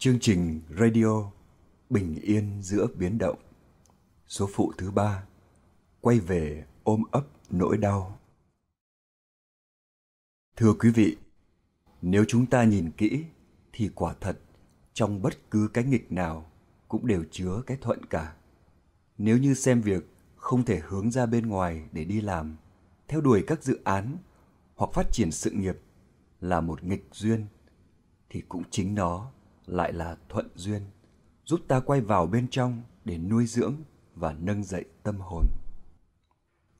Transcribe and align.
Chương 0.00 0.18
trình 0.20 0.60
radio 0.78 1.30
Bình 1.90 2.18
yên 2.22 2.62
giữa 2.62 2.86
biến 2.98 3.18
động 3.18 3.38
Số 4.26 4.48
phụ 4.52 4.72
thứ 4.78 4.90
ba 4.90 5.26
Quay 6.00 6.20
về 6.20 6.64
ôm 6.82 7.02
ấp 7.10 7.26
nỗi 7.50 7.76
đau 7.76 8.18
Thưa 10.56 10.72
quý 10.72 10.90
vị, 10.90 11.16
nếu 12.02 12.24
chúng 12.28 12.46
ta 12.46 12.64
nhìn 12.64 12.90
kỹ 12.90 13.24
thì 13.72 13.90
quả 13.94 14.14
thật 14.20 14.38
trong 14.92 15.22
bất 15.22 15.50
cứ 15.50 15.68
cái 15.74 15.84
nghịch 15.84 16.12
nào 16.12 16.50
cũng 16.88 17.06
đều 17.06 17.24
chứa 17.30 17.62
cái 17.66 17.76
thuận 17.80 18.06
cả. 18.06 18.34
Nếu 19.18 19.38
như 19.38 19.54
xem 19.54 19.80
việc 19.80 20.04
không 20.36 20.64
thể 20.64 20.80
hướng 20.84 21.10
ra 21.10 21.26
bên 21.26 21.46
ngoài 21.46 21.88
để 21.92 22.04
đi 22.04 22.20
làm, 22.20 22.56
theo 23.08 23.20
đuổi 23.20 23.44
các 23.46 23.64
dự 23.64 23.80
án 23.84 24.16
hoặc 24.74 24.90
phát 24.94 25.12
triển 25.12 25.30
sự 25.32 25.50
nghiệp 25.50 25.78
là 26.40 26.60
một 26.60 26.84
nghịch 26.84 27.08
duyên 27.12 27.46
thì 28.30 28.42
cũng 28.48 28.62
chính 28.70 28.94
nó 28.94 29.30
lại 29.68 29.92
là 29.92 30.16
thuận 30.28 30.48
duyên, 30.54 30.82
giúp 31.44 31.60
ta 31.68 31.80
quay 31.80 32.00
vào 32.00 32.26
bên 32.26 32.48
trong 32.50 32.82
để 33.04 33.18
nuôi 33.18 33.46
dưỡng 33.46 33.74
và 34.14 34.32
nâng 34.32 34.64
dậy 34.64 34.84
tâm 35.02 35.20
hồn. 35.20 35.46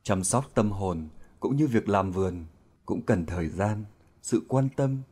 Chăm 0.03 0.25
sóc 0.25 0.51
tâm 0.55 0.71
hồn 0.71 1.09
cũng 1.41 1.57
như 1.57 1.67
việc 1.67 1.89
làm 1.89 2.13
vườn 2.13 2.45
cũng 2.87 3.03
cần 3.03 3.27
thời 3.27 3.49
gian, 3.49 3.85
sự 4.23 4.43
quan 4.49 4.69
tâm, 4.77 5.03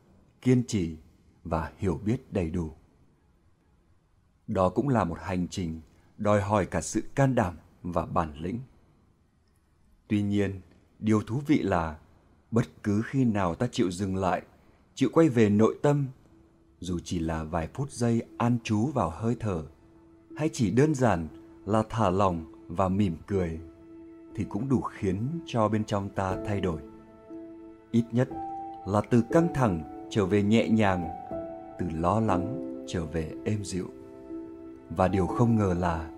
kiên 0.41 0.63
trì 0.67 0.97
và 1.43 1.71
hiểu 1.77 1.99
biết 2.05 2.33
đầy 2.33 2.49
đủ. 2.49 2.71
Đó 4.47 4.69
cũng 4.69 4.89
là 4.89 5.03
một 5.03 5.17
hành 5.21 5.47
trình 5.47 5.81
đòi 6.17 6.41
hỏi 6.41 6.65
cả 6.65 6.81
sự 6.81 7.03
can 7.15 7.35
đảm 7.35 7.57
và 7.83 8.05
bản 8.05 8.37
lĩnh. 8.37 8.59
Tuy 10.07 10.21
nhiên, 10.21 10.61
điều 10.99 11.21
thú 11.21 11.41
vị 11.47 11.61
là 11.61 11.99
bất 12.51 12.83
cứ 12.83 13.01
khi 13.05 13.25
nào 13.25 13.55
ta 13.55 13.67
chịu 13.71 13.91
dừng 13.91 14.15
lại, 14.15 14.41
chịu 14.95 15.09
quay 15.13 15.29
về 15.29 15.49
nội 15.49 15.79
tâm 15.81 16.07
dù 16.79 16.99
chỉ 17.03 17.19
là 17.19 17.43
vài 17.43 17.67
phút 17.73 17.91
giây 17.91 18.21
an 18.37 18.57
trú 18.63 18.85
vào 18.85 19.09
hơi 19.09 19.35
thở, 19.39 19.63
hay 20.35 20.49
chỉ 20.53 20.71
đơn 20.71 20.95
giản 20.95 21.27
là 21.65 21.83
thả 21.89 22.09
lỏng 22.09 22.45
và 22.67 22.89
mỉm 22.89 23.17
cười, 23.27 23.59
thì 24.35 24.43
cũng 24.43 24.69
đủ 24.69 24.81
khiến 24.81 25.27
cho 25.45 25.67
bên 25.67 25.83
trong 25.83 26.09
ta 26.09 26.37
thay 26.45 26.61
đổi. 26.61 26.81
Ít 27.91 28.03
nhất 28.11 28.29
là 28.87 29.01
từ 29.09 29.23
căng 29.31 29.47
thẳng 29.53 30.07
trở 30.09 30.25
về 30.25 30.43
nhẹ 30.43 30.69
nhàng, 30.69 31.07
từ 31.79 31.85
lo 31.93 32.19
lắng 32.19 32.73
trở 32.87 33.05
về 33.05 33.31
êm 33.45 33.63
dịu. 33.63 33.87
Và 34.89 35.07
điều 35.07 35.27
không 35.27 35.55
ngờ 35.55 35.75
là 35.79 36.09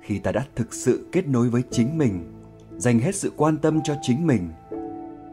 khi 0.00 0.18
ta 0.18 0.32
đã 0.32 0.46
thực 0.54 0.74
sự 0.74 1.06
kết 1.12 1.28
nối 1.28 1.48
với 1.48 1.62
chính 1.70 1.98
mình, 1.98 2.32
dành 2.76 2.98
hết 2.98 3.14
sự 3.14 3.32
quan 3.36 3.56
tâm 3.56 3.80
cho 3.84 3.94
chính 4.02 4.26
mình, 4.26 4.48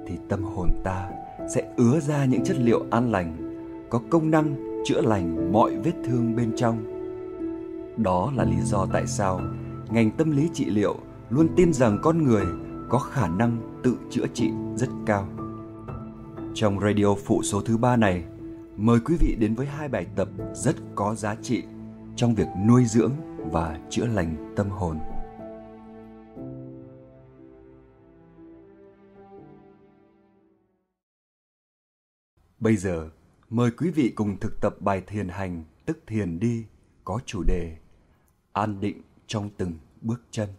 thì 0.08 0.18
tâm 0.30 0.44
hồn 0.44 0.70
ta 0.84 1.12
sẽ 1.50 1.74
ứa 1.78 2.00
ra 2.00 2.26
những 2.26 2.44
chất 2.44 2.58
liệu 2.60 2.86
an 2.92 3.12
lành, 3.12 3.38
có 3.90 4.02
công 4.10 4.32
năng 4.32 4.75
chữa 4.86 5.02
lành 5.02 5.54
mọi 5.54 5.78
vết 5.78 5.94
thương 6.06 6.36
bên 6.36 6.52
trong. 6.56 6.84
Đó 7.98 8.32
là 8.36 8.44
lý 8.44 8.62
do 8.62 8.86
tại 8.94 9.08
sao 9.08 9.42
ngành 9.90 10.12
tâm 10.12 10.32
lý 10.32 10.50
trị 10.54 10.66
liệu 10.66 10.96
luôn 11.30 11.48
tin 11.56 11.74
rằng 11.74 12.00
con 12.04 12.24
người 12.24 12.46
có 12.90 13.00
khả 13.00 13.28
năng 13.28 13.82
tự 13.84 13.98
chữa 14.10 14.26
trị 14.34 14.52
rất 14.76 14.90
cao. 15.06 15.28
Trong 16.54 16.80
radio 16.80 17.16
phụ 17.26 17.44
số 17.44 17.62
thứ 17.62 17.78
ba 17.78 17.96
này 17.96 18.26
mời 18.78 19.00
quý 19.00 19.16
vị 19.20 19.36
đến 19.40 19.56
với 19.56 19.66
hai 19.66 19.88
bài 19.88 20.08
tập 20.16 20.30
rất 20.54 20.76
có 20.96 21.16
giá 21.16 21.36
trị 21.42 21.64
trong 22.16 22.36
việc 22.36 22.48
nuôi 22.68 22.86
dưỡng 22.86 23.12
và 23.52 23.80
chữa 23.90 24.06
lành 24.06 24.54
tâm 24.56 24.70
hồn. 24.70 25.00
Bây 32.60 32.76
giờ, 32.76 33.10
mời 33.56 33.72
quý 33.72 33.92
vị 33.92 34.12
cùng 34.16 34.38
thực 34.42 34.62
tập 34.62 34.76
bài 34.80 35.02
thiền 35.08 35.30
hành 35.30 35.64
tức 35.86 36.00
thiền 36.08 36.40
đi 36.40 36.66
có 37.04 37.20
chủ 37.26 37.44
đề 37.44 37.78
An 38.54 38.80
định 38.80 39.02
trong 39.28 39.50
từng 39.58 39.74
bước 40.02 40.22
chân. 40.32 40.50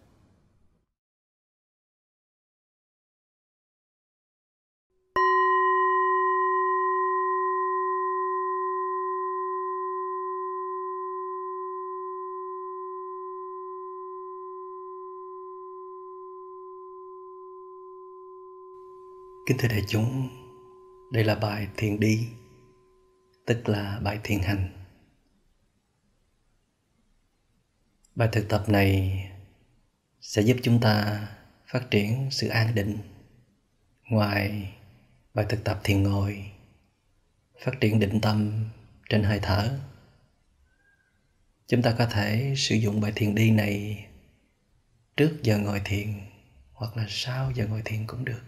Kính 19.46 19.56
thưa 19.58 19.68
đại 19.68 19.84
chúng, 19.88 20.28
đây 21.10 21.24
là 21.24 21.34
bài 21.34 21.68
thiền 21.76 22.00
đi, 22.00 22.28
tức 23.46 23.68
là 23.68 24.00
bài 24.02 24.18
thiền 24.24 24.38
hành. 24.40 24.68
Bài 28.14 28.28
thực 28.32 28.48
tập 28.48 28.68
này 28.68 29.24
sẽ 30.20 30.42
giúp 30.42 30.56
chúng 30.62 30.80
ta 30.80 31.26
phát 31.66 31.90
triển 31.90 32.28
sự 32.30 32.48
an 32.48 32.74
định. 32.74 32.98
Ngoài 34.10 34.72
bài 35.34 35.46
thực 35.48 35.64
tập 35.64 35.80
thiền 35.84 36.02
ngồi, 36.02 36.50
phát 37.64 37.72
triển 37.80 38.00
định 38.00 38.20
tâm 38.20 38.64
trên 39.08 39.22
hơi 39.22 39.40
thở. 39.42 39.78
Chúng 41.66 41.82
ta 41.82 41.94
có 41.98 42.06
thể 42.06 42.54
sử 42.56 42.74
dụng 42.74 43.00
bài 43.00 43.12
thiền 43.14 43.34
đi 43.34 43.50
này 43.50 44.06
trước 45.16 45.38
giờ 45.42 45.58
ngồi 45.58 45.80
thiền 45.84 46.20
hoặc 46.72 46.96
là 46.96 47.06
sau 47.08 47.52
giờ 47.54 47.66
ngồi 47.66 47.82
thiền 47.84 48.06
cũng 48.06 48.24
được 48.24 48.42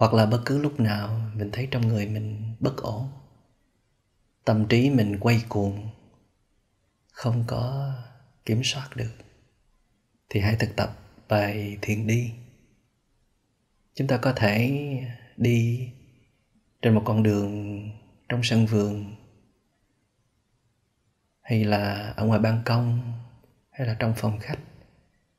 hoặc 0.00 0.14
là 0.14 0.26
bất 0.26 0.42
cứ 0.46 0.58
lúc 0.58 0.80
nào 0.80 1.30
mình 1.34 1.50
thấy 1.52 1.68
trong 1.70 1.88
người 1.88 2.06
mình 2.06 2.54
bất 2.60 2.76
ổn, 2.76 3.08
tâm 4.44 4.66
trí 4.68 4.90
mình 4.90 5.18
quay 5.20 5.42
cuồng, 5.48 5.88
không 7.12 7.44
có 7.46 7.92
kiểm 8.44 8.60
soát 8.64 8.88
được, 8.96 9.12
thì 10.28 10.40
hãy 10.40 10.56
thực 10.58 10.76
tập 10.76 10.98
bài 11.28 11.78
thiền 11.82 12.06
đi. 12.06 12.32
Chúng 13.94 14.08
ta 14.08 14.16
có 14.16 14.32
thể 14.32 14.80
đi 15.36 15.88
trên 16.82 16.94
một 16.94 17.02
con 17.04 17.22
đường 17.22 17.82
trong 18.28 18.40
sân 18.42 18.66
vườn, 18.66 19.14
hay 21.40 21.64
là 21.64 22.14
ở 22.16 22.26
ngoài 22.26 22.40
ban 22.40 22.62
công, 22.64 23.12
hay 23.70 23.86
là 23.86 23.96
trong 23.98 24.14
phòng 24.16 24.38
khách, 24.38 24.58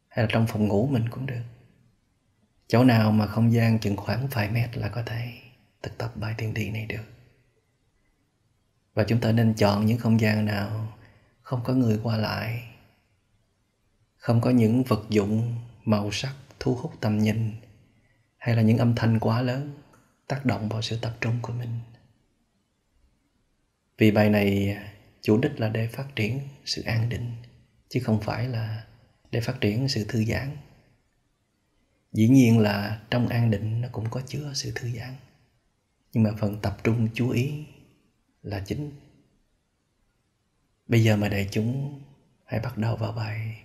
hay 0.07 0.25
là 0.25 0.29
trong 0.33 0.47
phòng 0.47 0.67
ngủ 0.67 0.87
mình 0.87 1.09
cũng 1.09 1.25
được 1.25 1.43
chỗ 2.71 2.83
nào 2.83 3.11
mà 3.11 3.27
không 3.27 3.53
gian 3.53 3.79
chừng 3.79 3.97
khoảng 3.97 4.27
vài 4.27 4.49
mét 4.49 4.77
là 4.77 4.89
có 4.89 5.03
thể 5.05 5.33
thực 5.83 5.97
tập 5.97 6.11
bài 6.15 6.35
thiền 6.37 6.53
định 6.53 6.73
này 6.73 6.85
được. 6.85 7.03
Và 8.93 9.03
chúng 9.03 9.19
ta 9.19 9.31
nên 9.31 9.53
chọn 9.53 9.85
những 9.85 9.97
không 9.97 10.19
gian 10.19 10.45
nào 10.45 10.97
không 11.41 11.63
có 11.63 11.73
người 11.73 11.99
qua 12.03 12.17
lại, 12.17 12.63
không 14.17 14.41
có 14.41 14.49
những 14.49 14.83
vật 14.83 15.05
dụng, 15.09 15.55
màu 15.85 16.11
sắc, 16.11 16.33
thu 16.59 16.75
hút 16.75 16.93
tầm 17.01 17.17
nhìn, 17.17 17.51
hay 18.37 18.55
là 18.55 18.61
những 18.61 18.77
âm 18.77 18.95
thanh 18.95 19.19
quá 19.19 19.41
lớn 19.41 19.77
tác 20.27 20.45
động 20.45 20.69
vào 20.69 20.81
sự 20.81 20.97
tập 21.01 21.17
trung 21.21 21.39
của 21.41 21.53
mình. 21.53 21.79
Vì 23.97 24.11
bài 24.11 24.29
này, 24.29 24.77
chủ 25.21 25.37
đích 25.41 25.59
là 25.59 25.69
để 25.69 25.87
phát 25.87 26.15
triển 26.15 26.39
sự 26.65 26.81
an 26.81 27.09
định, 27.09 27.31
chứ 27.89 27.99
không 28.03 28.21
phải 28.21 28.47
là 28.47 28.83
để 29.31 29.41
phát 29.41 29.61
triển 29.61 29.87
sự 29.87 30.05
thư 30.09 30.23
giãn 30.23 30.57
dĩ 32.11 32.27
nhiên 32.27 32.59
là 32.59 33.01
trong 33.09 33.27
an 33.27 33.51
định 33.51 33.81
nó 33.81 33.87
cũng 33.91 34.09
có 34.09 34.21
chứa 34.27 34.51
sự 34.53 34.71
thư 34.75 34.89
giãn. 34.89 35.15
Nhưng 36.13 36.23
mà 36.23 36.31
phần 36.39 36.59
tập 36.61 36.77
trung 36.83 37.09
chú 37.13 37.29
ý 37.29 37.65
là 38.41 38.63
chính. 38.65 38.91
Bây 40.87 41.03
giờ 41.03 41.17
mời 41.17 41.29
đại 41.29 41.47
chúng 41.51 42.01
hãy 42.45 42.59
bắt 42.59 42.77
đầu 42.77 42.95
vào 42.95 43.11
bài 43.11 43.63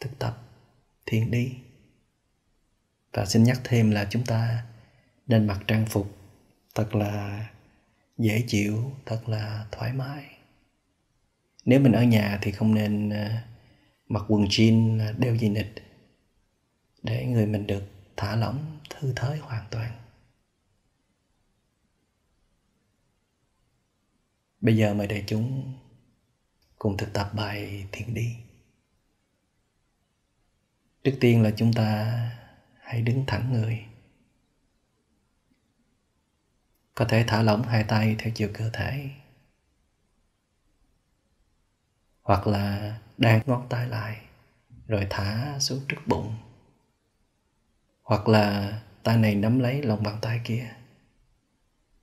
thực 0.00 0.18
tập 0.18 0.42
thiền 1.06 1.30
đi. 1.30 1.52
Và 3.12 3.26
xin 3.26 3.44
nhắc 3.44 3.60
thêm 3.64 3.90
là 3.90 4.06
chúng 4.10 4.24
ta 4.24 4.66
nên 5.26 5.46
mặc 5.46 5.60
trang 5.66 5.86
phục 5.86 6.16
thật 6.74 6.94
là 6.94 7.48
dễ 8.18 8.44
chịu, 8.48 8.92
thật 9.06 9.28
là 9.28 9.66
thoải 9.72 9.92
mái. 9.92 10.24
Nếu 11.64 11.80
mình 11.80 11.92
ở 11.92 12.02
nhà 12.02 12.38
thì 12.42 12.52
không 12.52 12.74
nên 12.74 13.10
ờ, 13.10 13.30
mặc 14.08 14.22
quần 14.28 14.44
jean 14.44 14.98
đeo 15.18 15.34
dây 15.34 15.50
nịt 15.50 15.66
để 17.02 17.26
người 17.26 17.46
mình 17.46 17.66
được 17.66 17.82
thả 18.16 18.36
lỏng 18.36 18.78
thư 18.90 19.12
thới 19.16 19.38
hoàn 19.38 19.66
toàn. 19.70 19.92
Bây 24.60 24.76
giờ 24.76 24.94
mời 24.94 25.06
đại 25.06 25.24
chúng 25.26 25.74
cùng 26.78 26.96
thực 26.96 27.12
tập 27.12 27.30
bài 27.34 27.86
thiền 27.92 28.14
đi. 28.14 28.36
Trước 31.04 31.16
tiên 31.20 31.42
là 31.42 31.50
chúng 31.56 31.72
ta 31.72 32.20
hãy 32.80 33.02
đứng 33.02 33.24
thẳng 33.26 33.52
người. 33.52 33.86
Có 36.94 37.04
thể 37.04 37.24
thả 37.26 37.42
lỏng 37.42 37.62
hai 37.62 37.84
tay 37.84 38.16
theo 38.18 38.32
chiều 38.34 38.50
cơ 38.54 38.70
thể. 38.72 39.10
Hoặc 42.22 42.46
là 42.46 42.98
đan 43.18 43.42
ngón 43.46 43.66
tay 43.68 43.88
lại 43.88 44.20
rồi 44.86 45.06
thả 45.10 45.58
xuống 45.58 45.80
trước 45.88 46.00
bụng 46.06 46.34
hoặc 48.12 48.28
là 48.28 48.80
tay 49.02 49.16
này 49.16 49.34
nắm 49.34 49.58
lấy 49.58 49.82
lòng 49.82 50.02
bàn 50.02 50.18
tay 50.22 50.40
kia, 50.44 50.68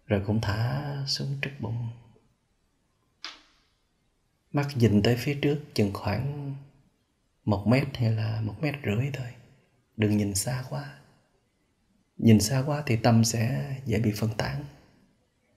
rồi 0.06 0.22
cũng 0.28 0.42
thả 0.42 0.84
xuống 1.08 1.38
trước 1.42 1.52
bụng. 1.60 1.88
Mắt 4.52 4.68
nhìn 4.76 5.02
tới 5.04 5.16
phía 5.16 5.40
trước 5.42 5.60
chừng 5.74 5.94
khoảng 5.94 6.56
một 7.46 7.68
mét 7.68 7.98
hay 7.98 8.12
là 8.12 8.42
một 8.42 8.56
mét 8.62 8.76
rưỡi 8.86 9.10
thôi. 9.14 9.28
Đừng 9.98 10.18
nhìn 10.18 10.36
xa 10.36 10.64
quá. 10.70 10.94
Nhìn 12.18 12.40
xa 12.40 12.64
quá 12.66 12.84
thì 12.86 12.96
tâm 12.96 13.24
sẽ 13.24 13.76
dễ 13.86 14.00
bị 14.00 14.12
phân 14.16 14.30
tán. 14.38 14.66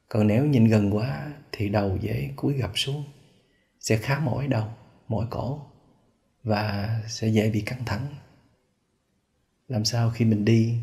Còn 0.09 0.27
nếu 0.27 0.47
nhìn 0.47 0.65
gần 0.65 0.95
quá 0.95 1.33
thì 1.53 1.69
đầu 1.69 1.99
dễ 2.01 2.31
cúi 2.37 2.55
gập 2.55 2.71
xuống, 2.75 3.05
sẽ 3.81 3.97
khá 3.97 4.19
mỏi 4.19 4.47
đầu, 4.47 4.69
mỏi 5.09 5.27
cổ 5.31 5.67
và 6.43 7.01
sẽ 7.09 7.29
dễ 7.29 7.51
bị 7.51 7.61
căng 7.61 7.85
thẳng 7.85 8.07
làm 9.73 9.85
sao 9.85 10.11
khi 10.11 10.25
mình 10.25 10.45
đi, 10.45 10.79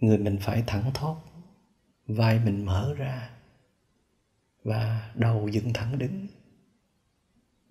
người 0.00 0.18
mình 0.18 0.38
phải 0.40 0.64
thẳng 0.66 0.90
thốt 0.94 1.16
vai 2.06 2.40
mình 2.44 2.64
mở 2.64 2.94
ra 2.96 3.30
và 4.64 5.12
đầu 5.14 5.48
dựng 5.48 5.72
thẳng 5.72 5.98
đứng. 5.98 6.26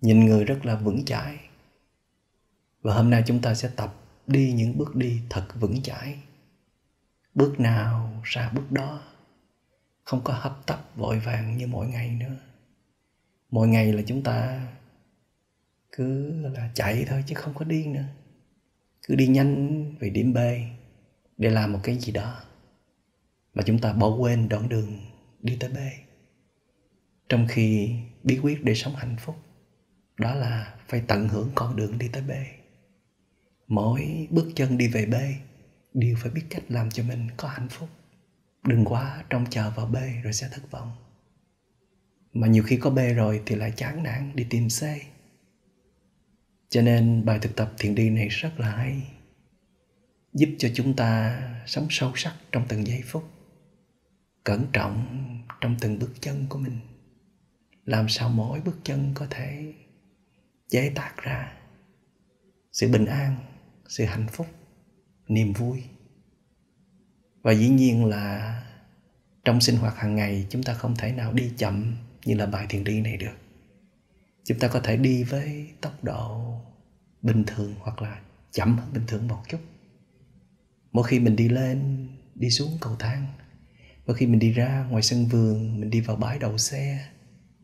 Nhìn 0.00 0.24
người 0.24 0.44
rất 0.44 0.66
là 0.66 0.76
vững 0.76 1.04
chãi. 1.04 1.38
Và 2.82 2.94
hôm 2.94 3.10
nay 3.10 3.22
chúng 3.26 3.40
ta 3.40 3.54
sẽ 3.54 3.70
tập 3.76 3.94
đi 4.26 4.52
những 4.52 4.78
bước 4.78 4.96
đi 4.96 5.20
thật 5.30 5.46
vững 5.60 5.82
chãi. 5.82 6.18
Bước 7.34 7.60
nào 7.60 8.22
ra 8.24 8.50
bước 8.54 8.72
đó, 8.72 9.02
không 10.04 10.20
có 10.24 10.34
hấp 10.34 10.66
tấp 10.66 10.84
vội 10.96 11.18
vàng 11.18 11.56
như 11.56 11.66
mỗi 11.66 11.86
ngày 11.86 12.10
nữa. 12.10 12.36
Mỗi 13.50 13.68
ngày 13.68 13.92
là 13.92 14.02
chúng 14.06 14.22
ta 14.22 14.66
cứ 15.92 16.30
là 16.48 16.70
chạy 16.74 17.04
thôi 17.08 17.24
chứ 17.26 17.34
không 17.34 17.54
có 17.54 17.64
đi 17.64 17.86
nữa 17.86 18.04
cứ 19.08 19.14
đi 19.14 19.26
nhanh 19.26 19.84
về 19.98 20.10
điểm 20.10 20.32
B 20.32 20.38
để 21.36 21.50
làm 21.50 21.72
một 21.72 21.80
cái 21.82 21.98
gì 21.98 22.12
đó 22.12 22.42
mà 23.54 23.62
chúng 23.66 23.78
ta 23.78 23.92
bỏ 23.92 24.16
quên 24.16 24.48
đoạn 24.48 24.68
đường 24.68 24.98
đi 25.40 25.56
tới 25.60 25.70
B. 25.70 25.76
Trong 27.28 27.46
khi 27.48 27.96
bí 28.22 28.38
quyết 28.42 28.64
để 28.64 28.74
sống 28.74 28.94
hạnh 28.96 29.16
phúc, 29.20 29.36
đó 30.18 30.34
là 30.34 30.74
phải 30.88 31.02
tận 31.06 31.28
hưởng 31.28 31.50
con 31.54 31.76
đường 31.76 31.98
đi 31.98 32.08
tới 32.08 32.22
B. 32.22 32.30
Mỗi 33.66 34.28
bước 34.30 34.52
chân 34.54 34.78
đi 34.78 34.88
về 34.88 35.06
B 35.06 35.14
đều 35.94 36.16
phải 36.18 36.30
biết 36.30 36.42
cách 36.50 36.62
làm 36.68 36.90
cho 36.90 37.02
mình 37.02 37.28
có 37.36 37.48
hạnh 37.48 37.68
phúc. 37.68 37.88
Đừng 38.64 38.84
quá 38.84 39.24
trông 39.30 39.46
chờ 39.50 39.70
vào 39.70 39.86
B 39.86 39.96
rồi 40.22 40.32
sẽ 40.32 40.48
thất 40.52 40.70
vọng. 40.70 40.90
Mà 42.32 42.46
nhiều 42.46 42.62
khi 42.62 42.76
có 42.76 42.90
B 42.90 42.98
rồi 43.16 43.42
thì 43.46 43.56
lại 43.56 43.72
chán 43.76 44.02
nản 44.02 44.32
đi 44.34 44.46
tìm 44.50 44.68
C 44.68 44.82
cho 46.72 46.82
nên 46.82 47.24
bài 47.24 47.38
thực 47.42 47.56
tập 47.56 47.72
thiền 47.78 47.94
đi 47.94 48.10
này 48.10 48.28
rất 48.28 48.60
là 48.60 48.70
hay, 48.70 49.02
giúp 50.32 50.48
cho 50.58 50.68
chúng 50.74 50.96
ta 50.96 51.40
sống 51.66 51.86
sâu 51.90 52.12
sắc 52.14 52.34
trong 52.52 52.64
từng 52.68 52.86
giây 52.86 53.02
phút, 53.06 53.24
cẩn 54.44 54.66
trọng 54.72 55.06
trong 55.60 55.76
từng 55.80 55.98
bước 55.98 56.10
chân 56.20 56.46
của 56.48 56.58
mình. 56.58 56.78
Làm 57.84 58.08
sao 58.08 58.28
mỗi 58.28 58.60
bước 58.60 58.78
chân 58.84 59.12
có 59.14 59.26
thể 59.30 59.74
chế 60.68 60.92
tác 60.94 61.14
ra 61.16 61.52
sự 62.72 62.88
bình 62.92 63.06
an, 63.06 63.36
sự 63.88 64.04
hạnh 64.04 64.26
phúc, 64.32 64.46
niềm 65.28 65.52
vui. 65.52 65.82
Và 67.42 67.52
dĩ 67.52 67.68
nhiên 67.68 68.04
là 68.04 68.62
trong 69.44 69.60
sinh 69.60 69.76
hoạt 69.76 69.96
hàng 69.96 70.14
ngày, 70.14 70.46
chúng 70.50 70.62
ta 70.62 70.74
không 70.74 70.96
thể 70.96 71.12
nào 71.12 71.32
đi 71.32 71.52
chậm 71.56 71.96
như 72.24 72.34
là 72.34 72.46
bài 72.46 72.66
thiền 72.68 72.84
đi 72.84 73.00
này 73.00 73.16
được 73.16 73.41
chúng 74.44 74.58
ta 74.58 74.68
có 74.68 74.80
thể 74.80 74.96
đi 74.96 75.24
với 75.24 75.70
tốc 75.80 76.04
độ 76.04 76.54
bình 77.22 77.44
thường 77.46 77.74
hoặc 77.80 78.02
là 78.02 78.20
chậm 78.52 78.76
hơn 78.76 78.92
bình 78.92 79.04
thường 79.06 79.28
một 79.28 79.42
chút. 79.48 79.60
Mỗi 80.92 81.04
khi 81.04 81.20
mình 81.20 81.36
đi 81.36 81.48
lên, 81.48 82.08
đi 82.34 82.50
xuống 82.50 82.78
cầu 82.80 82.96
thang, 82.98 83.26
mỗi 84.06 84.16
khi 84.16 84.26
mình 84.26 84.38
đi 84.38 84.52
ra 84.52 84.86
ngoài 84.90 85.02
sân 85.02 85.26
vườn, 85.26 85.80
mình 85.80 85.90
đi 85.90 86.00
vào 86.00 86.16
bãi 86.16 86.38
đậu 86.38 86.58
xe, 86.58 87.08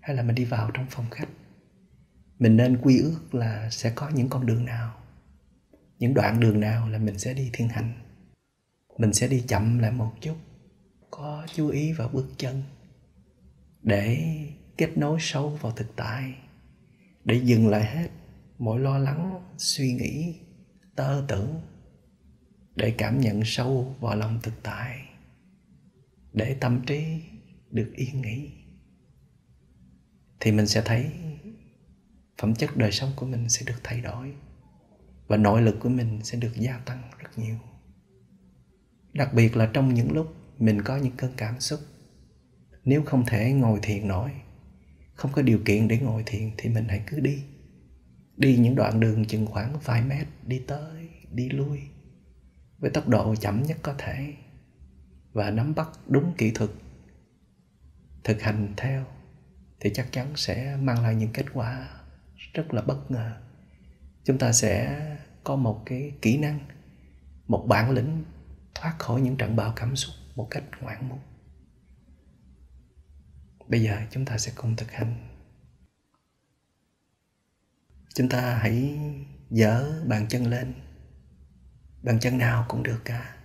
hay 0.00 0.16
là 0.16 0.22
mình 0.22 0.34
đi 0.34 0.44
vào 0.44 0.70
trong 0.70 0.86
phòng 0.90 1.06
khách, 1.10 1.28
mình 2.38 2.56
nên 2.56 2.80
quy 2.82 2.98
ước 2.98 3.34
là 3.34 3.70
sẽ 3.70 3.92
có 3.94 4.08
những 4.08 4.28
con 4.28 4.46
đường 4.46 4.64
nào, 4.64 4.94
những 5.98 6.14
đoạn 6.14 6.40
đường 6.40 6.60
nào 6.60 6.88
là 6.88 6.98
mình 6.98 7.18
sẽ 7.18 7.34
đi 7.34 7.50
thiên 7.52 7.68
hành. 7.68 7.92
Mình 8.98 9.12
sẽ 9.12 9.28
đi 9.28 9.44
chậm 9.48 9.78
lại 9.78 9.90
một 9.90 10.12
chút, 10.20 10.36
có 11.10 11.46
chú 11.54 11.68
ý 11.68 11.92
vào 11.92 12.08
bước 12.08 12.26
chân 12.36 12.62
để 13.82 14.34
kết 14.76 14.98
nối 14.98 15.18
sâu 15.20 15.50
vào 15.50 15.72
thực 15.72 15.96
tại 15.96 16.34
để 17.28 17.40
dừng 17.44 17.68
lại 17.68 17.84
hết 17.84 18.08
mọi 18.58 18.80
lo 18.80 18.98
lắng, 18.98 19.42
suy 19.58 19.92
nghĩ, 19.92 20.40
tơ 20.96 21.24
tưởng, 21.28 21.60
để 22.76 22.94
cảm 22.98 23.20
nhận 23.20 23.42
sâu 23.44 23.96
vào 24.00 24.16
lòng 24.16 24.40
thực 24.42 24.62
tại, 24.62 24.98
để 26.32 26.56
tâm 26.60 26.82
trí 26.86 27.22
được 27.70 27.92
yên 27.96 28.22
nghỉ, 28.22 28.50
thì 30.40 30.52
mình 30.52 30.66
sẽ 30.66 30.82
thấy 30.84 31.10
phẩm 32.38 32.54
chất 32.54 32.76
đời 32.76 32.92
sống 32.92 33.10
của 33.16 33.26
mình 33.26 33.48
sẽ 33.48 33.62
được 33.66 33.80
thay 33.82 34.00
đổi 34.00 34.34
và 35.26 35.36
nội 35.36 35.62
lực 35.62 35.76
của 35.80 35.88
mình 35.88 36.20
sẽ 36.22 36.38
được 36.38 36.52
gia 36.54 36.78
tăng 36.78 37.02
rất 37.18 37.38
nhiều. 37.38 37.58
Đặc 39.12 39.34
biệt 39.34 39.56
là 39.56 39.70
trong 39.72 39.94
những 39.94 40.12
lúc 40.12 40.34
mình 40.58 40.82
có 40.82 40.96
những 40.96 41.16
cơn 41.16 41.32
cảm 41.36 41.60
xúc, 41.60 41.80
nếu 42.84 43.02
không 43.02 43.26
thể 43.26 43.52
ngồi 43.52 43.78
thiền 43.82 44.08
nổi 44.08 44.30
không 45.18 45.32
có 45.32 45.42
điều 45.42 45.58
kiện 45.64 45.88
để 45.88 45.98
ngồi 45.98 46.22
thiền 46.26 46.50
thì 46.58 46.68
mình 46.68 46.88
hãy 46.88 47.02
cứ 47.06 47.20
đi. 47.20 47.42
Đi 48.36 48.56
những 48.56 48.74
đoạn 48.74 49.00
đường 49.00 49.24
chừng 49.24 49.46
khoảng 49.46 49.78
vài 49.84 50.02
mét, 50.02 50.26
đi 50.46 50.62
tới, 50.66 51.08
đi 51.30 51.48
lui, 51.48 51.80
với 52.78 52.90
tốc 52.90 53.08
độ 53.08 53.34
chậm 53.34 53.62
nhất 53.62 53.76
có 53.82 53.94
thể, 53.98 54.34
và 55.32 55.50
nắm 55.50 55.74
bắt 55.74 55.88
đúng 56.06 56.34
kỹ 56.38 56.50
thuật. 56.50 56.70
Thực 58.24 58.42
hành 58.42 58.74
theo 58.76 59.04
thì 59.80 59.90
chắc 59.94 60.12
chắn 60.12 60.26
sẽ 60.36 60.76
mang 60.80 61.02
lại 61.02 61.14
những 61.14 61.32
kết 61.32 61.46
quả 61.52 61.88
rất 62.54 62.74
là 62.74 62.82
bất 62.82 63.10
ngờ. 63.10 63.36
Chúng 64.24 64.38
ta 64.38 64.52
sẽ 64.52 65.00
có 65.44 65.56
một 65.56 65.82
cái 65.86 66.12
kỹ 66.22 66.38
năng, 66.38 66.60
một 67.46 67.66
bản 67.68 67.90
lĩnh 67.90 68.24
thoát 68.74 68.94
khỏi 68.98 69.20
những 69.20 69.36
trận 69.36 69.56
bão 69.56 69.72
cảm 69.76 69.96
xúc 69.96 70.14
một 70.36 70.48
cách 70.50 70.64
ngoạn 70.80 71.08
mục 71.08 71.18
bây 73.68 73.82
giờ 73.82 73.98
chúng 74.10 74.24
ta 74.24 74.38
sẽ 74.38 74.52
cùng 74.54 74.76
thực 74.76 74.92
hành. 74.92 75.28
Chúng 78.14 78.28
ta 78.28 78.58
hãy 78.62 78.98
dở 79.50 80.02
bàn 80.06 80.26
chân 80.28 80.46
lên. 80.46 80.74
Bàn 82.02 82.18
chân 82.20 82.38
nào 82.38 82.66
cũng 82.68 82.82
được 82.82 83.00
cả. 83.04 83.36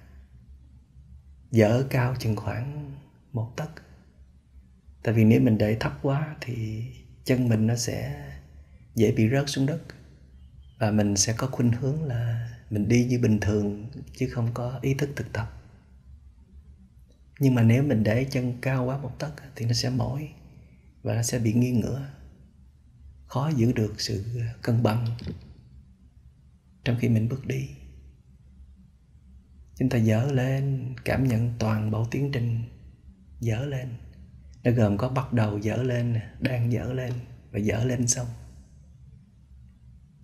Dở 1.52 1.88
cao 1.90 2.16
chừng 2.20 2.36
khoảng 2.36 2.96
một 3.32 3.54
tấc. 3.58 3.70
Tại 5.04 5.14
vì 5.14 5.24
nếu 5.24 5.42
mình 5.42 5.58
để 5.58 5.78
thấp 5.80 6.00
quá 6.02 6.36
thì 6.42 6.86
chân 7.24 7.50
mình 7.50 7.68
nó 7.68 7.76
sẽ 7.76 8.30
dễ 8.96 9.12
bị 9.12 9.30
rớt 9.30 9.44
xuống 9.48 9.66
đất. 9.66 9.82
Và 10.80 10.92
mình 10.92 11.16
sẽ 11.16 11.34
có 11.38 11.48
khuynh 11.48 11.72
hướng 11.72 12.04
là 12.04 12.50
mình 12.70 12.88
đi 12.88 13.06
như 13.06 13.20
bình 13.20 13.40
thường, 13.40 13.92
chứ 14.18 14.30
không 14.32 14.50
có 14.54 14.80
ý 14.82 14.94
thức 14.94 15.10
thực 15.16 15.34
tập 15.34 15.63
nhưng 17.44 17.56
mà 17.56 17.64
nếu 17.64 17.84
mình 17.84 18.04
để 18.04 18.24
chân 18.32 18.58
cao 18.62 18.86
quá 18.86 18.98
một 18.98 19.20
tấc 19.20 19.34
thì 19.56 19.66
nó 19.66 19.74
sẽ 19.74 19.90
mỏi 19.90 20.34
và 21.02 21.16
nó 21.16 21.24
sẽ 21.24 21.40
bị 21.40 21.54
nghiêng 21.54 21.80
ngửa. 21.80 22.10
Khó 23.26 23.50
giữ 23.50 23.74
được 23.74 24.02
sự 24.02 24.42
cân 24.62 24.84
bằng 24.84 25.08
trong 26.84 26.98
khi 27.00 27.10
mình 27.10 27.30
bước 27.30 27.48
đi. 27.48 27.70
Chúng 29.76 29.90
ta 29.90 29.98
dở 29.98 30.32
lên, 30.32 30.94
cảm 31.06 31.28
nhận 31.28 31.54
toàn 31.60 31.92
bộ 31.92 32.08
tiến 32.12 32.32
trình 32.32 32.64
dở 33.40 33.66
lên. 33.66 33.88
Nó 34.64 34.72
gồm 34.72 34.98
có 34.98 35.10
bắt 35.10 35.34
đầu 35.34 35.58
dở 35.58 35.76
lên, 35.76 36.20
đang 36.40 36.72
dở 36.72 36.94
lên 36.94 37.14
và 37.52 37.60
dở 37.60 37.84
lên 37.84 38.08
xong. 38.08 38.28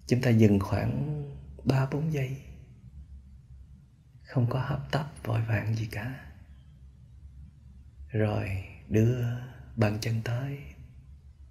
Chúng 0.07 0.21
ta 0.21 0.29
dừng 0.29 0.59
khoảng 0.59 1.23
ba 1.63 1.87
bốn 1.91 2.13
giây. 2.13 2.37
Không 4.23 4.49
có 4.49 4.59
hấp 4.59 4.91
tấp, 4.91 5.11
vội 5.23 5.41
vàng 5.41 5.75
gì 5.75 5.87
cả 5.91 6.28
rồi 8.09 8.63
đưa 8.87 9.25
bàn 9.75 9.97
chân 10.01 10.21
tới, 10.23 10.57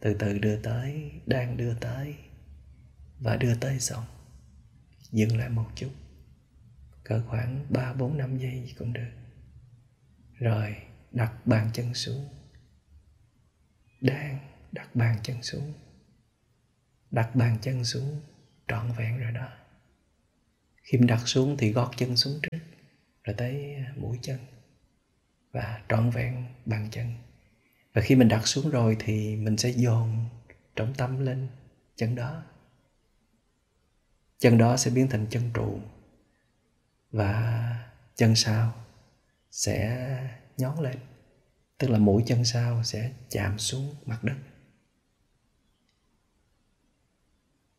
từ 0.00 0.14
từ 0.18 0.38
đưa 0.38 0.62
tới, 0.62 1.10
đang 1.26 1.56
đưa 1.56 1.74
tới 1.74 2.16
và 3.18 3.36
đưa 3.36 3.54
tới 3.54 3.80
xong. 3.80 4.04
Dừng 5.10 5.36
lại 5.36 5.48
một 5.48 5.66
chút, 5.74 5.90
cỡ 7.04 7.22
khoảng 7.26 7.66
ba 7.70 7.92
bốn 7.92 8.16
năm 8.16 8.38
giây 8.38 8.74
cũng 8.78 8.92
được. 8.92 9.10
Rồi 10.34 10.76
đặt 11.12 11.46
bàn 11.46 11.70
chân 11.72 11.94
xuống, 11.94 12.28
đang 14.00 14.38
đặt 14.72 14.96
bàn 14.96 15.18
chân 15.22 15.42
xuống, 15.42 15.72
đặt 17.10 17.34
bàn 17.34 17.58
chân 17.60 17.84
xuống 17.84 18.20
trọn 18.68 18.92
vẹn 18.98 19.18
rồi 19.18 19.32
đó. 19.32 19.48
Khi 20.82 20.98
đặt 20.98 21.20
xuống 21.24 21.56
thì 21.58 21.72
gót 21.72 21.90
chân 21.96 22.16
xuống 22.16 22.40
trước, 22.42 22.58
rồi 23.24 23.34
tới 23.38 23.76
mũi 23.96 24.18
chân 24.22 24.38
và 25.58 25.80
trọn 25.88 26.10
vẹn 26.10 26.44
bàn 26.64 26.88
chân. 26.90 27.14
Và 27.92 28.02
khi 28.02 28.14
mình 28.14 28.28
đặt 28.28 28.46
xuống 28.46 28.70
rồi 28.70 28.96
thì 29.00 29.36
mình 29.36 29.56
sẽ 29.56 29.68
dồn 29.68 30.28
trọng 30.76 30.94
tâm 30.94 31.24
lên 31.24 31.48
chân 31.96 32.14
đó. 32.14 32.42
Chân 34.38 34.58
đó 34.58 34.76
sẽ 34.76 34.90
biến 34.90 35.08
thành 35.10 35.26
chân 35.30 35.50
trụ 35.54 35.80
và 37.10 37.86
chân 38.16 38.34
sau 38.36 38.84
sẽ 39.50 40.18
nhón 40.56 40.78
lên, 40.82 40.96
tức 41.78 41.90
là 41.90 41.98
mũi 41.98 42.22
chân 42.26 42.44
sau 42.44 42.82
sẽ 42.84 43.12
chạm 43.30 43.58
xuống 43.58 43.94
mặt 44.06 44.24
đất. 44.24 44.36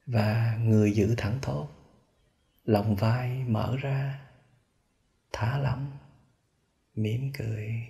Và 0.05 0.57
người 0.62 0.91
giữ 0.91 1.15
thẳng 1.17 1.39
thốt, 1.41 1.69
lòng 2.65 2.95
vai 2.95 3.43
mở 3.43 3.77
ra, 3.77 4.19
thả 5.31 5.57
lỏng 5.57 5.98
mỉm 7.01 7.31
cười. 7.37 7.87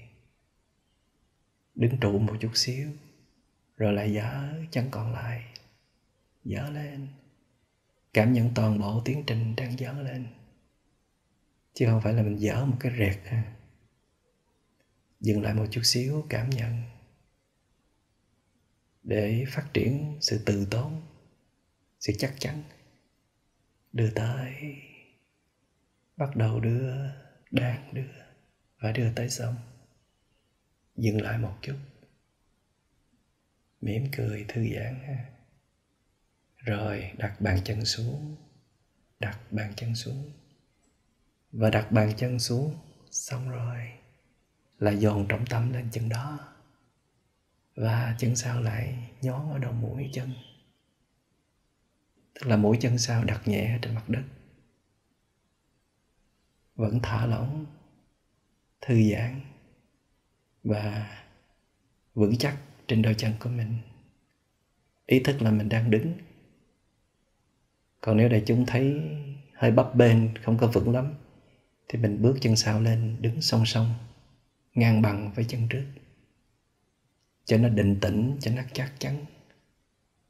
Đứng 1.75 1.99
trụ 1.99 2.19
một 2.19 2.37
chút 2.39 2.51
xíu, 2.53 2.89
rồi 3.77 3.93
lại 3.93 4.13
dở 4.13 4.53
chân 4.71 4.87
còn 4.91 5.13
lại, 5.13 5.43
dở 6.43 6.69
lên. 6.69 7.07
Cảm 8.13 8.33
nhận 8.33 8.51
toàn 8.55 8.79
bộ 8.79 9.01
tiến 9.05 9.23
trình 9.27 9.55
đang 9.55 9.79
dở 9.79 9.93
lên. 9.93 10.27
Chứ 11.73 11.85
không 11.85 12.01
phải 12.01 12.13
là 12.13 12.21
mình 12.21 12.39
dở 12.39 12.65
một 12.65 12.77
cái 12.79 12.91
rẹt 12.99 13.19
ha. 13.25 13.55
Dừng 15.19 15.41
lại 15.41 15.53
một 15.53 15.65
chút 15.71 15.81
xíu 15.83 16.25
cảm 16.29 16.49
nhận. 16.49 16.83
Để 19.03 19.45
phát 19.47 19.65
triển 19.73 20.17
sự 20.21 20.43
từ 20.45 20.67
tốn, 20.71 21.01
sự 21.99 22.13
chắc 22.17 22.33
chắn, 22.39 22.63
đưa 23.93 24.09
tới, 24.11 24.75
bắt 26.17 26.35
đầu 26.35 26.59
đưa, 26.59 26.93
đang 27.51 27.93
đưa 27.93 28.28
và 28.79 28.91
đưa 28.91 29.13
tới 29.13 29.29
sông 29.29 29.55
dừng 30.95 31.21
lại 31.21 31.37
một 31.37 31.57
chút. 31.61 31.75
Mỉm 33.81 34.07
cười 34.17 34.45
thư 34.47 34.67
giãn 34.75 34.99
ha. 35.07 35.29
Rồi 36.57 37.11
đặt 37.17 37.41
bàn 37.41 37.59
chân 37.63 37.85
xuống. 37.85 38.35
Đặt 39.19 39.39
bàn 39.51 39.73
chân 39.75 39.95
xuống. 39.95 40.31
Và 41.51 41.69
đặt 41.69 41.91
bàn 41.91 42.13
chân 42.17 42.39
xuống. 42.39 42.75
Xong 43.11 43.49
rồi. 43.49 43.91
Là 44.79 44.91
dồn 44.91 45.27
trọng 45.27 45.45
tâm 45.45 45.73
lên 45.73 45.89
chân 45.91 46.09
đó. 46.09 46.39
Và 47.75 48.15
chân 48.19 48.35
sau 48.35 48.61
lại 48.61 49.09
nhón 49.21 49.49
ở 49.51 49.57
đầu 49.57 49.71
mũi 49.71 50.09
chân. 50.13 50.33
Tức 52.33 52.47
là 52.47 52.57
mũi 52.57 52.77
chân 52.81 52.97
sau 52.97 53.23
đặt 53.23 53.47
nhẹ 53.47 53.79
trên 53.81 53.95
mặt 53.95 54.09
đất. 54.09 54.23
Vẫn 56.75 56.99
thả 57.03 57.25
lỏng 57.25 57.65
thư 58.81 59.11
giãn 59.11 59.41
và 60.63 61.17
vững 62.13 62.37
chắc 62.37 62.57
trên 62.87 63.01
đôi 63.01 63.13
chân 63.13 63.33
của 63.39 63.49
mình. 63.49 63.77
Ý 65.05 65.19
thức 65.19 65.41
là 65.41 65.51
mình 65.51 65.69
đang 65.69 65.91
đứng. 65.91 66.13
Còn 68.01 68.17
nếu 68.17 68.29
đại 68.29 68.43
chúng 68.45 68.65
thấy 68.65 69.01
hơi 69.53 69.71
bấp 69.71 69.95
bênh, 69.95 70.17
không 70.43 70.57
có 70.57 70.67
vững 70.67 70.91
lắm, 70.91 71.13
thì 71.87 71.99
mình 71.99 72.21
bước 72.21 72.37
chân 72.41 72.55
sau 72.55 72.81
lên, 72.81 73.17
đứng 73.21 73.41
song 73.41 73.65
song, 73.65 73.93
ngang 74.73 75.01
bằng 75.01 75.31
với 75.35 75.45
chân 75.45 75.67
trước, 75.69 75.85
cho 77.45 77.57
nó 77.57 77.69
định 77.69 77.99
tĩnh, 77.99 78.37
cho 78.39 78.51
nó 78.55 78.61
chắc 78.73 78.93
chắn. 78.99 79.25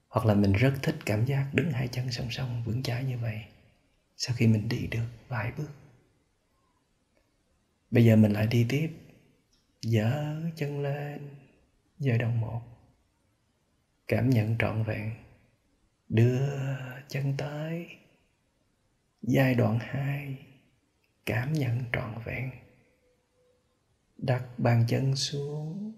Hoặc 0.08 0.26
là 0.26 0.34
mình 0.34 0.54
rất 0.54 0.74
thích 0.84 0.96
cảm 1.06 1.26
giác 1.26 1.50
đứng 1.54 1.72
hai 1.72 1.88
chân 1.88 2.12
song 2.12 2.28
song, 2.30 2.64
vững 2.66 2.84
chãi 2.84 3.04
như 3.04 3.18
vậy, 3.18 3.42
sau 4.18 4.36
khi 4.36 4.48
mình 4.48 4.70
đi 4.70 4.88
được 4.88 5.08
vài 5.28 5.52
bước 5.58 5.70
bây 7.92 8.06
giờ 8.06 8.16
mình 8.16 8.32
lại 8.32 8.48
đi 8.48 8.66
tiếp. 8.70 8.92
Dở 9.82 10.36
chân 10.56 10.82
lên 10.82 11.30
giai 12.00 12.18
đoạn 12.18 12.42
một. 12.42 12.62
Cảm 14.08 14.30
nhận 14.30 14.56
trọn 14.60 14.84
vẹn. 14.84 15.14
Đưa 16.10 16.78
chân 17.08 17.34
tới. 17.38 17.88
Giai 19.22 19.56
đoạn 19.56 19.80
hai, 19.82 20.38
cảm 21.26 21.54
nhận 21.54 21.84
trọn 21.94 22.14
vẹn. 22.26 22.52
Đặt 24.18 24.44
bàn 24.58 24.86
chân 24.88 25.16
xuống. 25.16 25.94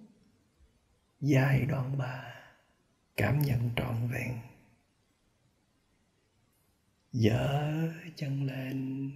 Giai 1.19 1.62
đoạn 1.62 1.98
ba, 1.98 2.33
cảm 3.17 3.41
nhận 3.41 3.69
trọn 3.75 4.07
vẹn. 4.07 4.39
Dở 7.12 7.74
chân 8.15 8.43
lên, 8.43 9.12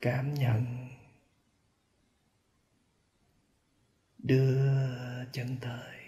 cảm 0.00 0.34
nhận 0.34 0.88
đưa 4.28 5.24
chân 5.32 5.56
tới 5.60 5.98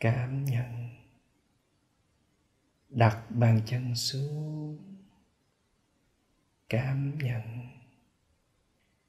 cảm 0.00 0.44
nhận 0.44 0.88
đặt 2.88 3.30
bàn 3.30 3.60
chân 3.66 3.94
xuống. 3.94 4.78
Cảm 6.68 7.18
nhận, 7.18 7.42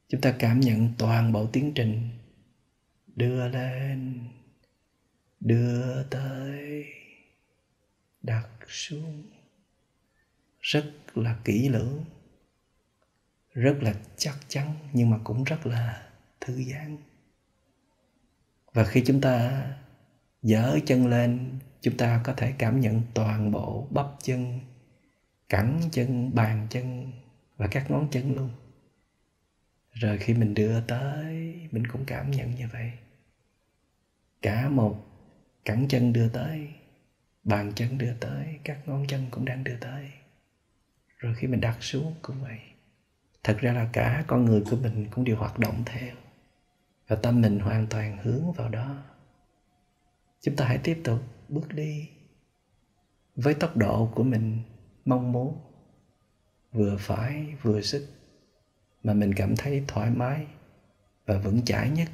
chúng 0.08 0.22
ta 0.22 0.36
cảm 0.40 0.60
nhận 0.60 0.94
toàn 0.98 1.32
bộ 1.32 1.50
tiến 1.54 1.72
trình 1.76 2.10
đưa 3.16 3.48
lên, 3.48 4.30
đưa 5.40 6.04
tới, 6.04 6.86
đặt 8.22 8.50
xuống. 8.68 9.24
Rất 10.60 10.94
là 11.14 11.40
kỹ 11.44 11.70
lưỡng, 11.70 12.06
rất 13.52 13.78
là 13.82 13.94
chắc 14.18 14.38
chắn 14.48 14.74
nhưng 14.94 15.10
mà 15.10 15.20
cũng 15.24 15.44
rất 15.44 15.66
là 15.66 16.06
thư 16.42 16.64
giãn. 16.64 16.98
Và 18.74 18.84
khi 18.84 19.04
chúng 19.06 19.22
ta 19.22 19.66
dở 20.42 20.80
chân 20.86 21.08
lên, 21.08 21.60
chúng 21.82 21.98
ta 21.98 22.22
có 22.24 22.34
thể 22.34 22.54
cảm 22.58 22.80
nhận 22.80 23.02
toàn 23.14 23.52
bộ 23.52 23.88
bắp 23.92 24.06
chân, 24.24 24.60
cẳng 25.50 25.82
chân, 25.92 26.36
bàn 26.36 26.68
chân 26.70 27.12
và 27.58 27.68
các 27.68 27.92
ngón 27.92 28.08
chân 28.12 28.36
luôn. 28.36 28.50
Rồi 29.92 30.18
khi 30.18 30.34
mình 30.34 30.54
đưa 30.54 30.82
tới, 30.82 31.56
mình 31.72 31.88
cũng 31.88 32.06
cảm 32.06 32.32
nhận 32.32 32.56
như 32.56 32.68
vậy. 32.74 32.92
Cả 34.42 34.70
một 34.70 35.06
cẳng 35.66 35.88
chân 35.88 36.14
đưa 36.14 36.30
tới, 36.30 36.70
bàn 37.44 37.72
chân 37.76 37.98
đưa 37.98 38.14
tới, 38.14 38.60
các 38.64 38.88
ngón 38.88 39.08
chân 39.08 39.26
cũng 39.32 39.46
đang 39.46 39.64
đưa 39.64 39.78
tới. 39.78 40.12
Rồi 41.18 41.36
khi 41.36 41.48
mình 41.48 41.62
đặt 41.62 41.78
xuống 41.84 42.14
cũng 42.22 42.42
vậy. 42.42 42.60
Thật 43.44 43.58
ra 43.60 43.74
là 43.74 43.90
cả 43.94 44.24
con 44.28 44.46
người 44.46 44.64
của 44.70 44.78
mình 44.78 45.08
cũng 45.12 45.24
đều 45.24 45.36
hoạt 45.36 45.60
động 45.60 45.84
theo 45.86 46.16
và 47.08 47.16
tâm 47.16 47.42
mình 47.42 47.60
hoàn 47.60 47.88
toàn 47.88 48.18
hướng 48.24 48.52
vào 48.52 48.70
đó. 48.70 48.96
Chúng 50.42 50.56
ta 50.56 50.66
hãy 50.66 50.80
tiếp 50.84 51.02
tục 51.04 51.20
bước 51.50 51.68
đi 51.74 52.10
với 53.36 53.54
tốc 53.54 53.78
độ 53.78 54.12
của 54.16 54.24
mình 54.24 54.62
mong 55.06 55.32
muốn. 55.32 55.62
Vừa 56.72 56.98
phải, 57.00 57.56
vừa 57.62 57.82
sức, 57.82 58.08
mà 59.04 59.14
mình 59.14 59.34
cảm 59.36 59.56
thấy 59.56 59.84
thoải 59.88 60.10
mái 60.10 60.48
và 61.26 61.38
vững 61.38 61.66
chãi 61.66 61.90
nhất. 61.90 62.10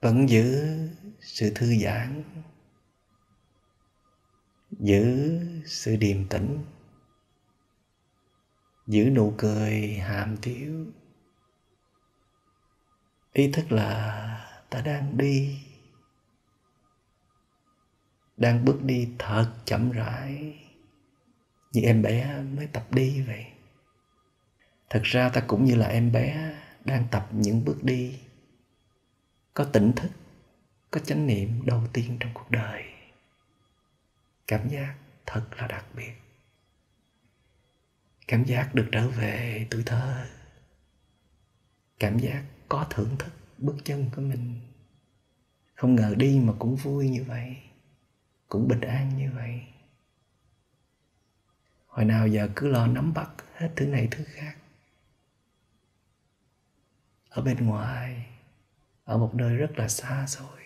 Vẫn 0.00 0.28
giữ 0.28 0.78
sự 1.20 1.52
thư 1.54 1.74
giãn, 1.74 2.22
giữ 4.70 5.40
sự 5.66 5.96
điềm 5.96 6.28
tĩnh 6.28 6.64
giữ 8.90 9.10
nụ 9.10 9.34
cười 9.38 9.88
hàm 9.88 10.36
tiếu 10.42 10.86
ý 13.32 13.52
thức 13.52 13.72
là 13.72 14.16
ta 14.70 14.80
đang 14.80 15.18
đi, 15.18 15.60
đang 18.36 18.64
bước 18.64 18.82
đi 18.82 19.08
thật 19.18 19.52
chậm 19.64 19.90
rãi. 19.90 20.58
Như 21.72 21.80
em 21.82 22.02
bé 22.02 22.42
mới 22.56 22.66
tập 22.66 22.86
đi 22.90 23.22
vậy. 23.22 23.46
Thật 24.90 25.00
ra 25.04 25.28
ta 25.28 25.40
cũng 25.46 25.64
như 25.64 25.74
là 25.74 25.86
em 25.86 26.12
bé 26.12 26.54
đang 26.84 27.04
tập 27.10 27.28
những 27.32 27.64
bước 27.64 27.84
đi. 27.84 28.20
Có 29.54 29.64
tỉnh 29.64 29.92
thức, 29.96 30.10
có 30.90 31.00
chánh 31.00 31.26
niệm 31.26 31.66
đầu 31.66 31.82
tiên 31.92 32.16
trong 32.20 32.30
cuộc 32.34 32.50
đời. 32.50 32.84
Cảm 34.46 34.68
giác 34.68 34.94
thật 35.26 35.46
là 35.56 35.66
đặc 35.66 35.84
biệt 35.96 36.12
cảm 38.30 38.44
giác 38.44 38.74
được 38.74 38.88
trở 38.92 39.08
về 39.08 39.66
tuổi 39.70 39.82
thơ. 39.86 40.26
Cảm 41.98 42.18
giác 42.18 42.44
có 42.68 42.86
thưởng 42.90 43.16
thức 43.18 43.32
bước 43.58 43.76
chân 43.84 44.10
của 44.16 44.22
mình. 44.22 44.60
Không 45.74 45.94
ngờ 45.94 46.14
đi 46.18 46.40
mà 46.40 46.52
cũng 46.58 46.76
vui 46.76 47.08
như 47.08 47.24
vậy, 47.24 47.56
cũng 48.48 48.68
bình 48.68 48.80
an 48.80 49.16
như 49.16 49.30
vậy. 49.34 49.62
Hồi 51.86 52.04
nào 52.04 52.28
giờ 52.28 52.48
cứ 52.56 52.68
lo 52.68 52.86
nắm 52.86 53.14
bắt 53.14 53.30
hết 53.54 53.70
thứ 53.76 53.86
này 53.86 54.08
thứ 54.10 54.24
khác. 54.26 54.56
Ở 57.28 57.42
bên 57.42 57.66
ngoài, 57.66 58.26
ở 59.04 59.18
một 59.18 59.34
nơi 59.34 59.56
rất 59.56 59.78
là 59.78 59.88
xa 59.88 60.26
xôi. 60.26 60.60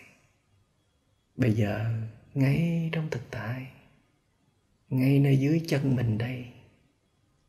Bây 1.37 1.52
giờ, 1.52 1.90
ngay 2.35 2.88
trong 2.92 3.11
thực 3.11 3.30
tại, 3.30 3.66
ngay 4.88 5.18
nơi 5.18 5.38
dưới 5.38 5.64
chân 5.68 5.97
mình 5.97 6.18
đây 6.18 6.53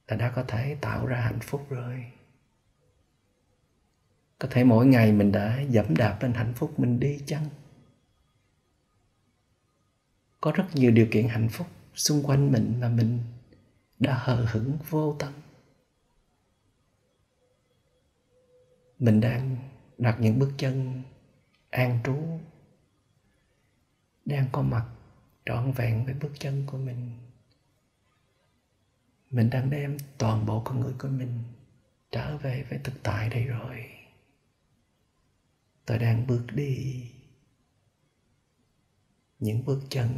là 0.07 0.17
đã 0.17 0.31
có 0.35 0.43
thể 0.47 0.77
tạo 0.81 1.05
ra 1.05 1.21
hạnh 1.21 1.39
phúc 1.41 1.65
rồi. 1.69 2.05
Có 4.39 4.47
thể 4.51 4.63
mỗi 4.63 4.85
ngày 4.85 5.11
mình 5.11 5.31
đã 5.31 5.61
dẫm 5.61 5.95
đạp 5.95 6.17
lên 6.21 6.33
hạnh 6.33 6.53
phúc 6.55 6.79
mình 6.79 6.99
đi 6.99 7.19
chăng? 7.25 7.45
Có 10.41 10.51
rất 10.51 10.65
nhiều 10.73 10.91
điều 10.91 11.07
kiện 11.11 11.27
hạnh 11.27 11.49
phúc 11.51 11.67
xung 11.95 12.23
quanh 12.23 12.51
mình 12.51 12.79
mà 12.79 12.89
mình 12.89 13.19
đã 13.99 14.17
hờ 14.17 14.45
hững 14.51 14.77
vô 14.89 15.15
tâm. 15.19 15.33
Mình 18.99 19.21
đang 19.21 19.57
đặt 19.97 20.17
những 20.19 20.39
bước 20.39 20.51
chân 20.57 21.01
an 21.69 21.99
trú, 22.03 22.15
đang 24.25 24.47
có 24.51 24.61
mặt 24.61 24.85
trọn 25.45 25.71
vẹn 25.71 26.05
với 26.05 26.13
bước 26.13 26.31
chân 26.39 26.63
của 26.67 26.77
mình 26.77 27.11
mình 29.35 29.49
đang 29.49 29.69
đem 29.69 29.97
toàn 30.17 30.45
bộ 30.45 30.61
con 30.65 30.79
người 30.79 30.93
của 30.99 31.07
mình 31.07 31.43
trở 32.11 32.37
về 32.37 32.65
với 32.69 32.79
thực 32.83 33.03
tại 33.03 33.29
đây 33.29 33.43
rồi. 33.43 33.89
Tôi 35.85 35.97
đang 35.97 36.27
bước 36.27 36.45
đi. 36.53 37.03
Những 39.39 39.65
bước 39.65 39.81
chân 39.89 40.09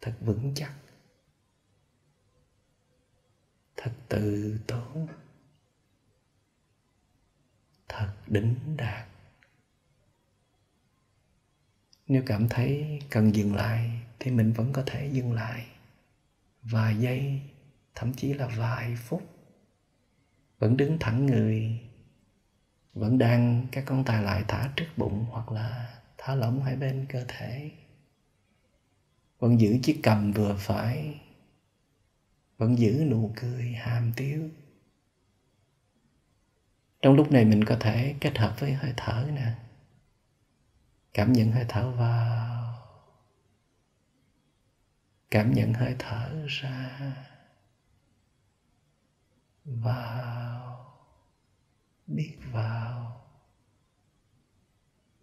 thật 0.00 0.14
vững 0.20 0.52
chắc. 0.54 0.72
Thật 3.76 3.92
tự 4.08 4.58
tốn. 4.66 5.06
Thật 7.88 8.12
đỉnh 8.26 8.76
đạt. 8.76 9.08
Nếu 12.06 12.22
cảm 12.26 12.48
thấy 12.48 13.00
cần 13.10 13.34
dừng 13.34 13.54
lại 13.54 14.02
thì 14.18 14.30
mình 14.30 14.52
vẫn 14.52 14.72
có 14.72 14.82
thể 14.86 15.10
dừng 15.12 15.32
lại 15.32 15.66
vài 16.62 16.96
giây 16.96 17.42
thậm 17.98 18.12
chí 18.14 18.34
là 18.34 18.46
vài 18.46 18.96
phút. 18.96 19.22
Vẫn 20.58 20.76
đứng 20.76 20.96
thẳng 21.00 21.26
người. 21.26 21.80
Vẫn 22.94 23.18
đang 23.18 23.66
các 23.72 23.84
con 23.86 24.04
tay 24.04 24.22
lại 24.22 24.44
thả 24.48 24.72
trước 24.76 24.86
bụng 24.96 25.26
hoặc 25.30 25.52
là 25.52 26.00
thả 26.18 26.34
lỏng 26.34 26.62
hai 26.62 26.76
bên 26.76 27.06
cơ 27.08 27.24
thể. 27.28 27.70
Vẫn 29.38 29.60
giữ 29.60 29.78
chiếc 29.82 30.00
cầm 30.02 30.32
vừa 30.32 30.56
phải. 30.58 31.20
Vẫn 32.58 32.78
giữ 32.78 33.06
nụ 33.10 33.32
cười 33.36 33.72
hàm 33.72 34.12
tiếu. 34.16 34.50
Trong 37.02 37.14
lúc 37.14 37.32
này 37.32 37.44
mình 37.44 37.64
có 37.64 37.76
thể 37.80 38.14
kết 38.20 38.38
hợp 38.38 38.60
với 38.60 38.72
hơi 38.72 38.92
thở 38.96 39.28
nè. 39.34 39.52
Cảm 41.14 41.32
nhận 41.32 41.52
hơi 41.52 41.64
thở 41.68 41.90
vào. 41.90 42.74
Cảm 45.30 45.52
nhận 45.52 45.74
hơi 45.74 45.96
thở 45.98 46.46
ra 46.46 47.27
vào 49.76 50.58
biết 52.06 52.36
vào, 52.52 53.24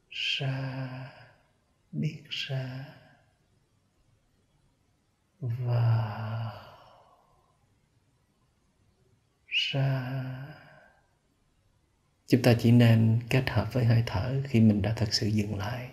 ra 0.09 1.11
biết 1.91 2.23
ra, 2.29 2.85
vào, 5.39 6.51
ra. 9.47 10.13
Chúng 12.27 12.41
ta 12.41 12.53
chỉ 12.59 12.71
nên 12.71 13.19
kết 13.29 13.49
hợp 13.49 13.73
với 13.73 13.85
hơi 13.85 14.03
thở 14.05 14.41
khi 14.47 14.61
mình 14.61 14.81
đã 14.81 14.93
thật 14.95 15.13
sự 15.13 15.27
dừng 15.27 15.57
lại. 15.57 15.89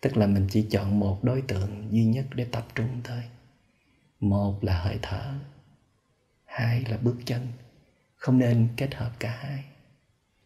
Tức 0.00 0.16
là 0.16 0.26
mình 0.26 0.46
chỉ 0.50 0.66
chọn 0.70 1.00
một 1.00 1.24
đối 1.24 1.42
tượng 1.42 1.92
duy 1.92 2.04
nhất 2.04 2.26
để 2.34 2.46
tập 2.52 2.66
trung 2.74 3.00
thôi. 3.04 3.22
Một 4.20 4.64
là 4.64 4.80
hơi 4.82 4.98
thở 5.02 5.34
hai 6.58 6.84
là 6.88 6.96
bước 6.96 7.16
chân. 7.24 7.46
Không 8.16 8.38
nên 8.38 8.68
kết 8.76 8.94
hợp 8.94 9.12
cả 9.18 9.30
hai, 9.30 9.64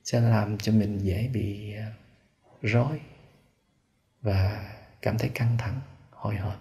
sẽ 0.04 0.20
làm 0.20 0.58
cho 0.58 0.72
mình 0.72 0.98
dễ 0.98 1.28
bị 1.28 1.74
à, 1.74 1.92
rối 2.62 3.00
và 4.22 4.70
cảm 5.02 5.18
thấy 5.18 5.30
căng 5.34 5.56
thẳng, 5.58 5.80
hồi 6.10 6.36
hộp. 6.36 6.60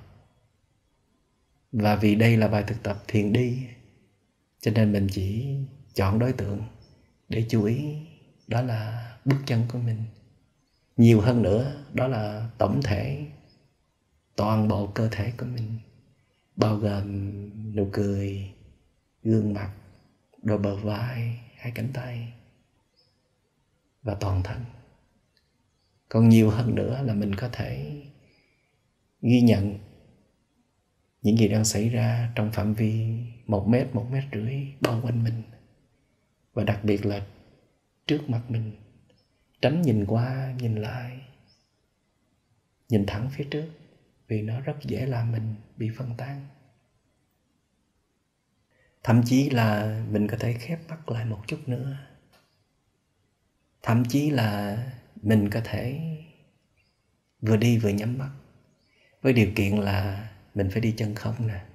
Và 1.71 1.95
vì 1.95 2.15
đây 2.15 2.37
là 2.37 2.47
bài 2.47 2.63
thực 2.67 2.83
tập 2.83 3.03
thiền 3.07 3.33
đi, 3.33 3.67
cho 4.61 4.71
nên 4.71 4.91
mình 4.91 5.07
chỉ 5.11 5.55
chọn 5.93 6.19
đối 6.19 6.33
tượng 6.33 6.61
để 7.29 7.45
chú 7.49 7.63
ý, 7.63 7.95
đó 8.47 8.61
là 8.61 9.11
bước 9.25 9.37
chân 9.45 9.61
của 9.71 9.79
mình. 9.79 10.03
Nhiều 10.97 11.21
hơn 11.21 11.41
nữa, 11.41 11.83
đó 11.93 12.07
là 12.07 12.49
tổng 12.57 12.81
thể, 12.83 13.25
toàn 14.35 14.67
bộ 14.67 14.87
cơ 14.87 15.07
thể 15.11 15.31
của 15.37 15.45
mình, 15.45 15.79
bao 16.55 16.75
gồm 16.75 17.75
nụ 17.75 17.89
cười 17.93 18.53
gương 19.23 19.53
mặt, 19.53 19.71
đôi 20.41 20.57
bờ 20.57 20.75
vai, 20.75 21.39
hai 21.55 21.71
cánh 21.75 21.89
tay 21.93 22.33
và 24.01 24.15
toàn 24.15 24.43
thân. 24.43 24.65
Còn 26.09 26.29
nhiều 26.29 26.49
hơn 26.49 26.75
nữa 26.75 27.01
là 27.03 27.13
mình 27.13 27.35
có 27.35 27.49
thể 27.51 28.01
ghi 29.21 29.41
nhận 29.41 29.79
những 31.21 31.37
gì 31.37 31.47
đang 31.47 31.65
xảy 31.65 31.89
ra 31.89 32.31
trong 32.35 32.51
phạm 32.51 32.73
vi 32.73 33.19
một 33.45 33.67
mét 33.67 33.87
một 33.93 34.07
mét 34.11 34.23
rưỡi 34.33 34.55
bao 34.81 35.01
quanh 35.03 35.23
mình. 35.23 35.43
Và 36.53 36.63
đặc 36.63 36.79
biệt 36.83 37.05
là 37.05 37.25
trước 38.07 38.29
mặt 38.29 38.41
mình, 38.49 38.71
tránh 39.61 39.81
nhìn 39.81 40.05
qua, 40.05 40.55
nhìn 40.59 40.75
lại, 40.75 41.21
nhìn 42.89 43.05
thẳng 43.05 43.29
phía 43.31 43.43
trước 43.51 43.69
vì 44.27 44.41
nó 44.41 44.61
rất 44.61 44.75
dễ 44.83 45.05
làm 45.05 45.31
mình 45.31 45.55
bị 45.77 45.89
phân 45.97 46.17
tán 46.17 46.47
thậm 49.03 49.21
chí 49.25 49.49
là 49.49 49.99
mình 50.11 50.27
có 50.27 50.37
thể 50.37 50.53
khép 50.53 50.79
mắt 50.89 51.09
lại 51.09 51.25
một 51.25 51.43
chút 51.47 51.59
nữa. 51.65 51.97
Thậm 53.81 54.03
chí 54.05 54.29
là 54.29 54.77
mình 55.21 55.49
có 55.49 55.61
thể 55.63 55.99
vừa 57.41 57.57
đi 57.57 57.77
vừa 57.77 57.89
nhắm 57.89 58.17
mắt. 58.17 58.31
Với 59.21 59.33
điều 59.33 59.51
kiện 59.55 59.77
là 59.77 60.29
mình 60.55 60.69
phải 60.71 60.81
đi 60.81 60.93
chân 60.97 61.15
không 61.15 61.47
nè. 61.47 61.65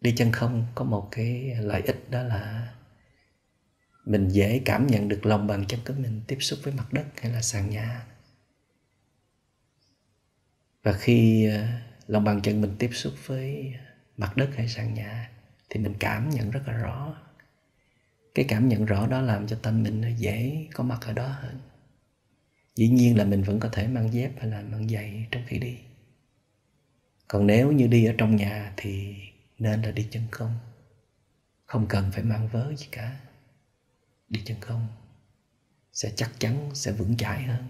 Đi 0.00 0.14
chân 0.16 0.32
không 0.32 0.66
có 0.74 0.84
một 0.84 1.08
cái 1.10 1.54
lợi 1.60 1.82
ích 1.82 2.10
đó 2.10 2.22
là 2.22 2.72
mình 4.04 4.28
dễ 4.28 4.62
cảm 4.64 4.86
nhận 4.86 5.08
được 5.08 5.26
lòng 5.26 5.46
bàn 5.46 5.64
chân 5.68 5.80
của 5.86 5.94
mình 5.98 6.20
tiếp 6.26 6.38
xúc 6.40 6.58
với 6.62 6.74
mặt 6.74 6.92
đất 6.92 7.06
hay 7.20 7.32
là 7.32 7.42
sàn 7.42 7.70
nhà. 7.70 8.06
Và 10.82 10.92
khi 10.92 11.46
ờ, 11.46 11.66
lòng 12.06 12.24
bàn 12.24 12.40
chân 12.42 12.60
mình 12.60 12.76
tiếp 12.78 12.90
xúc 12.92 13.12
với 13.26 13.74
mặt 14.16 14.36
đất 14.36 14.50
hay 14.56 14.68
sàn 14.68 14.94
nhà 14.94 15.30
thì 15.70 15.80
mình 15.80 15.94
cảm 16.00 16.30
nhận 16.30 16.50
rất 16.50 16.60
là 16.66 16.72
rõ. 16.72 17.16
Cái 18.34 18.44
cảm 18.48 18.68
nhận 18.68 18.84
rõ 18.84 19.06
đó 19.06 19.20
làm 19.20 19.46
cho 19.46 19.58
tâm 19.62 19.82
mình 19.82 20.00
nó 20.00 20.08
dễ 20.08 20.66
có 20.74 20.84
mặt 20.84 20.98
ở 21.06 21.12
đó 21.12 21.28
hơn. 21.28 21.60
Dĩ 22.74 22.88
nhiên 22.88 23.18
là 23.18 23.24
mình 23.24 23.42
vẫn 23.42 23.60
có 23.60 23.68
thể 23.72 23.88
mang 23.88 24.12
dép 24.12 24.32
hay 24.38 24.46
là 24.46 24.62
mang 24.62 24.88
giày 24.88 25.26
trong 25.30 25.42
khi 25.46 25.58
đi. 25.58 25.78
Còn 27.28 27.46
nếu 27.46 27.72
như 27.72 27.86
đi 27.86 28.04
ở 28.04 28.14
trong 28.18 28.36
nhà 28.36 28.72
thì 28.76 29.14
nên 29.58 29.82
là 29.82 29.90
đi 29.90 30.08
chân 30.10 30.22
không. 30.30 30.54
Không 31.66 31.86
cần 31.88 32.10
phải 32.12 32.24
mang 32.24 32.48
vớ 32.48 32.74
gì 32.76 32.86
cả. 32.90 33.20
Đi 34.28 34.42
chân 34.44 34.56
không 34.60 34.86
sẽ 35.92 36.12
chắc 36.16 36.30
chắn, 36.38 36.70
sẽ 36.74 36.92
vững 36.92 37.16
chãi 37.16 37.42
hơn. 37.42 37.64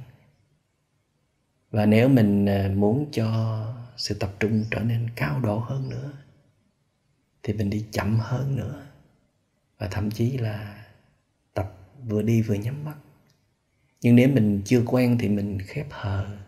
Và 1.71 1.87
nếu 1.87 2.09
mình 2.09 2.47
à, 2.47 2.71
muốn 2.75 3.09
cho 3.13 3.67
sự 3.97 4.15
tập 4.15 4.33
trung 4.41 4.65
trở 4.71 4.81
nên 4.81 5.11
cao 5.17 5.41
độ 5.41 5.59
hơn 5.59 5.89
nữa 5.89 6.13
thì 7.43 7.53
mình 7.53 7.71
đi 7.71 7.87
chậm 7.93 8.19
hơn 8.21 8.57
nữa. 8.57 8.87
Và 9.79 9.89
thậm 9.91 10.11
chí 10.11 10.39
là 10.39 10.87
tập 11.55 11.73
vừa 12.05 12.23
đi 12.23 12.43
vừa 12.43 12.55
nhắm 12.55 12.85
mắt. 12.85 12.97
Nhưng 14.01 14.17
nếu 14.17 14.29
mình 14.29 14.63
chưa 14.65 14.83
quen 14.87 15.17
thì 15.21 15.29
mình 15.29 15.59
khép 15.67 15.87
hờ. 15.91 16.39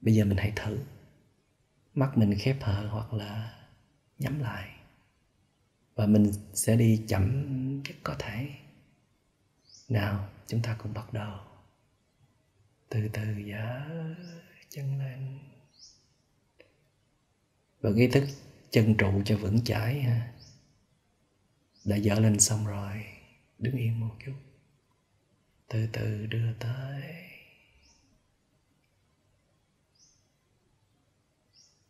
Bây 0.00 0.14
giờ 0.14 0.24
mình 0.24 0.38
hãy 0.38 0.52
thử. 0.56 0.78
Mắt 1.94 2.18
mình 2.18 2.34
khép 2.38 2.56
hờ 2.60 2.88
hoặc 2.88 3.12
là 3.12 3.58
nhắm 4.18 4.40
lại. 4.40 4.68
Và 5.94 6.06
mình 6.06 6.32
sẽ 6.54 6.76
đi 6.76 7.04
chậm 7.08 7.82
nhất 7.82 7.96
có 8.02 8.16
thể. 8.18 8.48
Nào, 9.88 10.28
chúng 10.46 10.62
ta 10.62 10.76
cùng 10.78 10.94
bắt 10.94 11.12
đầu. 11.12 11.38
Từ 12.88 13.08
từ 13.12 13.22
dở 13.46 13.80
chân 14.68 14.98
lên. 14.98 15.38
Và 17.80 17.90
ý 17.96 18.08
thức 18.08 18.24
chân 18.72 18.96
trụ 18.98 19.22
cho 19.24 19.36
vững 19.36 19.64
chãi 19.64 20.02
ha. 20.02 20.32
Đã 21.84 21.96
dở 21.96 22.14
lên 22.14 22.40
xong 22.40 22.66
rồi, 22.66 23.04
đứng 23.58 23.76
yên 23.76 24.00
một 24.00 24.16
chút. 24.26 24.34
Từ 25.68 25.88
từ 25.92 26.26
đưa 26.26 26.52
tới. 26.52 27.02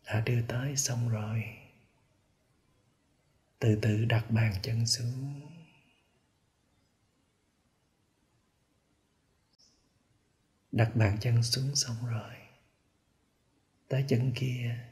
Đã 0.05 0.21
đưa 0.21 0.42
tới 0.42 0.77
xong 0.77 1.09
rồi. 1.09 1.45
Từ 3.59 3.79
từ 3.83 4.05
đặt 4.05 4.31
bàn 4.31 4.55
chân 4.62 4.87
xuống. 4.87 5.40
Đặt 10.73 10.97
bàn 10.97 11.18
chân 11.21 11.42
xuống 11.42 11.77
xong 11.77 11.97
rồi. 12.07 12.35
Tới 13.88 14.05
chân 14.09 14.33
kia 14.37 14.92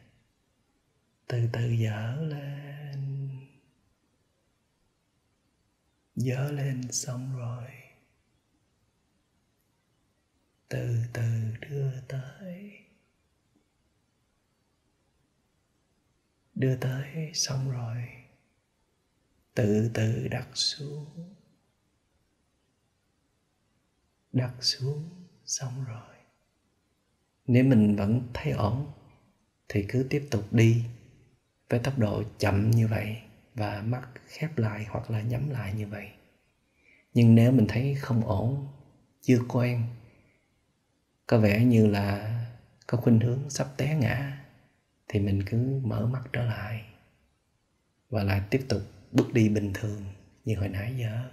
từ 1.31 1.49
từ 1.53 1.71
dở 1.71 2.16
lên. 2.21 3.31
Dở 6.16 6.51
lên 6.53 6.93
xong 6.93 7.37
rồi. 7.37 7.64
Từ 10.69 10.97
từ 11.12 11.57
đưa 11.61 12.01
tới. 12.09 12.71
Đưa 16.55 16.77
tới 16.77 17.31
xong 17.35 17.71
rồi. 17.71 18.09
Từ 19.55 19.90
từ 19.95 20.29
đặt 20.29 20.49
xuống. 20.55 21.35
Đặt 24.33 24.55
xuống 24.61 25.27
xong 25.45 25.85
rồi. 25.85 26.16
Nếu 27.47 27.64
mình 27.64 27.97
vẫn 27.97 28.29
thấy 28.35 28.53
ổn, 28.53 28.93
thì 29.69 29.87
cứ 29.88 30.07
tiếp 30.11 30.29
tục 30.31 30.53
đi 30.53 30.85
với 31.70 31.80
tốc 31.80 31.98
độ 31.98 32.22
chậm 32.38 32.70
như 32.70 32.88
vậy 32.88 33.16
và 33.54 33.83
mắt 33.83 34.09
khép 34.26 34.59
lại 34.59 34.87
hoặc 34.88 35.11
là 35.11 35.22
nhắm 35.22 35.50
lại 35.50 35.72
như 35.74 35.87
vậy. 35.87 36.11
Nhưng 37.14 37.35
nếu 37.35 37.52
mình 37.52 37.66
thấy 37.68 37.94
không 37.94 38.26
ổn, 38.26 38.68
chưa 39.20 39.38
quen, 39.48 39.83
có 41.26 41.38
vẻ 41.38 41.64
như 41.64 41.87
là 41.87 42.40
có 42.87 42.98
khuynh 42.98 43.20
hướng 43.20 43.50
sắp 43.50 43.68
té 43.76 43.94
ngã, 43.94 44.44
thì 45.09 45.20
mình 45.20 45.42
cứ 45.46 45.80
mở 45.85 46.06
mắt 46.06 46.22
trở 46.33 46.44
lại 46.44 46.85
và 48.09 48.24
lại 48.24 48.42
tiếp 48.50 48.64
tục 48.68 48.83
bước 49.12 49.33
đi 49.33 49.48
bình 49.48 49.70
thường 49.74 50.04
như 50.44 50.56
hồi 50.56 50.68
nãy 50.68 50.96
giờ. 50.98 51.30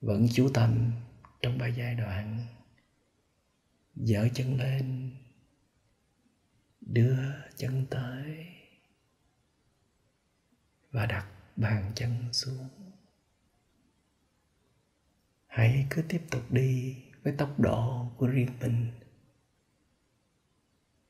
Vẫn 0.00 0.26
chú 0.32 0.48
tâm 0.54 0.92
trong 1.42 1.58
ba 1.58 1.66
giai 1.66 1.94
đoạn. 1.94 2.46
Dở 3.94 4.28
chân 4.34 4.56
lên, 4.56 5.10
đưa 6.80 7.16
chân 7.56 7.86
tới 7.90 8.55
và 10.96 11.06
đặt 11.06 11.26
bàn 11.56 11.92
chân 11.94 12.14
xuống. 12.32 12.68
Hãy 15.46 15.86
cứ 15.90 16.02
tiếp 16.08 16.22
tục 16.30 16.42
đi 16.50 16.96
với 17.22 17.32
tốc 17.32 17.60
độ 17.60 18.10
của 18.16 18.26
riêng 18.26 18.48
mình, 18.60 18.86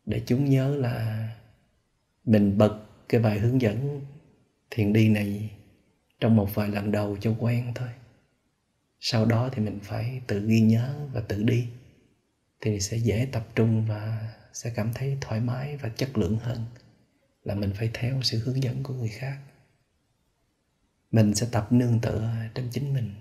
để 0.04 0.22
chúng 0.26 0.44
nhớ 0.44 0.76
là 0.76 1.28
mình 2.24 2.58
bật 2.58 2.86
cái 3.08 3.20
bài 3.20 3.38
hướng 3.38 3.60
dẫn 3.60 4.00
thiền 4.70 4.92
đi 4.92 5.08
này 5.08 5.50
trong 6.20 6.36
một 6.36 6.54
vài 6.54 6.68
lần 6.68 6.92
đầu 6.92 7.16
cho 7.20 7.34
quen 7.38 7.72
thôi. 7.74 7.88
Sau 9.00 9.24
đó 9.24 9.48
thì 9.52 9.62
mình 9.62 9.78
phải 9.82 10.22
tự 10.26 10.46
ghi 10.46 10.60
nhớ 10.60 11.08
và 11.12 11.20
tự 11.20 11.42
đi, 11.42 11.68
thì 12.60 12.80
sẽ 12.80 12.96
dễ 12.96 13.28
tập 13.32 13.48
trung 13.54 13.86
và 13.88 14.34
sẽ 14.52 14.72
cảm 14.76 14.92
thấy 14.94 15.18
thoải 15.20 15.40
mái 15.40 15.76
và 15.76 15.88
chất 15.88 16.18
lượng 16.18 16.36
hơn 16.36 16.64
là 17.42 17.54
mình 17.54 17.72
phải 17.74 17.90
theo 17.94 18.22
sự 18.22 18.38
hướng 18.38 18.62
dẫn 18.62 18.82
của 18.82 18.94
người 18.94 19.08
khác 19.08 19.38
mình 21.16 21.34
sẽ 21.34 21.48
tập 21.52 21.72
nương 21.72 22.00
tựa 22.00 22.30
trên 22.54 22.68
chính 22.70 22.94
mình. 22.94 23.14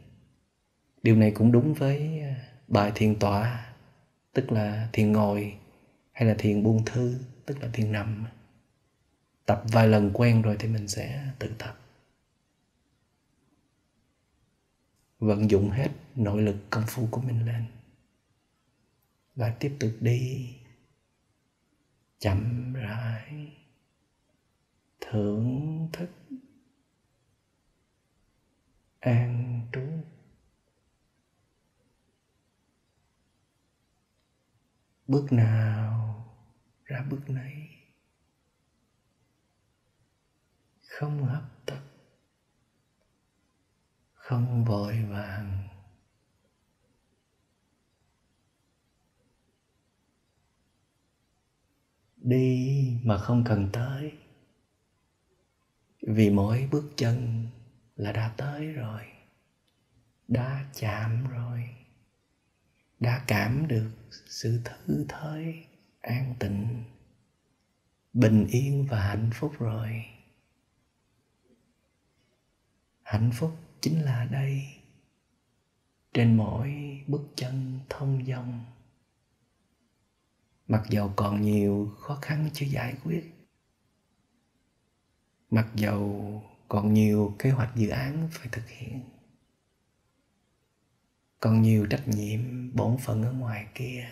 Điều 1.04 1.16
này 1.16 1.32
cũng 1.32 1.52
đúng 1.52 1.74
với 1.74 2.20
à, 2.20 2.36
bài 2.68 2.92
thiền 2.96 3.20
tọa, 3.20 3.74
tức 4.34 4.52
là 4.52 4.90
thiền 4.94 5.12
ngồi 5.12 5.58
hay 6.12 6.28
là 6.28 6.36
thiền 6.38 6.64
buông 6.64 6.86
thư, 6.86 7.20
tức 7.46 7.60
là 7.62 7.70
thiền 7.74 7.92
nằm. 7.92 8.26
Tập 9.46 9.64
vài 9.72 9.88
lần 9.88 10.12
quen 10.14 10.42
rồi 10.42 10.56
thì 10.60 10.68
mình 10.68 10.88
sẽ 10.88 11.28
tự 11.40 11.52
tập. 11.58 11.80
Vận 15.20 15.50
dụng 15.50 15.70
hết 15.70 15.90
nội 16.16 16.42
lực 16.42 16.58
công 16.70 16.84
phu 16.88 17.08
của 17.12 17.22
mình 17.22 17.46
lên. 17.46 17.66
Và 19.36 19.50
tiếp 19.60 19.76
tục 19.80 19.92
đi. 20.00 20.56
Chậm 22.20 22.74
rãi 22.74 23.52
thưởng 25.02 25.90
thức 25.94 26.10
an 29.06 29.62
trú. 29.72 29.82
Bước 35.08 35.32
nào 35.32 36.26
ra 36.84 37.06
bước 37.10 37.30
nấy. 37.30 37.54
Không 40.88 41.24
hấp 41.26 41.44
tấp. 41.65 41.82
Không 44.13 44.65
vội 44.65 45.04
vàng. 45.04 45.68
Đi 52.18 53.00
mà 53.04 53.18
không 53.18 53.44
cần 53.48 53.70
tới. 53.74 54.18
Vì 56.02 56.30
mỗi 56.30 56.70
bước 56.72 56.91
chân 56.96 57.48
là 57.96 58.12
đã 58.12 58.34
tới 58.38 58.68
rồi, 58.68 59.02
đã 60.28 60.66
chạm 60.74 61.28
rồi, 61.28 61.70
đã 63.00 63.24
cảm 63.28 63.68
được 63.68 63.92
sự 64.26 64.62
thư 64.66 65.06
thới, 65.10 65.66
an 66.02 66.36
tịnh, 66.40 66.84
bình 68.14 68.48
yên 68.50 68.88
và 68.90 69.02
hạnh 69.02 69.30
phúc 69.34 69.54
rồi. 69.60 70.06
Hạnh 73.04 73.32
phúc 73.34 73.52
chính 73.82 74.02
là 74.02 74.26
đây, 74.26 74.64
trên 76.14 76.38
mỗi 76.38 76.74
bước 77.08 77.24
chân 77.36 77.80
thông 77.90 78.26
dong 78.26 78.66
mặc 80.68 80.84
dầu 80.90 81.14
còn 81.16 81.42
nhiều 81.42 81.92
khó 82.00 82.16
khăn 82.22 82.50
chưa 82.54 82.66
giải 82.66 82.96
quyết, 83.04 83.32
mặc 85.50 85.68
dầu 85.76 86.44
còn 86.76 86.94
nhiều 86.94 87.36
kế 87.40 87.50
hoạch 87.50 87.76
dự 87.76 87.90
án 87.90 88.28
phải 88.32 88.48
thực 88.52 88.70
hiện. 88.70 89.02
Còn 91.40 91.62
nhiều 91.62 91.86
trách 91.90 92.08
nhiệm, 92.08 92.72
bổn 92.76 92.98
phận 92.98 93.24
ở 93.24 93.32
ngoài 93.32 93.68
kia. 93.76 94.08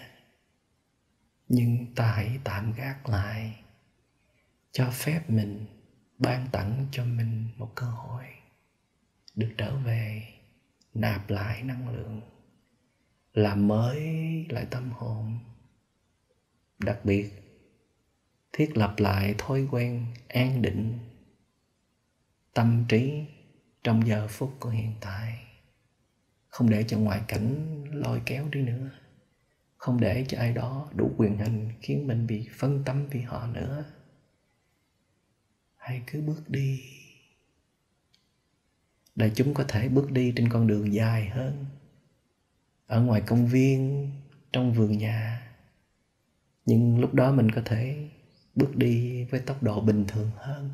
Nhưng 1.47 1.95
ta 1.95 2.11
hãy 2.11 2.39
tạm 2.43 2.73
gác 2.73 3.09
lại, 3.09 3.63
cho 4.71 4.89
phép 4.91 5.29
mình 5.29 5.65
ban 6.17 6.47
tặng 6.51 6.87
cho 6.91 7.05
mình 7.05 7.47
một 7.57 7.71
cơ 7.75 7.85
hội 7.85 8.25
được 9.35 9.53
trở 9.57 9.75
về, 9.75 10.23
nạp 10.93 11.29
lại 11.29 11.63
năng 11.63 11.89
lượng, 11.89 12.21
làm 13.33 13.67
mới 13.67 14.01
lại 14.49 14.67
tâm 14.71 14.91
hồn. 14.91 15.39
Đặc 16.79 16.99
biệt, 17.03 17.31
thiết 18.53 18.77
lập 18.77 18.93
lại 18.97 19.35
thói 19.37 19.67
quen 19.71 20.05
an 20.27 20.61
định 20.61 20.99
tâm 22.53 22.85
trí 22.89 23.25
trong 23.83 24.07
giờ 24.07 24.27
phút 24.27 24.55
của 24.59 24.69
hiện 24.69 24.93
tại. 25.01 25.43
Không 26.47 26.69
để 26.69 26.83
cho 26.87 26.97
ngoại 26.97 27.21
cảnh 27.27 27.83
lôi 27.91 28.21
kéo 28.25 28.47
đi 28.51 28.61
nữa. 28.61 28.89
Không 29.77 29.99
để 29.99 30.25
cho 30.27 30.37
ai 30.37 30.53
đó 30.53 30.89
đủ 30.95 31.11
quyền 31.17 31.37
hành 31.37 31.71
khiến 31.81 32.07
mình 32.07 32.27
bị 32.27 32.49
phân 32.57 32.83
tâm 32.85 33.07
vì 33.07 33.21
họ 33.21 33.47
nữa. 33.47 33.85
Hãy 35.77 36.03
cứ 36.07 36.21
bước 36.21 36.49
đi. 36.49 36.83
Để 39.15 39.31
chúng 39.35 39.53
có 39.53 39.65
thể 39.67 39.89
bước 39.89 40.11
đi 40.11 40.33
trên 40.35 40.49
con 40.49 40.67
đường 40.67 40.93
dài 40.93 41.29
hơn. 41.29 41.65
Ở 42.87 43.01
ngoài 43.01 43.21
công 43.21 43.47
viên, 43.47 44.11
trong 44.51 44.73
vườn 44.73 44.97
nhà. 44.97 45.51
Nhưng 46.65 46.99
lúc 46.99 47.13
đó 47.13 47.31
mình 47.31 47.51
có 47.51 47.61
thể 47.65 48.09
bước 48.55 48.75
đi 48.75 49.23
với 49.23 49.39
tốc 49.39 49.63
độ 49.63 49.81
bình 49.81 50.05
thường 50.07 50.31
hơn 50.35 50.69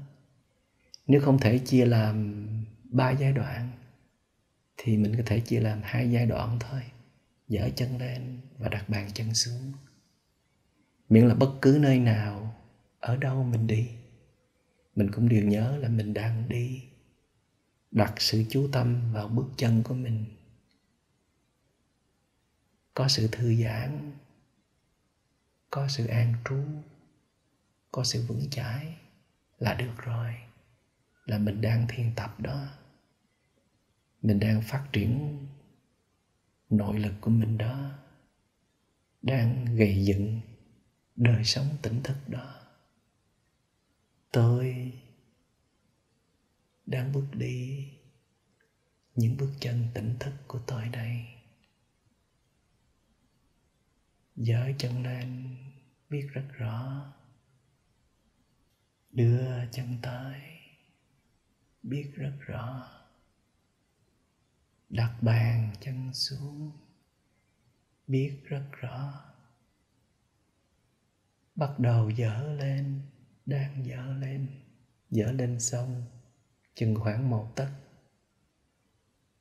nếu 1.10 1.22
không 1.22 1.40
thể 1.40 1.60
chia 1.60 1.86
làm 1.86 2.48
ba 2.84 3.12
giai 3.12 3.34
đoạn, 3.34 3.70
thì 4.78 4.98
mình 4.98 5.16
có 5.18 5.24
thể 5.26 5.40
chia 5.40 5.60
làm 5.60 5.80
hai 5.84 6.12
giai 6.12 6.26
đoạn 6.26 6.58
thôi. 6.60 6.82
Dở 7.48 7.70
chân 7.76 7.98
lên 7.98 8.42
và 8.58 8.70
đặt 8.70 8.90
bàn 8.90 9.10
chân 9.14 9.34
xuống. 9.34 9.74
Miễn 11.10 11.28
là 11.28 11.36
bất 11.36 11.52
cứ 11.62 11.78
nơi 11.82 12.00
nào, 12.00 12.56
ở 13.00 13.16
đâu 13.16 13.44
mình 13.44 13.68
đi, 13.68 13.90
mình 14.96 15.12
cũng 15.12 15.30
đều 15.30 15.44
nhớ 15.44 15.78
là 15.78 15.90
mình 15.90 16.14
đang 16.14 16.50
đi. 16.50 16.84
Đặt 17.92 18.14
sự 18.18 18.44
chú 18.50 18.70
tâm 18.72 19.14
vào 19.14 19.28
bước 19.28 19.48
chân 19.58 19.84
của 19.84 19.94
mình. 19.94 20.26
Có 22.94 23.08
sự 23.08 23.30
thư 23.32 23.56
giãn, 23.56 24.12
có 25.70 25.88
sự 25.88 26.08
an 26.08 26.34
trú, 26.46 26.60
có 27.92 28.04
sự 28.04 28.26
vững 28.28 28.50
chãi 28.50 28.98
là 29.60 29.74
được 29.74 29.98
rồi 29.98 30.36
là 31.30 31.38
mình 31.38 31.62
đang 31.62 31.86
thiền 31.90 32.16
tập 32.16 32.40
đó. 32.40 32.68
Mình 34.22 34.40
đang 34.40 34.62
phát 34.62 34.90
triển 34.94 35.38
nội 36.70 37.00
lực 37.00 37.14
của 37.22 37.32
mình 37.32 37.58
đó. 37.58 37.92
Đang 39.22 39.66
gây 39.76 40.06
dựng 40.06 40.42
đời 41.16 41.44
sống 41.44 41.66
tỉnh 41.82 42.04
thức 42.04 42.18
đó. 42.28 42.56
Tôi 44.32 44.94
đang 46.86 47.12
bước 47.12 47.28
đi 47.34 47.88
những 49.16 49.38
bước 49.38 49.52
chân 49.60 49.88
tỉnh 49.94 50.16
thức 50.20 50.34
của 50.48 50.60
tôi 50.68 50.90
đây. 50.90 51.26
Giơ 54.36 54.72
chân 54.78 55.04
lên 55.04 55.56
biết 56.10 56.28
rất 56.34 56.48
rõ. 56.52 57.06
Đưa 59.12 59.66
chân 59.72 59.98
tới 60.02 60.59
biết 61.90 62.12
rất 62.16 62.34
rõ. 62.40 62.88
Đặt 64.90 65.18
bàn 65.22 65.74
chân 65.82 66.14
xuống, 66.14 66.72
biết 68.08 68.42
rất 68.44 68.66
rõ. 68.72 69.26
Bắt 71.56 71.80
đầu 71.80 72.10
dở 72.10 72.56
lên, 72.60 73.02
đang 73.46 73.86
dở 73.86 74.14
lên 74.20 74.48
dở 75.10 75.32
lên 75.32 75.60
xong, 75.60 76.04
chừng 76.74 76.96
khoảng 76.96 77.30
một 77.30 77.52
tấc. 77.56 77.70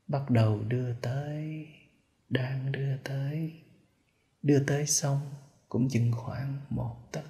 Bắt 0.06 0.30
đầu 0.30 0.62
đưa 0.62 0.94
tới, 0.94 1.68
đang 2.28 2.72
đưa 2.72 2.96
tới 3.04 3.62
đưa 4.42 4.64
tới 4.66 4.86
xong, 4.86 5.34
cũng 5.68 5.88
chừng 5.88 6.12
khoảng 6.12 6.60
một 6.70 7.12
tấc. 7.12 7.24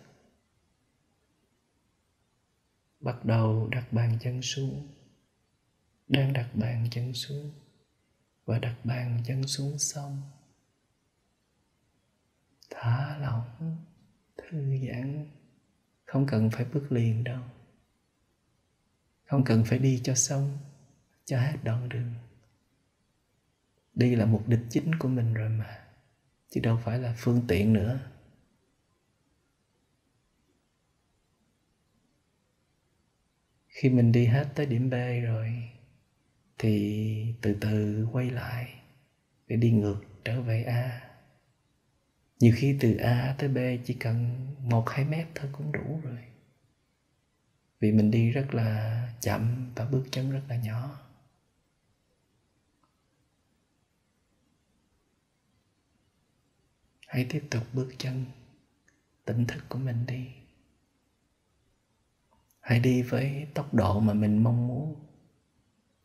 Bắt 3.01 3.25
đầu 3.25 3.69
đặt 3.69 3.93
bàn 3.93 4.19
chân 4.21 4.43
xuống 4.43 4.98
đang 6.09 6.33
đặt 6.33 6.49
bàn 6.55 6.87
chân 6.91 7.15
xuống 7.15 7.51
và 8.45 8.59
đặt 8.59 8.77
bàn 8.85 9.23
chân 9.27 9.47
xuống 9.47 9.79
xong 9.79 10.23
thả 12.71 13.19
lỏng, 13.19 13.77
thư 14.37 14.79
giãn, 14.89 15.27
không 16.05 16.27
cần 16.27 16.51
phải 16.51 16.65
bước 16.65 16.93
liền 16.93 17.25
đâu. 17.25 17.43
Không 19.25 19.45
cần 19.45 19.65
phải 19.65 19.79
đi 19.79 20.01
cho 20.05 20.15
xong 20.15 20.59
cho 21.25 21.41
hết 21.41 21.57
đoạn 21.63 21.89
đường. 21.89 22.15
Đi 23.95 24.17
là 24.17 24.27
mục 24.27 24.49
đích 24.49 24.61
chính 24.71 24.99
của 24.99 25.09
mình 25.09 25.35
rồi 25.35 25.49
mà, 25.49 25.87
chứ 26.51 26.61
đâu 26.61 26.81
phải 26.85 26.99
là 26.99 27.15
phương 27.17 27.43
tiện 27.49 27.73
nữa. 27.73 28.01
Khi 33.69 33.91
mình 33.91 34.13
đi 34.13 34.27
hết 34.27 34.49
tới 34.55 34.67
điểm 34.67 34.91
b 34.91 34.95
rồi 35.23 35.71
thì 36.59 37.35
từ 37.43 37.57
từ 37.61 38.07
quay 38.13 38.31
lại 38.31 38.75
để 39.47 39.57
đi 39.57 39.71
ngược 39.71 40.01
trở 40.25 40.43
về 40.43 40.63
a. 40.63 41.11
Nhiều 42.41 42.55
khi 42.57 42.77
từ 42.81 42.97
a 42.97 43.35
tới 43.39 43.49
b 43.49 43.59
chỉ 43.85 43.95
cần 43.95 44.47
một, 44.63 44.91
hai 44.91 45.05
mét 45.05 45.27
thôi 45.35 45.51
cũng 45.53 45.73
đủ 45.73 46.01
rồi. 46.05 46.19
Vì 47.81 47.93
mình 47.93 48.11
đi 48.11 48.31
rất 48.31 48.55
là 48.55 49.03
chậm 49.21 49.73
và 49.77 49.85
bước 49.85 50.05
chân 50.11 50.33
rất 50.33 50.43
là 50.49 50.57
nhỏ. 50.57 51.01
Hãy 57.07 57.27
tiếp 57.31 57.45
tục 57.51 57.63
bước 57.73 57.91
chân, 57.99 58.25
tỉnh 59.25 59.47
thức 59.47 59.65
của 59.69 59.79
mình 59.79 60.07
đi. 60.07 60.29
Hãy 62.61 62.81
đi 62.81 63.03
với 63.03 63.47
tốc 63.55 63.75
độ 63.75 64.01
mà 64.01 64.15
mình 64.15 64.43
mong 64.43 64.69
muốn 64.69 65.08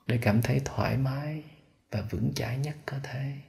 để 0.06 0.20
cảm 0.22 0.42
thấy 0.42 0.62
thoải 0.66 0.98
mái 0.98 1.44
và 1.92 2.02
vững 2.02 2.34
chãi 2.34 2.58
nhất 2.58 2.78
có 2.86 3.00
thể. 3.04 3.42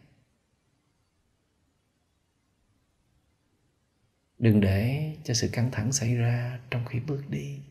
Đừng 4.39 4.61
để 4.61 5.17
cho 5.25 5.35
sự 5.35 5.49
căng 5.53 5.71
thẳng 5.71 5.93
xảy 5.93 6.15
ra 6.15 6.61
trong 6.71 6.85
khi 6.85 7.01
bước 7.01 7.23
đi. 7.29 7.63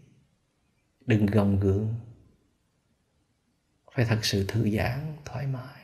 Đừng 1.05 1.25
gồng 1.25 1.59
gượng. 1.59 1.95
Phải 3.93 4.05
thật 4.05 4.19
sự 4.25 4.45
thư 4.47 4.69
giãn, 4.69 5.17
thoải 5.25 5.47
mái 5.47 5.83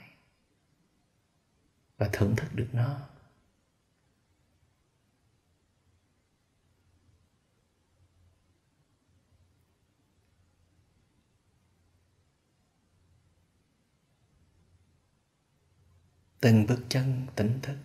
và 1.98 2.10
thưởng 2.14 2.36
thức 2.36 2.56
được 2.56 2.68
nó. 2.74 3.10
Từng 16.42 16.66
bước 16.68 16.80
chân 16.90 17.28
tỉnh 17.36 17.60
thức. 17.62 17.78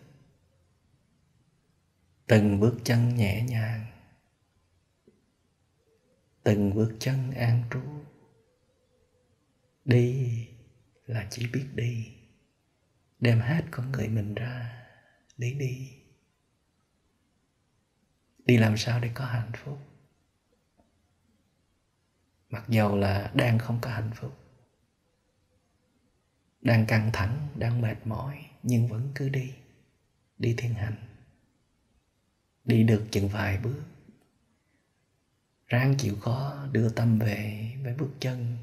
Từng 2.27 2.61
bước 2.61 2.75
chân 2.85 3.14
nhẹ 3.14 3.43
nhàng. 3.43 3.87
Từng 6.43 6.75
bước 6.75 6.97
chân 6.99 7.31
an 7.31 7.62
trú. 7.71 7.81
Đi 9.85 10.49
là 11.07 11.27
chỉ 11.31 11.47
biết 11.53 11.67
đi. 11.75 12.12
Đem 13.21 13.40
hết 13.40 13.62
con 13.71 13.93
người 13.93 14.09
mình 14.09 14.35
ra 14.35 14.87
để 15.37 15.53
đi. 15.59 15.93
Đi 18.38 18.57
làm 18.57 18.77
sao 18.77 19.01
để 19.01 19.11
có 19.14 19.25
hạnh 19.25 19.53
phúc? 19.64 19.79
Mặc 22.51 22.64
dầu 22.69 22.97
là 22.97 23.31
đang 23.35 23.59
không 23.59 23.79
có 23.83 23.90
hạnh 23.90 24.11
phúc 24.14 24.44
đang 26.64 26.87
căng 26.87 27.11
thẳng, 27.12 27.48
đang 27.55 27.81
mệt 27.81 27.96
mỏi, 28.05 28.44
nhưng 28.62 28.88
vẫn 28.88 29.09
cứ 29.14 29.29
đi. 29.29 29.53
Đi 30.38 30.55
thiền 30.59 30.74
hành. 30.74 30.96
Đi 32.64 32.83
được 32.83 33.07
chừng 33.11 33.29
vài 33.29 33.59
bước. 33.59 33.83
Ráng 35.66 35.94
chịu 35.98 36.16
khó 36.20 36.66
đưa 36.72 36.88
tâm 36.88 37.18
về 37.18 37.70
với 37.83 37.94
bước 37.94 38.11
chân, 38.20 38.57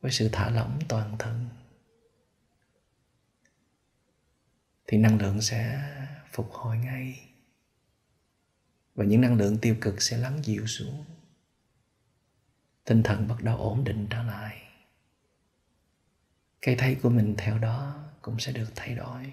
với 0.00 0.12
sự 0.12 0.28
thả 0.32 0.50
lỏng 0.50 0.78
toàn 0.88 1.16
thân. 1.18 1.48
Thì 4.86 4.98
năng 4.98 5.18
lượng 5.18 5.40
sẽ 5.40 5.90
phục 6.32 6.50
hồi 6.50 6.78
ngay. 6.78 7.20
Và 8.94 9.04
những 9.04 9.20
năng 9.20 9.36
lượng 9.36 9.58
tiêu 9.58 9.76
cực 9.80 10.02
sẽ 10.02 10.16
lắng 10.16 10.40
dịu 10.44 10.66
xuống. 10.66 11.04
Tinh 12.84 13.02
thần 13.02 13.28
bắt 13.28 13.42
đầu 13.42 13.56
ổn 13.56 13.84
định 13.84 14.06
trở 14.10 14.22
lại 14.22 14.63
cái 16.64 16.76
thấy 16.78 16.96
của 17.02 17.08
mình 17.08 17.34
theo 17.38 17.58
đó 17.58 18.04
cũng 18.22 18.38
sẽ 18.38 18.52
được 18.52 18.72
thay 18.74 18.94
đổi. 18.94 19.32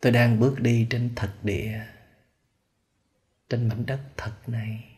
Tôi 0.00 0.12
đang 0.12 0.40
bước 0.40 0.60
đi 0.60 0.86
trên 0.90 1.14
thực 1.16 1.44
địa, 1.44 1.86
trên 3.48 3.68
mảnh 3.68 3.86
đất 3.86 4.00
thật 4.16 4.32
này. 4.46 4.96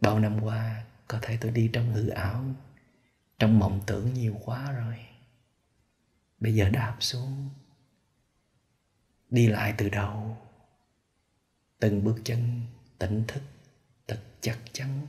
Bao 0.00 0.18
năm 0.18 0.40
qua, 0.42 0.84
có 1.08 1.18
thể 1.22 1.38
tôi 1.40 1.50
đi 1.50 1.70
trong 1.72 1.92
hư 1.92 2.08
ảo, 2.08 2.44
trong 3.38 3.58
mộng 3.58 3.80
tưởng 3.86 4.14
nhiều 4.14 4.40
quá 4.44 4.72
rồi. 4.72 5.06
Bây 6.40 6.54
giờ 6.54 6.70
đạp 6.70 6.96
xuống, 7.00 7.50
đi 9.30 9.48
lại 9.48 9.74
từ 9.78 9.88
đầu, 9.88 10.36
từng 11.78 12.04
bước 12.04 12.16
chân 12.24 12.60
tỉnh 12.98 13.24
thức 13.28 13.42
chắc 14.40 14.58
chắn 14.72 15.06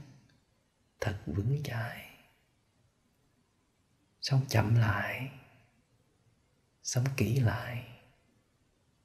thật 0.99 1.17
vững 1.25 1.63
chãi. 1.63 2.05
Sống 4.21 4.41
chậm 4.49 4.75
lại, 4.75 5.31
sống 6.83 7.05
kỹ 7.17 7.39
lại 7.39 7.87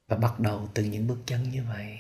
và 0.07 0.17
bắt 0.17 0.41
đầu 0.41 0.69
từ 0.75 0.85
những 0.85 1.07
bước 1.07 1.19
chân 1.27 1.51
như 1.51 1.65
vậy. 1.65 1.99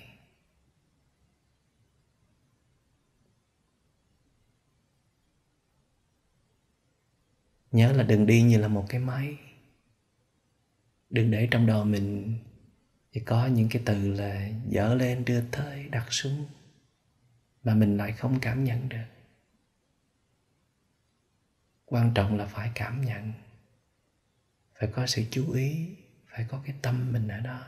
Nhớ 7.72 7.92
là 7.92 8.02
đừng 8.02 8.26
đi 8.26 8.42
như 8.42 8.58
là 8.58 8.68
một 8.68 8.86
cái 8.88 9.00
máy. 9.00 9.36
Đừng 11.10 11.30
để 11.30 11.48
trong 11.50 11.66
đầu 11.66 11.84
mình 11.84 12.38
chỉ 13.12 13.20
có 13.20 13.46
những 13.46 13.68
cái 13.68 13.82
từ 13.86 14.14
là 14.14 14.48
dở 14.68 14.94
lên, 14.94 15.24
đưa 15.24 15.40
tới, 15.50 15.88
đặt 15.88 16.06
xuống 16.10 16.46
mà 17.64 17.74
mình 17.74 17.96
lại 17.96 18.12
không 18.12 18.38
cảm 18.40 18.64
nhận 18.64 18.88
được. 18.88 19.06
Quan 21.84 22.12
trọng 22.14 22.36
là 22.36 22.46
phải 22.46 22.70
cảm 22.74 23.00
nhận, 23.00 23.32
phải 24.80 24.88
có 24.92 25.06
sự 25.06 25.22
chú 25.30 25.52
ý, 25.52 25.96
phải 26.26 26.46
có 26.48 26.62
cái 26.66 26.76
tâm 26.82 27.12
mình 27.12 27.28
ở 27.28 27.40
đó. 27.40 27.60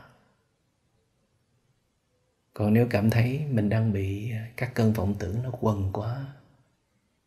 Còn 2.53 2.73
nếu 2.73 2.87
cảm 2.89 3.09
thấy 3.09 3.45
mình 3.49 3.69
đang 3.69 3.93
bị 3.93 4.31
à, 4.31 4.51
các 4.57 4.71
cơn 4.75 4.93
vọng 4.93 5.15
tưởng 5.19 5.43
nó 5.43 5.51
quần 5.61 5.93
quá, 5.93 6.35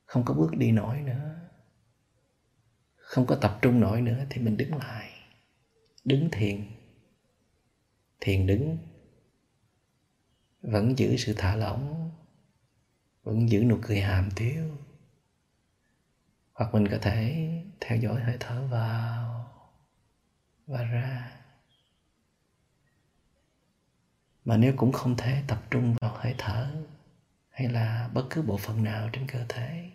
không 0.05 0.25
có 0.25 0.35
bước 0.35 0.57
đi 0.57 0.73
nổi 0.73 1.01
nữa, 1.01 1.35
không 2.97 3.27
có 3.27 3.37
tập 3.37 3.59
trung 3.63 3.81
nổi 3.81 4.01
nữa 4.03 4.25
thì 4.31 4.43
mình 4.43 4.57
đứng 4.57 4.77
lại, 4.77 5.11
đứng 6.05 6.29
thiền. 6.33 6.71
Thiền 8.21 8.47
đứng, 8.47 8.79
vẫn 10.63 10.99
giữ 10.99 11.17
sự 11.17 11.35
thả 11.37 11.57
lỏng 11.57 12.11
vẫn 13.23 13.49
giữ 13.49 13.65
nụ 13.65 13.79
cười 13.83 14.01
hàm 14.01 14.31
tiếu. 14.37 14.79
Hoặc 16.53 16.75
mình 16.75 16.89
có 16.89 16.99
thể 17.03 17.49
theo 17.81 17.99
dõi 17.99 18.21
hơi 18.21 18.37
thở 18.41 18.67
vào 18.67 19.51
và 20.67 20.83
ra. 20.83 21.33
Mà 24.45 24.57
nếu 24.57 24.75
cũng 24.77 24.93
không 24.93 25.17
thể 25.17 25.43
tập 25.47 25.63
trung 25.71 25.97
vào 26.01 26.15
hơi 26.15 26.35
thở 26.39 26.85
hay 27.51 27.69
là 27.69 28.11
bất 28.15 28.27
cứ 28.31 28.43
bộ 28.43 28.57
phận 28.57 28.85
nào 28.85 29.11
trên 29.13 29.27
cơ 29.27 29.45
thể, 29.49 29.91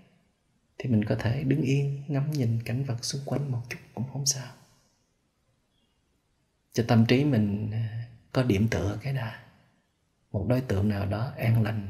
thì 0.78 0.90
mình 0.90 1.06
có 1.06 1.16
thể 1.20 1.44
đứng 1.44 1.62
yên, 1.62 2.04
ngắm 2.08 2.32
nhìn 2.32 2.64
cảnh 2.66 2.84
vật 2.84 3.06
xung 3.06 3.22
quanh 3.26 3.52
một 3.52 3.62
chút 3.70 3.80
cũng 3.94 4.06
không 4.14 4.26
sao. 4.26 4.54
Cho 6.74 6.86
tâm 6.88 7.06
trí 7.06 7.24
mình 7.24 7.72
à, 7.72 8.08
có 8.34 8.44
điểm 8.44 8.68
tựa 8.72 9.00
cái 9.02 9.14
đã. 9.14 9.44
Một 10.32 10.46
đối 10.50 10.62
tượng 10.62 10.90
nào 10.90 11.06
đó 11.06 11.32
an 11.38 11.64
lành 11.64 11.88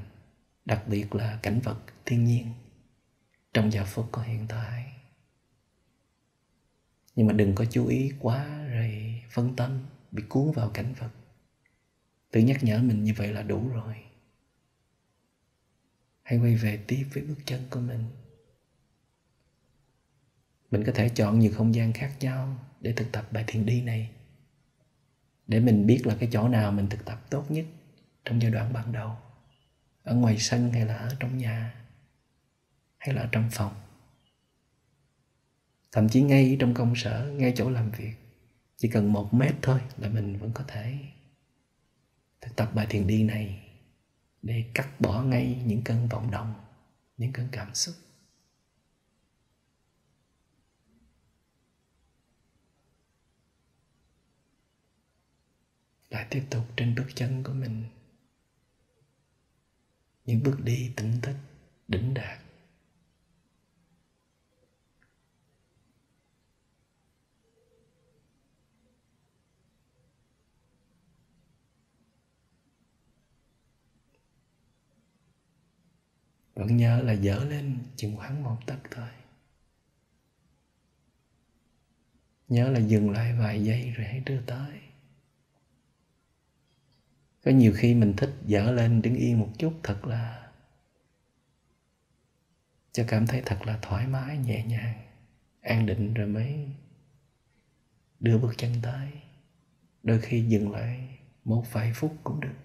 đặc 0.66 0.84
biệt 0.88 1.16
là 1.16 1.40
cảnh 1.44 1.60
vật 1.60 1.78
thiên 2.06 2.26
nhiên 2.26 2.54
trong 3.54 3.72
giờ 3.72 3.86
phút 3.86 4.12
của 4.12 4.22
hiện 4.22 4.46
tại. 4.50 4.92
Nhưng 7.16 7.28
mà 7.28 7.34
đừng 7.34 7.56
có 7.56 7.66
chú 7.66 7.88
ý 7.88 8.12
quá 8.20 8.66
rồi 8.68 9.22
phân 9.30 9.56
tâm 9.56 9.86
bị 10.12 10.24
cuốn 10.30 10.52
vào 10.52 10.70
cảnh 10.70 10.94
vật. 11.00 11.12
Tự 12.32 12.40
nhắc 12.42 12.64
nhở 12.64 12.82
mình 12.82 13.04
như 13.04 13.14
vậy 13.18 13.34
là 13.34 13.42
đủ 13.42 13.70
rồi. 13.70 13.96
Hãy 16.22 16.40
quay 16.40 16.56
về 16.56 16.84
tiếp 16.88 17.06
với 17.14 17.24
bước 17.24 17.38
chân 17.46 17.62
của 17.70 17.80
mình. 17.80 18.06
Mình 20.72 20.84
có 20.84 20.92
thể 20.96 21.10
chọn 21.10 21.40
nhiều 21.40 21.52
không 21.56 21.76
gian 21.76 21.94
khác 21.94 22.16
nhau 22.20 22.60
để 22.82 22.94
thực 22.94 23.12
tập 23.12 23.28
bài 23.32 23.44
thiền 23.48 23.66
đi 23.66 23.82
này. 23.82 24.12
Để 25.48 25.60
mình 25.60 25.88
biết 25.88 26.02
là 26.08 26.16
cái 26.20 26.30
chỗ 26.32 26.48
nào 26.48 26.72
mình 26.72 26.88
thực 26.90 27.06
tập 27.06 27.26
tốt 27.30 27.52
nhất 27.52 27.66
trong 28.26 28.42
giai 28.42 28.52
đoạn 28.52 28.74
ban 28.74 28.92
đầu 28.92 29.18
ở 30.06 30.16
ngoài 30.16 30.38
sân 30.40 30.72
hay 30.74 30.86
là 30.86 30.96
ở 30.96 31.16
trong 31.20 31.38
nhà 31.38 31.76
hay 32.98 33.16
là 33.16 33.22
ở 33.22 33.30
trong 33.32 33.50
phòng. 33.52 33.76
Thậm 35.92 36.10
chí 36.10 36.22
ngay 36.22 36.58
trong 36.60 36.74
công 36.74 36.96
sở, 36.96 37.32
ngay 37.34 37.54
chỗ 37.56 37.70
làm 37.70 37.92
việc, 37.92 38.14
chỉ 38.78 38.90
cần 38.90 39.14
một 39.14 39.34
mét 39.34 39.56
thôi 39.62 39.82
là 39.98 40.10
mình 40.10 40.38
vẫn 40.40 40.52
có 40.54 40.64
thể 40.68 41.00
thực 42.42 42.56
tập 42.56 42.72
bài 42.76 42.88
thiền 42.90 43.08
đi 43.08 43.24
này 43.24 43.70
để 44.42 44.66
cắt 44.74 45.02
bỏ 45.02 45.24
ngay 45.24 45.62
những 45.66 45.82
cơn 45.82 46.08
vọng 46.08 46.32
động, 46.32 46.54
những 47.18 47.34
cơn 47.34 47.48
cảm 47.52 47.74
xúc. 47.74 47.96
Lại 56.10 56.28
tiếp 56.30 56.44
tục 56.50 56.64
trên 56.78 56.96
bước 56.96 57.08
chân 57.16 57.44
của 57.44 57.54
mình 57.54 57.84
những 60.26 60.44
bước 60.44 60.58
đi 60.64 60.92
tỉnh 60.96 61.22
thức, 61.22 61.36
đỉnh 61.88 62.14
đạt. 62.14 62.40
Vẫn 76.56 76.78
nhớ 76.78 77.02
là 77.02 77.14
dở 77.14 77.46
lên 77.50 77.78
chừng 77.96 78.16
khoảng 78.18 78.44
một 78.44 78.58
tấc 78.66 78.80
thôi. 78.92 79.10
Nhớ 82.48 82.70
là 82.70 82.80
dừng 82.80 83.10
lại 83.10 83.34
vài 83.40 83.64
giây 83.64 83.92
rồi 83.92 84.08
hãy 84.08 84.20
đưa 84.20 84.42
tới 84.42 84.85
có 87.46 87.52
nhiều 87.52 87.74
khi 87.76 87.96
mình 87.96 88.14
thích 88.18 88.34
dở 88.46 88.72
lên, 88.72 89.02
đứng 89.02 89.16
yên 89.16 89.40
một 89.40 89.50
chút, 89.58 89.74
thật 89.84 90.06
là 90.06 90.52
cho 92.92 93.04
cảm 93.08 93.28
thấy 93.28 93.42
thật 93.46 93.58
là 93.66 93.80
thoải 93.82 94.08
mái, 94.08 94.38
nhẹ 94.38 94.66
nhàng, 94.66 95.02
an 95.62 95.86
định 95.86 96.14
rồi 96.14 96.28
mới 96.28 96.68
đưa 98.20 98.38
bước 98.38 98.54
chân 98.58 98.72
tới. 98.82 99.10
Đôi 100.04 100.20
khi 100.22 100.46
dừng 100.48 100.72
lại 100.72 101.20
một 101.44 101.64
vài 101.72 101.94
phút 101.94 102.16
cũng 102.24 102.40
được. 102.40 102.56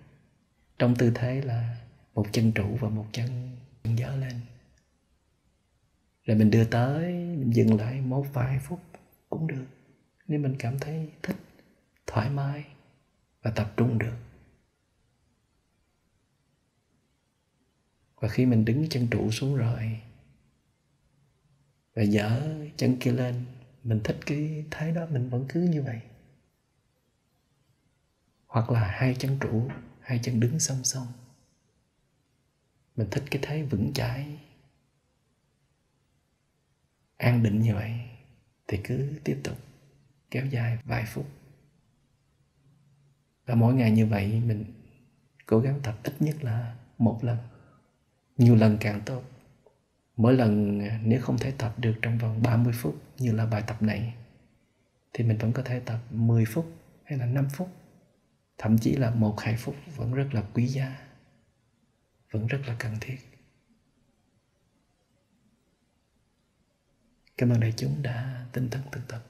Trong 0.78 0.94
tư 0.98 1.12
thế 1.14 1.40
là 1.40 1.76
một 2.14 2.26
chân 2.32 2.52
trụ 2.52 2.76
và 2.80 2.88
một 2.88 3.06
chân 3.12 3.56
dở 3.84 4.16
lên. 4.16 4.40
Rồi 6.24 6.36
mình 6.36 6.50
đưa 6.50 6.64
tới, 6.64 7.12
mình 7.12 7.54
dừng 7.54 7.76
lại 7.76 8.00
một 8.00 8.26
vài 8.32 8.58
phút 8.58 8.80
cũng 9.28 9.46
được. 9.46 9.66
Nếu 10.26 10.40
mình 10.40 10.56
cảm 10.58 10.78
thấy 10.78 11.08
thích, 11.22 11.36
thoải 12.06 12.30
mái 12.30 12.64
và 13.42 13.50
tập 13.50 13.72
trung 13.76 13.98
được. 13.98 14.29
Và 18.20 18.28
khi 18.28 18.46
mình 18.46 18.64
đứng 18.64 18.88
chân 18.88 19.06
trụ 19.10 19.30
xuống 19.30 19.56
rồi, 19.56 20.00
và 21.94 22.02
dở 22.02 22.56
chân 22.76 22.96
kia 23.00 23.12
lên, 23.12 23.44
mình 23.82 24.00
thích 24.04 24.16
cái 24.26 24.64
thái 24.70 24.92
đó, 24.92 25.06
mình 25.06 25.28
vẫn 25.28 25.46
cứ 25.48 25.60
như 25.60 25.82
vậy. 25.82 26.00
Hoặc 28.46 28.70
là 28.70 28.90
hai 28.90 29.14
chân 29.14 29.38
trụ, 29.40 29.68
hai 30.00 30.20
chân 30.22 30.40
đứng 30.40 30.60
song 30.60 30.84
song. 30.84 31.06
Mình 32.96 33.08
thích 33.10 33.24
cái 33.30 33.42
thế 33.42 33.62
vững 33.62 33.92
chãi, 33.92 34.38
an 37.16 37.42
định 37.42 37.60
như 37.60 37.74
vậy, 37.74 38.00
thì 38.68 38.80
cứ 38.84 39.12
tiếp 39.24 39.40
tục 39.44 39.56
kéo 40.30 40.46
dài 40.46 40.78
vài 40.84 41.04
phút. 41.06 41.26
Và 43.46 43.54
mỗi 43.54 43.74
ngày 43.74 43.90
như 43.90 44.06
vậy, 44.06 44.42
mình 44.46 44.64
cố 45.46 45.60
gắng 45.60 45.80
tập 45.82 45.98
ít 46.02 46.22
nhất 46.22 46.44
là 46.44 46.76
một 46.98 47.24
lần 47.24 47.38
nhiều 48.40 48.56
lần 48.56 48.76
càng 48.80 49.00
tốt. 49.06 49.22
Mỗi 50.16 50.34
lần 50.34 50.80
à, 50.80 51.00
nếu 51.04 51.20
không 51.20 51.38
thể 51.38 51.52
tập 51.58 51.74
được 51.78 51.94
trong 52.02 52.18
vòng 52.18 52.42
30 52.42 52.72
phút 52.76 53.02
như 53.18 53.32
là 53.32 53.46
bài 53.46 53.62
tập 53.66 53.82
này 53.82 54.14
thì 55.12 55.24
mình 55.24 55.38
vẫn 55.38 55.52
có 55.52 55.62
thể 55.62 55.80
tập 55.80 55.98
10 56.10 56.44
phút 56.44 56.66
hay 57.04 57.18
là 57.18 57.26
5 57.26 57.48
phút 57.52 57.68
thậm 58.58 58.78
chí 58.78 58.96
là 58.96 59.10
một 59.10 59.40
hai 59.40 59.56
phút 59.56 59.74
vẫn 59.96 60.14
rất 60.14 60.26
là 60.32 60.42
quý 60.54 60.66
giá 60.66 60.98
vẫn 62.30 62.46
rất 62.46 62.60
là 62.66 62.76
cần 62.78 62.92
thiết. 63.00 63.16
Cảm 67.38 67.50
ơn 67.50 67.60
đại 67.60 67.72
chúng 67.76 68.02
đã 68.02 68.46
tinh 68.52 68.68
tấn 68.70 68.80
thực 68.92 69.08
tập. 69.08 69.22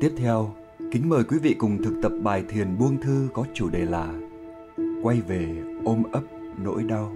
Tiếp 0.00 0.14
theo, 0.18 0.59
kính 0.90 1.08
mời 1.08 1.24
quý 1.24 1.38
vị 1.38 1.54
cùng 1.58 1.82
thực 1.82 1.94
tập 2.02 2.12
bài 2.22 2.44
thiền 2.48 2.78
buông 2.78 3.00
thư 3.00 3.28
có 3.34 3.44
chủ 3.54 3.70
đề 3.70 3.84
là 3.84 4.14
Quay 5.02 5.20
về 5.20 5.62
ôm 5.84 6.02
ấp 6.12 6.22
nỗi 6.64 6.82
đau. 6.82 7.12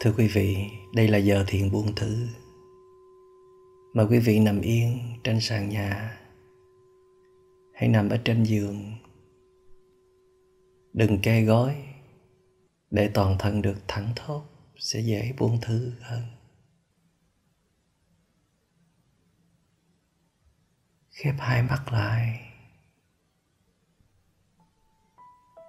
Thưa 0.00 0.12
quý 0.16 0.28
vị, 0.28 0.70
đây 0.94 1.08
là 1.08 1.18
giờ 1.18 1.44
thiền 1.46 1.70
buông 1.70 1.94
thư. 1.94 2.26
Mời 3.94 4.06
quý 4.06 4.18
vị 4.18 4.38
nằm 4.38 4.60
yên 4.60 4.98
trên 5.24 5.40
sàn 5.40 5.68
nhà 5.68 6.18
hãy 7.74 7.88
nằm 7.88 8.08
ở 8.08 8.16
trên 8.24 8.42
giường. 8.42 8.92
Đừng 10.92 11.18
kê 11.22 11.42
gối 11.42 11.76
để 12.90 13.10
toàn 13.14 13.36
thân 13.38 13.62
được 13.62 13.76
thẳng 13.88 14.12
thốt 14.16 14.42
sẽ 14.76 15.00
dễ 15.00 15.32
buông 15.38 15.58
thư 15.62 15.92
hơn. 16.00 16.22
Khép 21.10 21.34
hai 21.38 21.62
mắt 21.62 21.92
lại. 21.92 22.40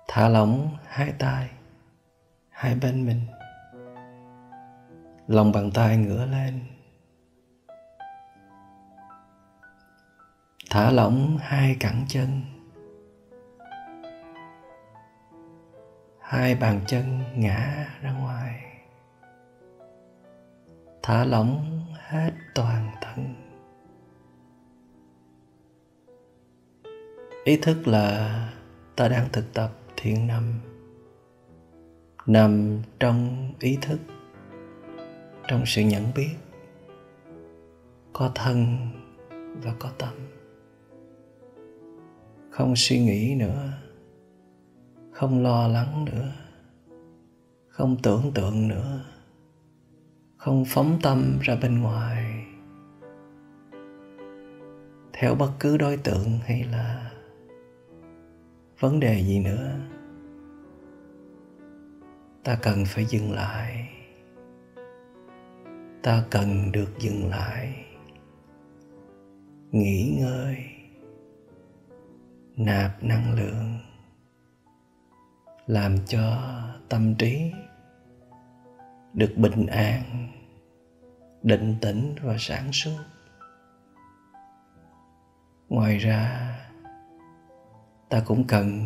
Thả 0.08 0.30
lỏng 0.30 0.78
hai 0.86 1.14
tay 1.20 1.50
hai 2.50 2.76
bên 2.76 3.06
mình 3.06 3.22
lòng 5.28 5.52
bàn 5.52 5.72
tay 5.74 5.98
ngửa 5.98 6.26
lên. 6.26 6.60
Thả 10.70 10.92
lỏng 10.92 11.38
hai 11.42 11.78
cẳng 11.80 12.06
chân. 12.08 12.42
Hai 16.20 16.56
bàn 16.56 16.82
chân 16.88 17.24
ngã 17.36 17.88
ra 18.02 18.12
ngoài. 18.12 18.64
Thả 21.04 21.26
lỏng 21.26 21.82
hết 22.08 22.32
toàn 22.56 22.92
thân. 23.02 23.36
Ý 27.44 27.58
thức 27.58 27.88
là 27.88 28.34
ta 28.96 29.08
đang 29.08 29.30
thực 29.34 29.54
tập 29.54 29.72
thiện 29.98 30.28
nằm. 30.28 30.54
Nằm 32.26 32.82
trong 33.00 33.52
ý 33.60 33.78
thức 33.82 34.00
trong 35.48 35.64
sự 35.66 35.82
nhận 35.82 36.04
biết 36.16 36.36
có 38.14 38.32
thân 38.36 38.78
và 39.64 39.74
có 39.80 39.90
tâm. 39.98 40.14
Không 42.50 42.74
suy 42.76 43.00
nghĩ 43.00 43.36
nữa, 43.36 43.70
không 45.12 45.44
lo 45.44 45.68
lắng 45.68 46.06
nữa, 46.06 46.32
không 47.68 47.98
tưởng 48.04 48.32
tượng 48.36 48.68
nữa, 48.68 49.06
không 50.38 50.66
phóng 50.68 51.00
tâm 51.04 51.40
ra 51.42 51.56
bên 51.62 51.82
ngoài. 51.82 52.46
Theo 55.14 55.36
bất 55.36 55.52
cứ 55.60 55.78
đối 55.78 55.98
tượng 55.98 56.40
hay 56.46 56.64
là 56.64 57.12
vấn 58.80 59.00
đề 59.00 59.24
gì 59.24 59.40
nữa, 59.40 59.80
ta 62.44 62.58
cần 62.62 62.86
phải 62.86 63.06
dừng 63.06 63.32
lại 63.32 63.97
ta 66.08 66.24
cần 66.30 66.72
được 66.72 66.90
dừng 67.00 67.30
lại. 67.30 67.86
Nghỉ 69.72 70.18
ngơi. 70.22 70.58
Nạp 72.56 73.04
năng 73.04 73.34
lượng. 73.34 73.78
Làm 75.66 75.98
cho 76.06 76.42
tâm 76.90 77.16
trí 77.16 77.52
được 79.14 79.34
bình 79.38 79.66
an, 79.66 80.28
định 81.44 81.76
tĩnh 81.82 82.16
và 82.24 82.36
sáng 82.40 82.72
suốt. 82.72 83.04
Ngoài 85.70 85.98
ra, 85.98 86.54
ta 88.10 88.22
cũng 88.26 88.44
cần 88.48 88.82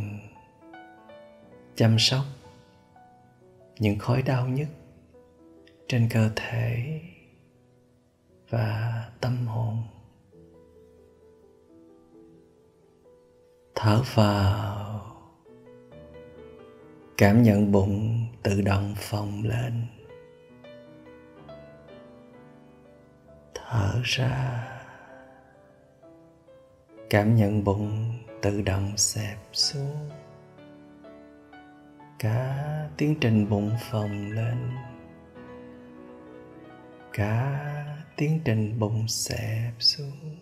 chăm 1.76 2.00
sóc 2.00 2.26
những 3.80 4.00
khối 4.00 4.22
đau 4.22 4.48
nhất 4.48 4.68
trên 5.88 6.10
cơ 6.12 6.30
thể 6.36 7.02
và 8.52 9.06
tâm 9.22 9.48
hồn. 9.48 9.78
Thở 13.76 14.02
vào, 14.16 15.02
cảm 17.18 17.44
nhận 17.44 17.72
bụng 17.72 18.26
tự 18.44 18.62
động 18.62 18.94
phồng 18.98 19.44
lên. 19.44 19.86
Thở 23.54 24.02
ra, 24.04 24.68
cảm 27.10 27.36
nhận 27.36 27.64
bụng 27.64 28.14
tự 28.42 28.62
động 28.62 28.98
xẹp 28.98 29.38
xuống. 29.52 30.10
Cả 32.20 32.68
tiến 32.98 33.16
trình 33.22 33.50
bụng 33.50 33.72
phồng 33.92 34.32
lên, 34.32 34.72
cả 37.14 37.58
tiến 38.22 38.40
trình 38.46 38.80
bụng 38.80 39.08
xẹp 39.08 39.74
xuống. 39.80 40.36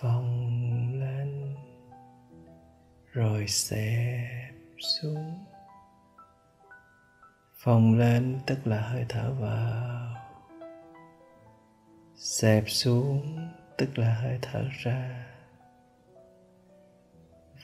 Phồng 0.00 1.00
lên. 1.00 1.56
Rồi 3.12 3.46
xẹp 3.48 4.54
xuống. 4.78 5.44
Phồng 7.56 7.98
lên, 7.98 8.38
tức 8.46 8.66
là 8.66 8.80
hơi 8.80 9.06
thở 9.08 9.32
vào. 9.40 10.16
Xẹp 12.16 12.64
xuống, 12.66 13.48
tức 13.78 13.98
là 13.98 14.14
hơi 14.14 14.38
thở 14.42 14.64
ra. 14.82 15.26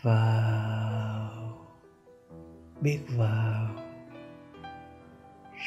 Vào. 0.03 1.59
Biết 2.81 3.01
vào. 3.09 3.71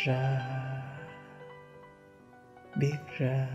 Ra 0.05 0.66
biết 2.79 2.97
ra. 3.17 3.47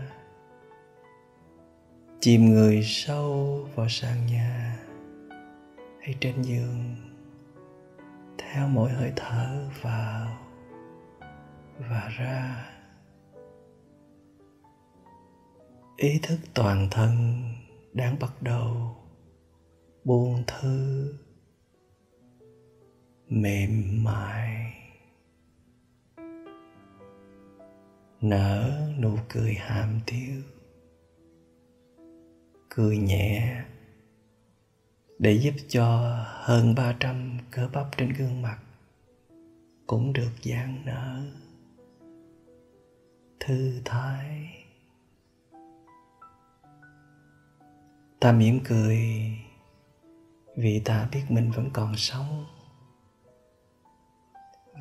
Chìm 2.19 2.45
người 2.45 2.83
sâu 2.83 3.59
vào 3.75 3.89
sàn 3.89 4.25
nhà 4.27 4.79
hay 6.01 6.15
trên 6.19 6.41
giường, 6.41 6.95
theo 8.37 8.67
mỗi 8.67 8.91
hơi 8.91 9.13
thở 9.15 9.69
vào 9.81 10.37
và 11.77 12.09
ra. 12.17 12.69
Ý 15.97 16.19
thức 16.23 16.39
toàn 16.53 16.87
thân 16.91 17.41
đang 17.93 18.19
bắt 18.19 18.41
đầu 18.41 18.95
buông 20.03 20.43
thư, 20.47 21.13
mềm 23.27 24.03
mại. 24.03 24.82
Nở 28.23 28.81
nụ 28.99 29.17
cười 29.29 29.53
hàm 29.53 29.99
tiêu 30.05 30.41
cười 32.69 32.97
nhẹ 32.97 33.63
để 35.19 35.33
giúp 35.33 35.53
cho 35.67 36.15
hơn 36.25 36.75
300 36.75 37.37
cơ 37.51 37.69
bắp 37.73 37.97
trên 37.97 38.13
gương 38.13 38.41
mặt 38.41 38.57
cũng 39.87 40.13
được 40.13 40.31
giãn 40.43 40.81
nở. 40.85 41.21
Thư 43.39 43.81
thái. 43.85 44.53
Ta 48.19 48.31
mỉm 48.31 48.59
cười 48.65 49.07
vì 50.55 50.81
ta 50.85 51.09
biết 51.11 51.23
mình 51.29 51.51
vẫn 51.51 51.69
còn 51.73 51.95
sống, 51.95 52.45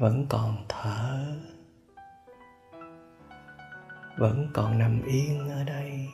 vẫn 0.01 0.27
còn 0.29 0.65
thở 0.69 1.37
vẫn 4.17 4.49
còn 4.53 4.79
nằm 4.79 5.03
yên 5.03 5.49
ở 5.49 5.65
đây. 5.65 6.09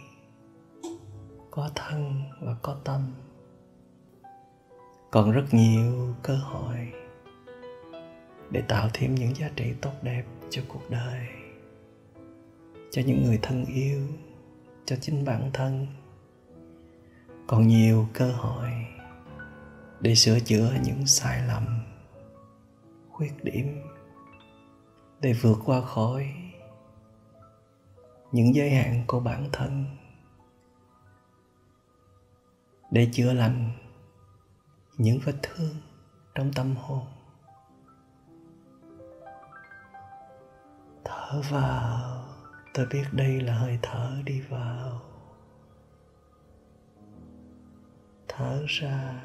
Có 1.50 1.70
thân 1.74 2.22
và 2.40 2.56
có 2.62 2.76
tâm. 2.84 3.12
Còn 5.10 5.32
rất 5.32 5.44
nhiều 5.52 6.14
cơ 6.22 6.36
hội 6.36 6.92
để 8.50 8.62
tạo 8.68 8.88
thêm 8.94 9.14
những 9.14 9.34
giá 9.34 9.50
trị 9.56 9.74
tốt 9.82 9.92
đẹp 10.02 10.24
cho 10.50 10.62
cuộc 10.68 10.90
đời, 10.90 11.26
cho 12.90 13.02
những 13.06 13.24
người 13.24 13.38
thân 13.42 13.64
yêu, 13.64 14.00
cho 14.84 14.96
chính 15.00 15.24
bản 15.24 15.50
thân. 15.52 15.86
Còn 17.46 17.66
nhiều 17.66 18.08
cơ 18.12 18.32
hội 18.32 18.70
để 20.00 20.14
sửa 20.14 20.40
chữa 20.40 20.72
những 20.84 21.06
sai 21.06 21.46
lầm, 21.46 21.66
khuyết 23.10 23.44
điểm, 23.44 23.80
để 25.20 25.32
vượt 25.32 25.58
qua 25.64 25.80
khỏi 25.80 26.34
những 28.32 28.54
giới 28.54 28.70
hạn 28.70 29.04
của 29.06 29.20
bản 29.20 29.48
thân. 29.52 29.84
Để 32.90 33.08
chữa 33.12 33.32
lành 33.32 33.72
những 34.96 35.18
vết 35.24 35.34
thương 35.42 35.74
trong 36.34 36.52
tâm 36.52 36.76
hồn, 36.76 37.06
thở 41.04 41.42
vào, 41.50 42.24
tôi 42.74 42.86
biết 42.86 43.04
đây 43.12 43.40
là 43.40 43.54
hơi 43.54 43.78
thở 43.82 44.16
đi 44.24 44.40
vào. 44.40 45.00
Thở 48.28 48.64
ra, 48.68 49.22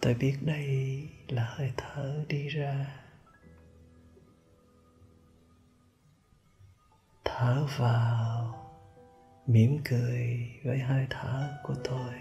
tôi 0.00 0.14
biết 0.14 0.36
đây 0.42 1.08
là 1.28 1.44
hơi 1.44 1.72
thở 1.76 2.24
đi 2.28 2.48
ra. 2.48 3.05
Thở 7.28 7.66
vào, 7.78 8.54
mỉm 9.46 9.78
cười 9.84 10.50
với 10.64 10.78
hơi 10.78 11.06
thở 11.10 11.58
của 11.62 11.74
tôi. 11.84 12.14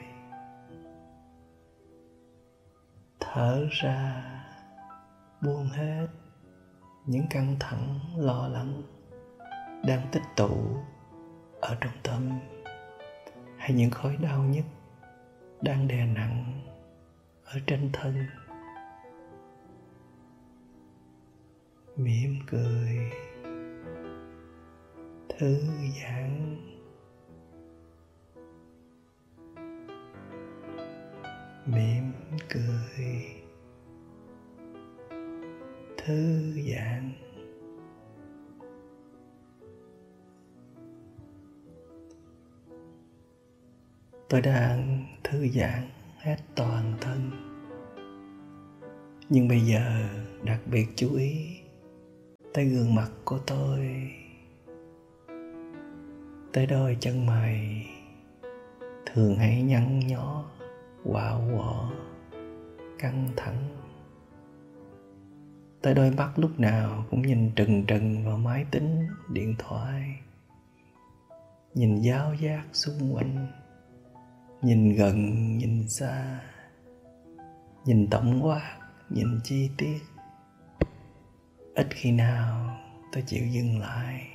Thở 3.19 3.67
ra, 3.71 4.23
buông 5.41 5.67
hết 5.67 6.07
những 7.05 7.25
căng 7.29 7.55
thẳng, 7.59 7.99
lo 8.17 8.47
lắng 8.47 8.81
đang 9.83 10.07
tích 10.11 10.23
tụ 10.35 10.77
ở 11.61 11.77
trong 11.81 11.93
tâm, 12.03 12.39
hay 13.57 13.73
những 13.73 13.91
khối 13.91 14.17
đau 14.17 14.43
nhức 14.43 14.65
đang 15.61 15.87
đè 15.87 16.05
nặng 16.05 16.61
ở 17.45 17.59
trên 17.67 17.89
thân. 17.93 18.25
Mỉm 21.95 22.39
cười 22.47 23.11
thư 25.29 25.57
giãn 26.01 26.57
mỉm 31.65 32.11
cười. 32.49 33.25
Thư 35.97 36.51
giãn 36.51 37.11
tôi 44.29 44.41
đang 44.41 45.05
thư 45.23 45.47
giãn 45.47 45.89
hết 46.17 46.37
toàn 46.55 46.93
thân. 47.01 47.31
Nhưng 49.29 49.47
bây 49.47 49.59
giờ 49.61 50.09
đặc 50.43 50.59
biệt 50.71 50.87
chú 50.95 51.15
ý 51.15 51.57
tới 52.53 52.65
gương 52.65 52.95
mặt 52.95 53.09
của 53.25 53.39
tôi 53.47 54.11
tới 56.55 56.65
đôi 56.65 56.97
chân 56.99 57.25
mày. 57.25 57.85
Thường 59.05 59.35
hay 59.35 59.61
nhăn 59.61 59.99
nhó 59.99 60.45
quạo 61.03 61.41
quọ, 61.53 61.91
căng 62.99 63.29
thẳng. 63.35 63.69
Tới 65.81 65.93
đôi 65.93 66.11
mắt 66.11 66.39
lúc 66.39 66.59
nào 66.59 67.05
cũng 67.09 67.21
nhìn 67.21 67.51
trừng 67.55 67.85
trừng 67.85 68.25
vào 68.25 68.37
máy 68.37 68.65
tính, 68.71 69.07
điện 69.29 69.55
thoại. 69.59 70.15
Nhìn 71.73 72.01
giáo 72.01 72.33
giác 72.33 72.63
xung 72.73 73.15
quanh, 73.15 73.47
nhìn 74.61 74.93
gần, 74.93 75.17
nhìn 75.57 75.87
xa. 75.87 76.39
Nhìn 77.85 78.07
tổng 78.09 78.45
quát, 78.45 78.77
nhìn 79.09 79.39
chi 79.43 79.69
tiết. 79.77 79.99
Ít 81.75 81.87
khi 81.89 82.11
nào 82.11 82.77
tôi 83.11 83.23
chịu 83.27 83.47
dừng 83.47 83.79
lại 83.79 84.34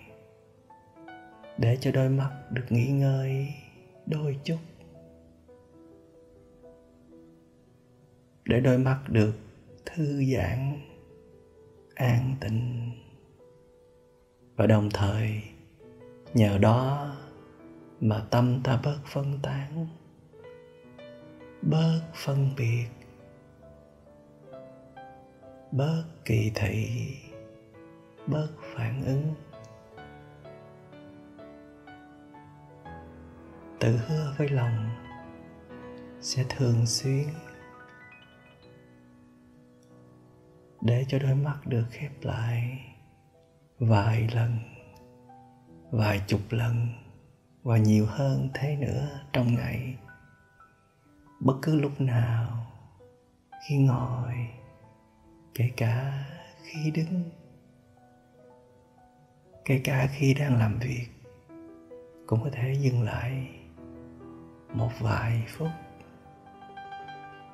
để 1.61 1.79
cho 1.81 1.91
đôi 1.91 2.09
mắt 2.09 2.31
được 2.51 2.65
nghỉ 2.69 2.87
ngơi 2.87 3.49
đôi 4.07 4.39
chút. 4.45 4.59
Để 8.45 8.61
đôi 8.61 8.79
mắt 8.79 9.01
được 9.09 9.33
thư 9.87 10.25
giãn, 10.35 10.81
an 11.95 12.37
tịnh 12.41 12.91
và 14.57 14.67
đồng 14.67 14.91
thời, 14.91 15.43
nhờ 16.35 16.59
đó 16.59 17.13
mà 18.01 18.27
tâm 18.31 18.61
ta 18.65 18.81
bớt 18.85 18.99
phân 19.07 19.39
tán, 19.43 19.87
bớt 21.63 22.01
phân 22.15 22.51
biệt, 22.57 22.87
bớt 25.73 26.05
kỳ 26.25 26.53
thị, 26.55 26.89
bớt 28.27 28.49
phản 28.75 29.05
ứng. 29.05 29.35
Tự 33.81 33.97
hứa 33.97 34.35
với 34.39 34.49
lòng 34.49 34.91
sẽ 36.21 36.45
thường 36.49 36.87
xuyên 36.87 37.29
để 40.81 41.05
cho 41.09 41.19
đôi 41.19 41.35
mắt 41.35 41.57
được 41.67 41.85
khép 41.91 42.11
lại 42.23 42.79
vài 43.79 44.29
lần, 44.35 44.59
vài 45.91 46.23
chục 46.27 46.41
lần 46.51 46.89
và 47.63 47.77
nhiều 47.77 48.07
hơn 48.07 48.49
thế 48.55 48.77
nữa 48.77 49.09
trong 49.33 49.55
ngày. 49.55 49.97
Bất 51.41 51.55
cứ 51.63 51.81
lúc 51.81 52.01
nào 52.01 52.67
khi 53.69 53.77
ngồi, 53.79 54.35
kể 55.55 55.71
cả 55.77 56.25
khi 56.63 56.91
đứng, 56.91 57.31
kể 59.65 59.81
cả 59.85 60.09
khi 60.13 60.35
đang 60.35 60.59
làm 60.59 60.79
việc, 60.79 61.07
cũng 62.27 62.41
có 62.45 62.51
thể 62.53 62.75
dừng 62.81 63.03
lại 63.03 63.60
một 64.73 64.91
vài 65.01 65.45
phút, 65.49 65.69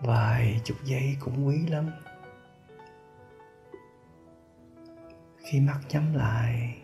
vài 0.01 0.61
chục 0.64 0.77
giây 0.85 1.17
cũng 1.21 1.47
quý 1.47 1.67
lắm. 1.67 1.91
Khi 5.39 5.61
mắt 5.61 5.81
nhắm 5.89 6.14
lại, 6.14 6.79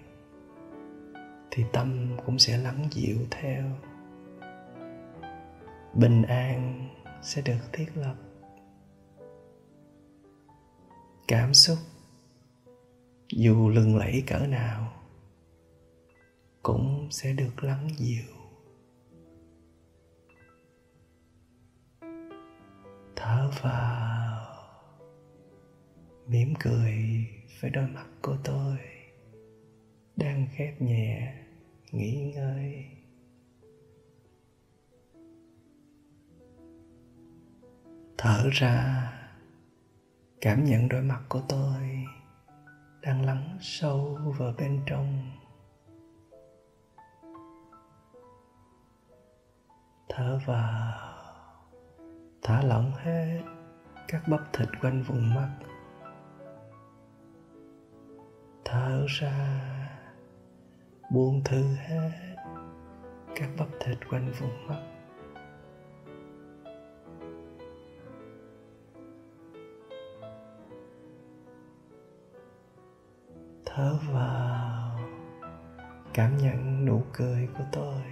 thì 1.50 1.64
tâm 1.72 2.16
cũng 2.26 2.38
sẽ 2.38 2.58
lắng 2.58 2.88
dịu 2.90 3.18
theo. 3.30 3.64
Bình 5.94 6.22
an 6.22 6.88
sẽ 7.22 7.42
được 7.42 7.72
thiết 7.72 7.86
lập. 7.94 8.14
Cảm 11.28 11.54
xúc, 11.54 11.78
dù 13.28 13.68
lừng 13.68 13.96
lẫy 13.96 14.22
cỡ 14.26 14.38
nào, 14.38 14.92
cũng 16.62 17.08
sẽ 17.10 17.32
được 17.32 17.64
lắng 17.64 17.88
dịu. 17.96 18.41
Thở 23.22 23.50
vào. 23.62 24.46
Mỉm 26.26 26.54
cười 26.60 26.94
với 27.60 27.70
đôi 27.70 27.86
mắt 27.86 28.06
của 28.22 28.36
tôi, 28.44 28.78
đang 30.16 30.46
khép 30.52 30.82
nhẹ, 30.82 31.34
nghỉ 31.92 32.32
ngơi. 32.34 32.86
Thở 38.18 38.48
ra, 38.52 39.12
cảm 40.40 40.64
nhận 40.64 40.88
đôi 40.88 41.02
mắt 41.02 41.20
của 41.28 41.42
tôi 41.48 42.06
đang 43.02 43.26
lắng 43.26 43.58
sâu 43.60 44.18
vào 44.38 44.54
bên 44.58 44.80
trong. 44.86 45.30
Thở 50.08 50.40
vào 50.46 51.21
thả 52.42 52.62
lỏng 52.62 52.92
hết 52.96 53.42
các 54.08 54.22
bắp 54.28 54.40
thịt 54.52 54.68
quanh 54.82 55.02
vùng 55.02 55.34
mắt. 55.34 55.50
Thở 58.64 59.06
ra, 59.08 59.60
buông 61.10 61.42
thư 61.44 61.74
hết 61.74 62.36
các 63.36 63.48
bắp 63.58 63.68
thịt 63.80 63.98
quanh 64.10 64.32
vùng 64.40 64.66
mắt. 64.66 64.82
Thở 73.64 73.98
vào, 74.12 74.98
cảm 76.14 76.36
nhận 76.36 76.84
nụ 76.84 77.02
cười 77.12 77.48
của 77.58 77.64
tôi 77.72 78.02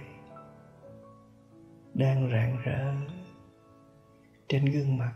đang 1.93 2.29
rạng 2.31 2.57
rỡ 2.63 3.20
trên 4.51 4.65
gương 4.65 4.97
mặt. 4.97 5.13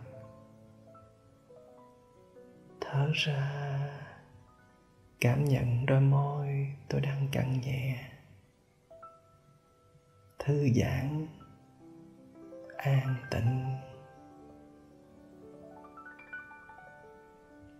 Thở 2.81 3.11
ra, 3.13 3.51
cảm 5.19 5.45
nhận 5.45 5.85
đôi 5.85 6.01
môi 6.01 6.73
tôi 6.89 7.01
đang 7.01 7.27
căng 7.31 7.61
nhẹ. 7.61 8.11
Thư 10.39 10.69
giãn, 10.75 11.27
an 12.77 13.15
tịnh 13.31 13.77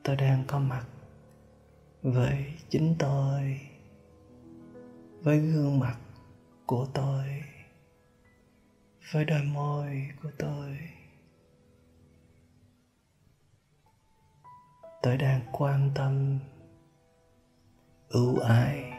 tôi 0.04 0.16
đang 0.16 0.44
có 0.48 0.60
mặt 0.60 0.86
với 2.02 2.54
chính 2.70 2.96
tôi, 3.00 3.60
với 5.22 5.40
gương 5.40 5.80
mặt 5.80 5.98
của 6.66 6.88
tôi, 6.94 7.44
với 9.12 9.26
đôi 9.26 9.44
môi 9.44 10.08
của 10.24 10.32
tôi. 10.38 10.95
Tôi 15.06 15.18
đang 15.18 15.42
quan 15.52 15.92
tâm, 15.96 16.40
ưu 18.10 18.40
ái 18.40 18.94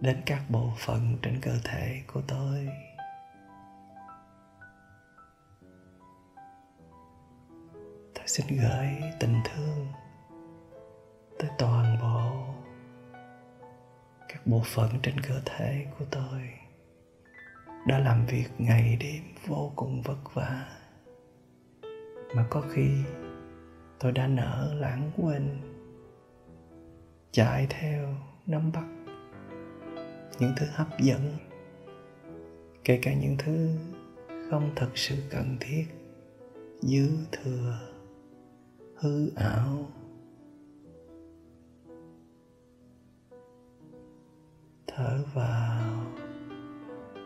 đến 0.00 0.22
các 0.26 0.42
bộ 0.48 0.72
phận 0.78 1.16
trên 1.22 1.40
cơ 1.40 1.52
thể 1.64 2.02
của 2.12 2.22
tôi. 2.28 2.68
Tôi 8.14 8.24
xin 8.26 8.46
gửi 8.46 8.88
tình 9.20 9.40
thương 9.44 9.86
tới 11.38 11.50
toàn 11.58 11.96
bộ 12.00 12.54
các 14.28 14.46
bộ 14.46 14.62
phận 14.64 14.90
trên 15.02 15.20
cơ 15.20 15.40
thể 15.44 15.86
của 15.98 16.04
tôi. 16.10 16.50
Đã 17.86 17.98
làm 17.98 18.26
việc 18.26 18.48
ngày 18.58 18.96
đêm 19.00 19.22
vô 19.46 19.72
cùng 19.76 20.02
vất 20.02 20.34
vả, 20.34 20.66
mà 22.34 22.46
có 22.50 22.62
khi 22.72 22.90
tôi 24.00 24.12
đã 24.12 24.26
nỡ 24.26 24.74
lãng 24.78 25.10
quên, 25.16 25.58
chạy 27.30 27.66
theo 27.70 28.14
nắm 28.46 28.72
bắt 28.72 28.86
những 30.38 30.52
thứ 30.56 30.66
hấp 30.72 30.98
dẫn, 30.98 31.36
kể 32.84 32.98
cả 33.02 33.14
những 33.14 33.36
thứ 33.38 33.68
không 34.50 34.70
thật 34.76 34.90
sự 34.94 35.14
cần 35.30 35.56
thiết, 35.60 35.86
dư 36.80 37.08
thừa, 37.32 37.78
hư 38.96 39.30
ảo. 39.36 39.86
Thở 44.86 45.24
vào, 45.34 46.06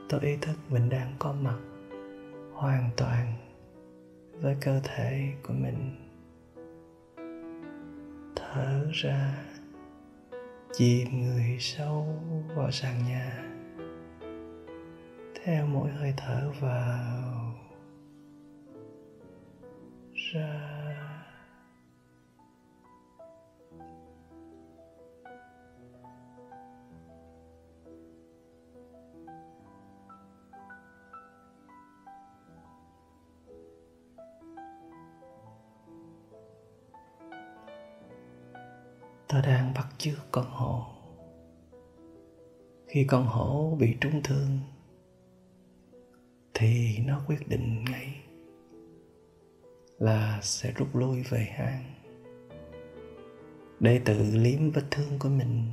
tôi 0.08 0.20
ý 0.20 0.36
thức 0.40 0.56
mình 0.68 0.88
đang 0.88 1.16
có 1.18 1.32
mặt 1.32 1.58
hoàn 2.52 2.90
toàn 2.96 3.34
với 4.40 4.56
cơ 4.60 4.80
thể 4.84 5.32
của 5.42 5.54
mình 5.54 6.11
thở 8.54 8.86
ra. 8.92 9.44
Chìm 10.72 11.08
người 11.20 11.56
sâu 11.60 12.06
vào 12.56 12.70
sàn 12.70 13.04
nhà. 13.08 13.44
Theo 15.44 15.66
mỗi 15.66 15.90
hơi 15.90 16.14
thở 16.16 16.52
vào. 16.60 17.54
Ra. 20.14 20.81
Ta 39.32 39.40
đang 39.40 39.74
bắt 39.74 39.86
chước 39.98 40.18
con 40.30 40.46
hổ 40.50 40.84
khi 42.86 43.04
con 43.04 43.26
hổ 43.26 43.76
bị 43.80 43.96
trúng 44.00 44.22
thương, 44.24 44.58
thì 46.54 46.98
nó 47.06 47.20
quyết 47.26 47.48
định 47.48 47.84
ngay 47.84 48.20
là 49.98 50.38
sẽ 50.42 50.72
rút 50.72 50.96
lui 50.96 51.22
về 51.22 51.38
hang 51.38 51.94
để 53.80 54.00
tự 54.04 54.22
liếm 54.32 54.70
vết 54.70 54.84
thương 54.90 55.18
của 55.18 55.28
mình. 55.28 55.72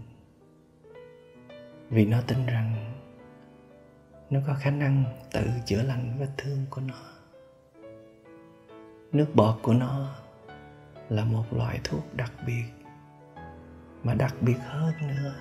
Vì 1.90 2.06
nó 2.06 2.22
tin 2.28 2.46
rằng 2.46 2.94
nó 4.30 4.40
có 4.48 4.54
khả 4.54 4.72
năng 4.72 5.04
tự 5.32 5.42
chữa 5.66 5.84
lành 5.84 6.18
vết 6.20 6.30
thương 6.38 6.66
của 6.70 6.82
nó. 6.82 7.02
Nước 9.12 9.28
bọt 9.34 9.60
của 9.62 9.74
nó 9.74 10.16
là 11.10 11.26
một 11.26 11.46
loại 11.52 11.80
thuốc 11.84 12.16
đặc 12.16 12.34
biệt 12.46 12.79
mà 14.04 14.14
đặc 14.14 14.36
biệt 14.42 14.58
hơn 14.60 14.94
nữa, 15.02 15.36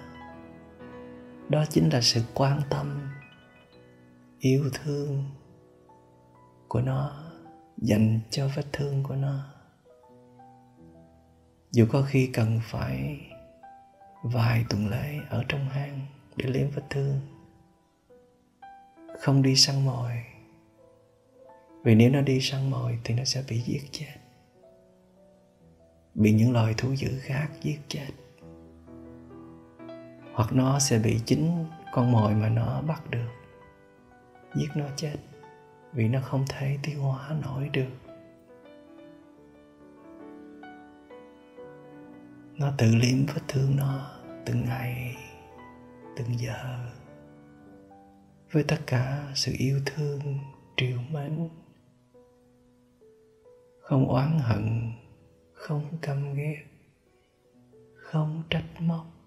đó 1.48 1.64
chính 1.70 1.92
là 1.92 2.00
sự 2.00 2.22
quan 2.34 2.61
tâm, 2.70 3.09
yêu 4.38 4.70
thương 4.74 5.24
của 6.68 6.80
nó, 6.80 7.24
dành 7.76 8.20
cho 8.30 8.48
vết 8.56 8.64
thương 8.72 9.02
của 9.02 9.16
nó. 9.16 9.54
Dù 11.70 11.86
có 11.90 12.02
khi 12.02 12.30
cần 12.32 12.61
phải 12.62 13.20
vài 14.22 14.64
tuần 14.68 14.88
lễ 14.88 15.18
ở 15.28 15.44
trong 15.48 15.68
hang 15.68 16.06
để 16.36 16.46
liếm 16.50 16.70
vết 16.70 16.82
thương, 16.90 17.20
không 19.20 19.42
đi 19.42 19.56
săn 19.56 19.84
mồi. 19.84 20.12
Vì 21.82 21.94
nếu 21.94 22.11
nó 22.11 22.20
đi 22.20 22.40
săn 22.40 22.70
mồi 22.70 22.98
thì 23.04 23.14
nó 23.14 23.24
sẽ 23.24 23.44
bị 23.48 23.61
giết 23.61 23.82
chết. 23.92 24.14
Bị 26.14 26.32
những 26.32 26.52
loài 26.52 26.74
thú 26.76 26.92
dữ 26.92 27.18
khác 27.20 27.48
giết 27.62 27.78
chết 27.88 28.09
hoặc 30.39 30.53
nó 30.53 30.78
sẽ 30.78 30.99
bị 30.99 31.20
chính 31.26 31.66
con 31.93 32.12
mồi 32.12 32.34
mà 32.34 32.49
nó 32.49 32.82
bắt 32.82 33.11
được. 33.11 33.28
Giết 34.55 34.68
nó 34.74 34.84
chết, 34.97 35.16
vì 35.93 36.09
nó 36.09 36.20
không 36.20 36.45
thể 36.49 36.78
tiêu 36.82 37.03
hóa 37.03 37.36
nổi 37.43 37.70
được. 37.72 37.91
Nó 42.57 42.72
tự 42.78 42.86
liếm 42.95 43.26
vết 43.26 43.41
thương 43.49 43.76
nó 43.76 44.11
từng 44.47 44.64
ngày, 44.64 45.16
từng 46.16 46.39
giờ. 46.39 46.78
Với 48.53 48.64
tất 48.68 48.78
cả 48.86 49.32
sự 49.34 49.53
yêu 49.59 49.80
thương, 49.86 50.39
triều 50.76 50.99
mến, 51.11 51.49
không 53.80 54.09
oán 54.09 54.39
hận, 54.39 54.93
không 55.53 55.99
căm 56.03 56.34
ghét, 56.34 56.64
không 57.95 58.43
trách 58.51 58.64
móc 58.80 59.17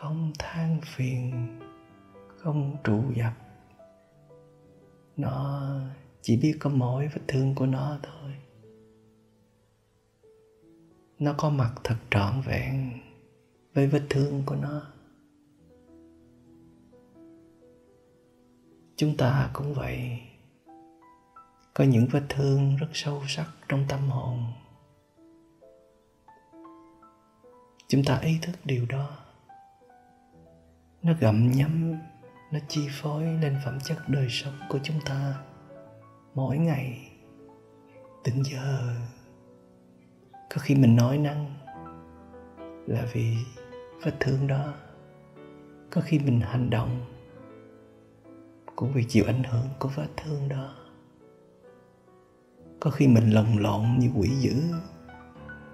không 0.00 0.32
than 0.38 0.80
phiền, 0.84 1.48
không 2.36 2.76
trụ 2.84 3.02
dập. 3.14 3.32
Nó 5.16 5.70
chỉ 6.22 6.36
biết 6.36 6.56
có 6.60 6.70
mỗi 6.70 7.08
vết 7.08 7.20
thương 7.28 7.54
của 7.54 7.66
nó 7.66 7.98
thôi. 8.02 8.32
Nó 11.18 11.34
có 11.38 11.50
mặt 11.50 11.72
thật 11.84 11.96
trọn 12.10 12.40
vẹn 12.46 13.00
với 13.74 13.86
vết 13.86 14.02
thương 14.10 14.42
của 14.46 14.56
nó. 14.56 14.82
Chúng 18.96 19.16
ta 19.16 19.50
cũng 19.52 19.74
vậy. 19.74 20.20
Có 21.74 21.84
những 21.84 22.06
vết 22.10 22.22
thương 22.28 22.76
rất 22.76 22.88
sâu 22.92 23.22
sắc 23.28 23.46
trong 23.68 23.84
tâm 23.88 24.00
hồn. 24.08 24.44
Chúng 27.88 28.04
ta 28.04 28.18
ý 28.18 28.38
thức 28.42 28.54
điều 28.64 28.86
đó 28.86 29.29
nó 31.02 31.12
gặm 31.20 31.50
nhấm, 31.50 31.94
nó 32.52 32.58
chi 32.68 32.88
phối 32.90 33.24
lên 33.24 33.56
phẩm 33.64 33.78
chất 33.80 33.98
đời 34.08 34.26
sống 34.30 34.54
của 34.68 34.78
chúng 34.82 35.00
ta. 35.04 35.34
Mỗi 36.34 36.58
ngày 36.58 37.08
từng 38.24 38.44
giờ 38.44 38.96
có 40.54 40.60
khi 40.60 40.74
mình 40.74 40.96
nói 40.96 41.18
năng 41.18 41.54
là 42.86 43.06
vì 43.12 43.36
vết 44.04 44.12
thương 44.20 44.46
đó. 44.46 44.74
Có 45.90 46.00
khi 46.00 46.18
mình 46.18 46.40
hành 46.40 46.70
động 46.70 47.00
cũng 48.76 48.92
vì 48.92 49.04
chịu 49.04 49.24
ảnh 49.26 49.42
hưởng 49.44 49.66
của 49.78 49.88
vết 49.88 50.08
thương 50.16 50.48
đó. 50.48 50.74
Có 52.80 52.90
khi 52.90 53.08
mình 53.08 53.30
lồng 53.30 53.58
lộn 53.58 53.98
như 53.98 54.10
quỷ 54.16 54.28
dữ. 54.28 54.62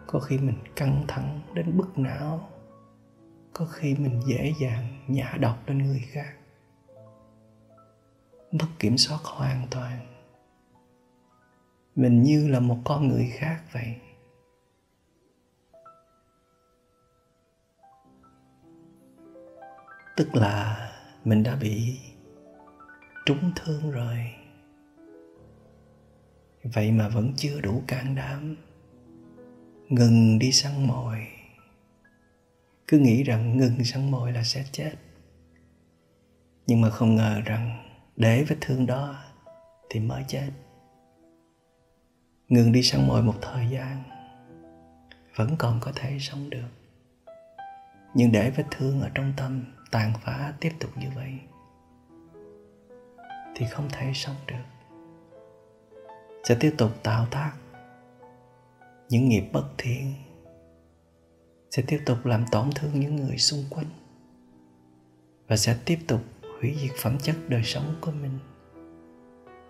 Có 0.06 0.20
khi 0.20 0.38
mình 0.38 0.58
căng 0.76 1.04
thẳng 1.08 1.40
đến 1.54 1.76
bức 1.76 1.98
não 1.98 2.48
có 3.58 3.66
khi 3.66 3.94
mình 3.94 4.20
dễ 4.26 4.52
dàng 4.60 5.04
nhả 5.08 5.36
độc 5.40 5.68
lên 5.68 5.78
người 5.78 6.02
khác. 6.10 6.36
Mất 8.52 8.66
kiểm 8.78 8.98
soát 8.98 9.18
hoàn 9.22 9.66
toàn. 9.70 10.06
Mình 11.94 12.22
như 12.22 12.48
là 12.48 12.60
một 12.60 12.78
con 12.84 13.08
người 13.08 13.30
khác 13.38 13.62
vậy. 13.72 13.96
Tức 20.16 20.34
là 20.34 20.88
mình 21.24 21.42
đã 21.42 21.56
bị 21.56 21.98
trúng 23.26 23.52
thương 23.56 23.90
rồi. 23.90 24.34
Vậy 26.62 26.92
mà 26.92 27.08
vẫn 27.08 27.32
chưa 27.36 27.60
đủ 27.60 27.82
can 27.86 28.14
đảm. 28.14 28.56
Ngừng 29.88 30.38
đi 30.38 30.52
săn 30.52 30.86
mồi 30.86 31.35
cứ 32.88 32.98
nghĩ 32.98 33.22
rằng 33.22 33.56
ngừng 33.56 33.84
săn 33.84 34.10
mồi 34.10 34.32
là 34.32 34.42
sẽ 34.42 34.64
chết. 34.72 34.92
Nhưng 36.66 36.80
mà 36.80 36.90
không 36.90 37.16
ngờ 37.16 37.40
rằng 37.44 37.88
để 38.16 38.44
vết 38.48 38.56
thương 38.60 38.86
đó 38.86 39.16
thì 39.90 40.00
mới 40.00 40.24
chết. 40.28 40.50
Ngừng 42.48 42.72
đi 42.72 42.82
săn 42.82 43.08
mồi 43.08 43.22
một 43.22 43.34
thời 43.42 43.66
gian, 43.70 44.02
vẫn 45.36 45.56
còn 45.58 45.80
có 45.80 45.92
thể 45.94 46.18
sống 46.20 46.50
được. 46.50 46.68
Nhưng 48.14 48.32
để 48.32 48.50
vết 48.50 48.64
thương 48.70 49.00
ở 49.00 49.10
trong 49.14 49.32
tâm 49.36 49.64
tàn 49.90 50.12
phá 50.24 50.52
tiếp 50.60 50.72
tục 50.80 50.90
như 50.96 51.06
vậy, 51.14 51.32
thì 53.54 53.66
không 53.70 53.88
thể 53.92 54.12
sống 54.14 54.36
được. 54.46 54.64
Sẽ 56.44 56.56
tiếp 56.60 56.74
tục 56.78 56.90
tạo 57.02 57.26
tác 57.30 57.52
những 59.08 59.28
nghiệp 59.28 59.44
bất 59.52 59.64
thiện 59.78 60.14
sẽ 61.76 61.82
tiếp 61.86 62.00
tục 62.06 62.26
làm 62.26 62.44
tổn 62.52 62.70
thương 62.74 63.00
những 63.00 63.16
người 63.16 63.38
xung 63.38 63.64
quanh 63.70 63.86
và 65.48 65.56
sẽ 65.56 65.78
tiếp 65.84 65.98
tục 66.06 66.20
hủy 66.60 66.74
diệt 66.80 66.90
phẩm 67.02 67.18
chất 67.18 67.36
đời 67.48 67.62
sống 67.64 67.94
của 68.00 68.10
mình, 68.10 68.38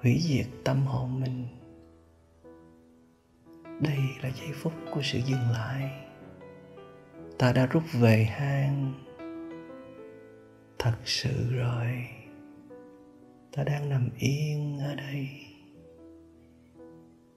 hủy 0.03 0.19
diệt 0.23 0.47
tâm 0.65 0.87
hồn 0.87 1.21
mình. 1.21 1.47
Đây 3.81 3.99
là 4.23 4.31
giây 4.41 4.53
phút 4.55 4.73
của 4.91 5.01
sự 5.03 5.19
dừng 5.19 5.51
lại. 5.53 5.91
Ta 7.39 7.53
đã 7.53 7.67
rút 7.67 7.83
về 7.93 8.25
hang. 8.25 8.95
Thật 10.79 10.95
sự 11.05 11.55
rồi. 11.57 12.07
Ta 13.53 13.65
đang 13.65 13.89
nằm 13.89 14.11
yên 14.19 14.79
ở 14.79 14.95
đây. 14.95 15.29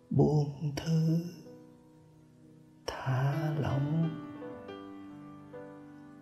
Buông 0.09 0.71
thư 0.75 1.19
thả 2.87 3.53
lỏng 3.59 4.09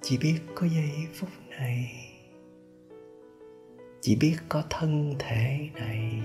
chỉ 0.10 0.18
biết 0.18 0.40
có 0.56 0.68
giây 0.68 1.08
phút 1.14 1.30
này. 1.50 1.92
Chỉ 4.02 4.16
biết 4.16 4.36
có 4.50 4.64
thân 4.70 5.16
thể 5.20 5.70
này. 5.74 6.22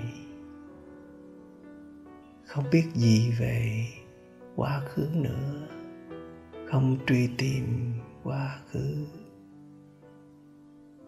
Không 2.45 2.65
biết 2.73 2.85
gì 2.95 3.31
về 3.39 3.87
quá 4.57 4.81
khứ 4.81 5.09
nữa. 5.13 5.69
Không 6.71 6.97
truy 7.07 7.31
tìm 7.39 7.95
quá 8.25 8.61
khứ. 8.71 9.07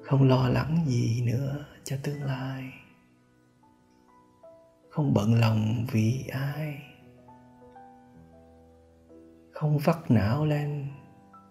Không 0.03 0.29
lo 0.29 0.49
lắng 0.49 0.85
gì 0.87 1.23
nữa 1.27 1.67
cho 1.85 1.97
tương 2.03 2.23
lai. 2.23 2.73
Không 4.91 5.15
bận 5.15 5.35
lòng 5.35 5.87
vì 5.93 6.25
ai. 6.33 6.83
Không 9.53 9.79
vắt 9.79 10.11
não 10.11 10.47
lên 10.47 10.87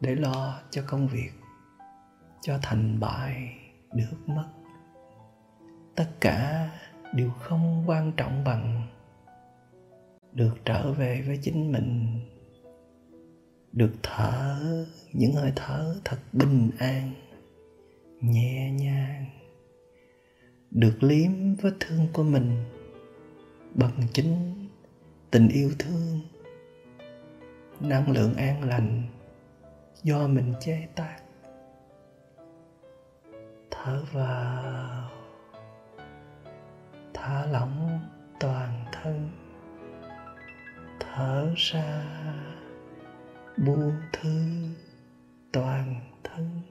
để 0.03 0.15
lo 0.15 0.61
cho 0.69 0.83
công 0.87 1.07
việc, 1.07 1.31
cho 2.41 2.59
thành 2.61 2.99
bại 2.99 3.53
được 3.93 4.17
mất. 4.25 4.47
Tất 5.95 6.07
cả 6.21 6.69
đều 7.13 7.29
không 7.29 7.83
quan 7.87 8.11
trọng 8.17 8.43
bằng 8.43 8.87
được 10.31 10.53
trở 10.65 10.91
về 10.91 11.23
với 11.27 11.39
chính 11.41 11.71
mình, 11.71 12.19
được 13.71 13.91
thở 14.03 14.59
những 15.13 15.33
hơi 15.33 15.53
thở 15.55 15.95
thật 16.05 16.17
bình 16.33 16.71
an, 16.79 17.13
nhẹ 18.21 18.71
nhàng, 18.71 19.25
được 20.71 21.03
liếm 21.03 21.55
vết 21.55 21.73
thương 21.79 22.07
của 22.13 22.23
mình 22.23 22.63
bằng 23.75 24.01
chính 24.13 24.53
tình 25.31 25.47
yêu 25.47 25.71
thương, 25.79 26.19
năng 27.79 28.11
lượng 28.11 28.33
an 28.33 28.63
lành 28.63 29.03
do 30.03 30.27
mình 30.27 30.53
chế 30.59 30.87
tác. 30.95 31.17
Thở 33.71 34.03
vào. 34.11 35.09
Thả 37.13 37.45
lỏng 37.45 37.99
toàn 38.39 38.85
thân. 38.91 39.29
Thở 40.99 41.53
ra. 41.55 42.03
Buông 43.57 43.93
thư 44.13 44.67
toàn 45.51 46.11
thân. 46.23 46.61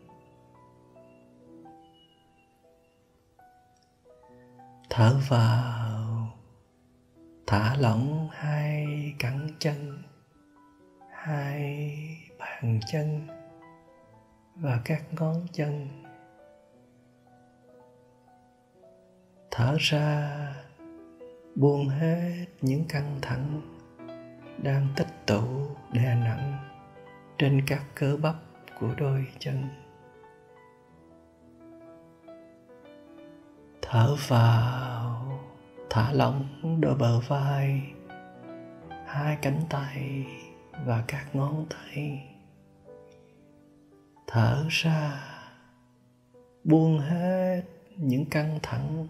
Thở 4.90 5.20
vào. 5.28 6.28
Thả 7.46 7.76
lỏng 7.76 8.28
hai 8.32 8.86
cẳng 9.18 9.48
chân. 9.58 10.02
Hai 11.10 12.21
bàn 12.42 12.80
chân 12.86 13.26
và 14.56 14.80
các 14.84 15.02
ngón 15.10 15.46
chân. 15.52 15.88
Thở 19.50 19.76
ra, 19.80 20.38
buông 21.54 21.88
hết 21.88 22.46
những 22.60 22.84
căng 22.88 23.18
thẳng 23.22 23.60
đang 24.62 24.88
tích 24.96 25.26
tụ 25.26 25.66
đè 25.92 26.14
nặng 26.14 26.58
trên 27.38 27.62
các 27.66 27.82
cơ 27.94 28.16
bắp 28.22 28.34
của 28.80 28.94
đôi 28.96 29.26
chân. 29.38 29.68
Thở 33.82 34.16
vào, 34.28 35.40
thả 35.90 36.12
lỏng 36.12 36.48
đôi 36.80 36.94
bờ 36.94 37.20
vai, 37.20 37.92
hai 39.06 39.38
cánh 39.42 39.60
tay 39.70 40.26
và 40.84 41.04
các 41.08 41.34
ngón 41.34 41.66
tay 41.70 42.31
thở 44.26 44.66
ra, 44.68 45.28
buông 46.64 46.98
hết 46.98 47.62
những 47.96 48.24
căng 48.26 48.58
thẳng 48.62 49.08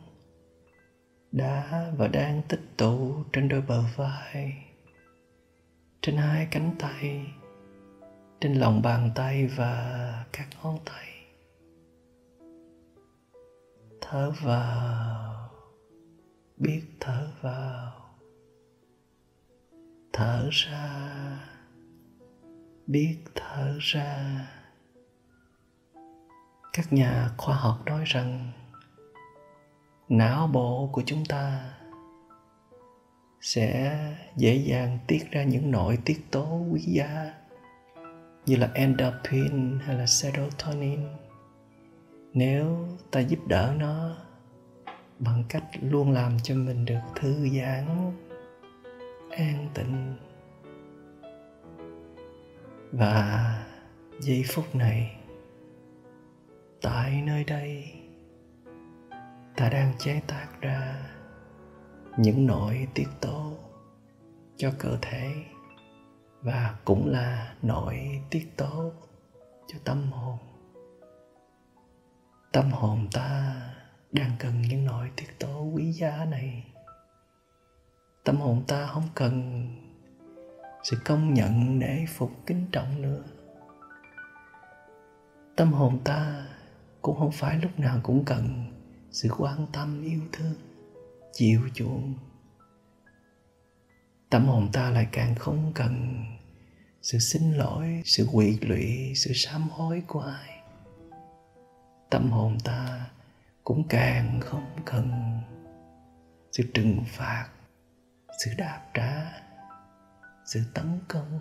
đã 1.32 1.86
và 1.96 2.08
đang 2.08 2.42
tích 2.48 2.60
tụ 2.76 3.24
trên 3.32 3.48
đôi 3.48 3.60
bờ 3.60 3.82
vai, 3.96 4.64
trên 6.00 6.16
hai 6.16 6.48
cánh 6.50 6.74
tay, 6.78 7.26
trên 8.40 8.54
lòng 8.54 8.82
bàn 8.82 9.10
tay 9.14 9.46
và 9.46 10.24
các 10.32 10.48
ngón 10.62 10.78
tay. 10.84 11.08
Thở 14.00 14.32
vào, 14.42 15.50
biết 16.56 16.82
thở 17.00 17.28
vào. 17.40 17.92
Thở 20.12 20.48
ra, 20.50 21.38
biết 22.86 23.16
thở 23.34 23.76
ra 23.80 24.46
các 26.72 26.92
nhà 26.92 27.30
khoa 27.36 27.56
học 27.56 27.82
nói 27.86 28.02
rằng, 28.06 28.52
não 30.08 30.46
bộ 30.46 30.88
của 30.92 31.02
chúng 31.06 31.24
ta 31.24 31.74
sẽ 33.40 33.98
dễ 34.36 34.54
dàng 34.54 34.98
tiết 35.06 35.30
ra 35.30 35.42
những 35.42 35.70
nội 35.70 35.98
tiết 36.04 36.30
tố 36.30 36.66
quý 36.72 36.80
giá 36.80 37.34
như 38.46 38.56
là 38.56 38.70
endorphin 38.74 39.78
hay 39.78 39.96
là 39.96 40.06
serotonin. 40.06 41.00
Nếu 42.32 42.88
ta 43.10 43.20
giúp 43.20 43.46
đỡ 43.46 43.74
nó 43.78 44.16
bằng 45.18 45.44
cách 45.48 45.64
luôn 45.80 46.10
làm 46.10 46.36
cho 46.42 46.54
mình 46.54 46.84
được 46.84 47.00
thư 47.14 47.48
giãn, 47.48 48.12
an 49.30 49.68
tịnh. 49.74 50.16
Và 52.92 53.64
giây 54.20 54.44
phút 54.48 54.74
này 54.74 55.21
tại 56.82 57.22
nơi 57.22 57.44
đây. 57.44 57.92
Ta 59.56 59.68
đang 59.68 59.92
chế 59.98 60.20
tác 60.26 60.48
ra 60.60 61.10
những 62.16 62.46
nội 62.46 62.88
tiết 62.94 63.06
tố 63.20 63.52
cho 64.56 64.72
cơ 64.78 64.98
thể 65.02 65.44
và 66.40 66.76
cũng 66.84 67.08
là 67.08 67.54
nội 67.62 68.22
tiết 68.30 68.56
tố 68.56 68.92
cho 69.66 69.78
tâm 69.84 70.12
hồn. 70.12 70.38
Tâm 72.52 72.70
hồn 72.70 73.08
ta 73.12 73.60
đang 74.12 74.30
cần 74.38 74.62
những 74.62 74.84
nội 74.84 75.10
tiết 75.16 75.38
tố 75.38 75.62
quý 75.74 75.92
giá 75.92 76.24
này. 76.24 76.64
Tâm 78.24 78.36
hồn 78.36 78.64
ta 78.68 78.86
không 78.86 79.08
cần 79.14 79.66
sự 80.82 80.96
công 81.04 81.34
nhận, 81.34 81.78
nể 81.78 82.06
phục, 82.08 82.30
kính 82.46 82.66
trọng 82.72 83.02
nữa. 83.02 83.22
Tâm 85.56 85.72
hồn 85.72 85.98
ta 86.04 86.46
cũng 87.02 87.18
không 87.18 87.32
phải 87.32 87.58
lúc 87.62 87.78
nào 87.78 88.00
cũng 88.02 88.24
cần 88.24 88.72
sự 89.10 89.28
quan 89.38 89.66
tâm, 89.72 90.02
yêu 90.02 90.20
thương, 90.32 90.54
chiều 91.32 91.60
chuộng. 91.74 92.14
Tâm 94.30 94.46
hồn 94.46 94.68
ta 94.72 94.90
lại 94.90 95.08
càng 95.12 95.34
không 95.34 95.72
cần 95.74 96.24
sự 97.02 97.18
xin 97.18 97.52
lỗi, 97.52 98.02
sự 98.04 98.28
quỵ 98.32 98.58
lụy, 98.60 99.12
sự 99.16 99.32
sám 99.34 99.68
hối 99.70 100.02
của 100.06 100.20
ai. 100.20 100.62
Tâm 102.10 102.30
hồn 102.30 102.58
ta 102.64 103.10
cũng 103.64 103.88
càng 103.88 104.40
không 104.40 104.66
cần 104.84 105.40
sự 106.52 106.64
trừng 106.74 107.04
phạt, 107.06 107.48
sự 108.44 108.50
đáp 108.58 108.80
trả 108.94 109.42
sự 110.44 110.60
tấn 110.74 110.98
công. 111.08 111.38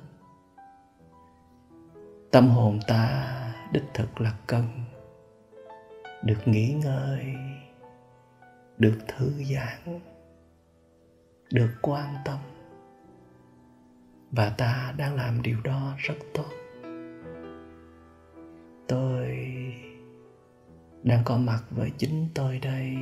Tâm 2.32 2.50
hồn 2.50 2.80
ta 2.88 3.28
đích 3.72 3.84
thực 3.94 4.22
là 4.22 4.34
cần 4.48 4.91
được 6.24 6.40
nghỉ 6.46 6.74
ngơi, 6.74 7.36
được 8.78 8.98
thư 9.08 9.32
giãn, 9.44 10.00
được 11.54 11.70
quan 11.82 12.16
tâm. 12.26 12.38
Và 14.32 14.50
ta 14.58 14.94
đang 14.98 15.16
làm 15.16 15.42
điều 15.42 15.62
đó 15.64 15.96
rất 15.98 16.16
tốt. 16.34 16.50
Tôi 18.88 19.28
đang 21.04 21.22
có 21.26 21.38
mặt 21.38 21.64
với 21.70 21.92
chính 21.98 22.28
tôi 22.36 22.60
đây. 22.60 22.98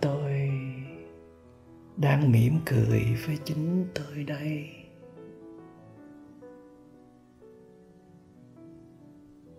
Tôi 0.00 0.50
đang 1.96 2.32
mỉm 2.32 2.58
cười 2.66 3.04
với 3.26 3.38
chính 3.44 3.86
tôi 3.94 4.24
đây. 4.24 4.70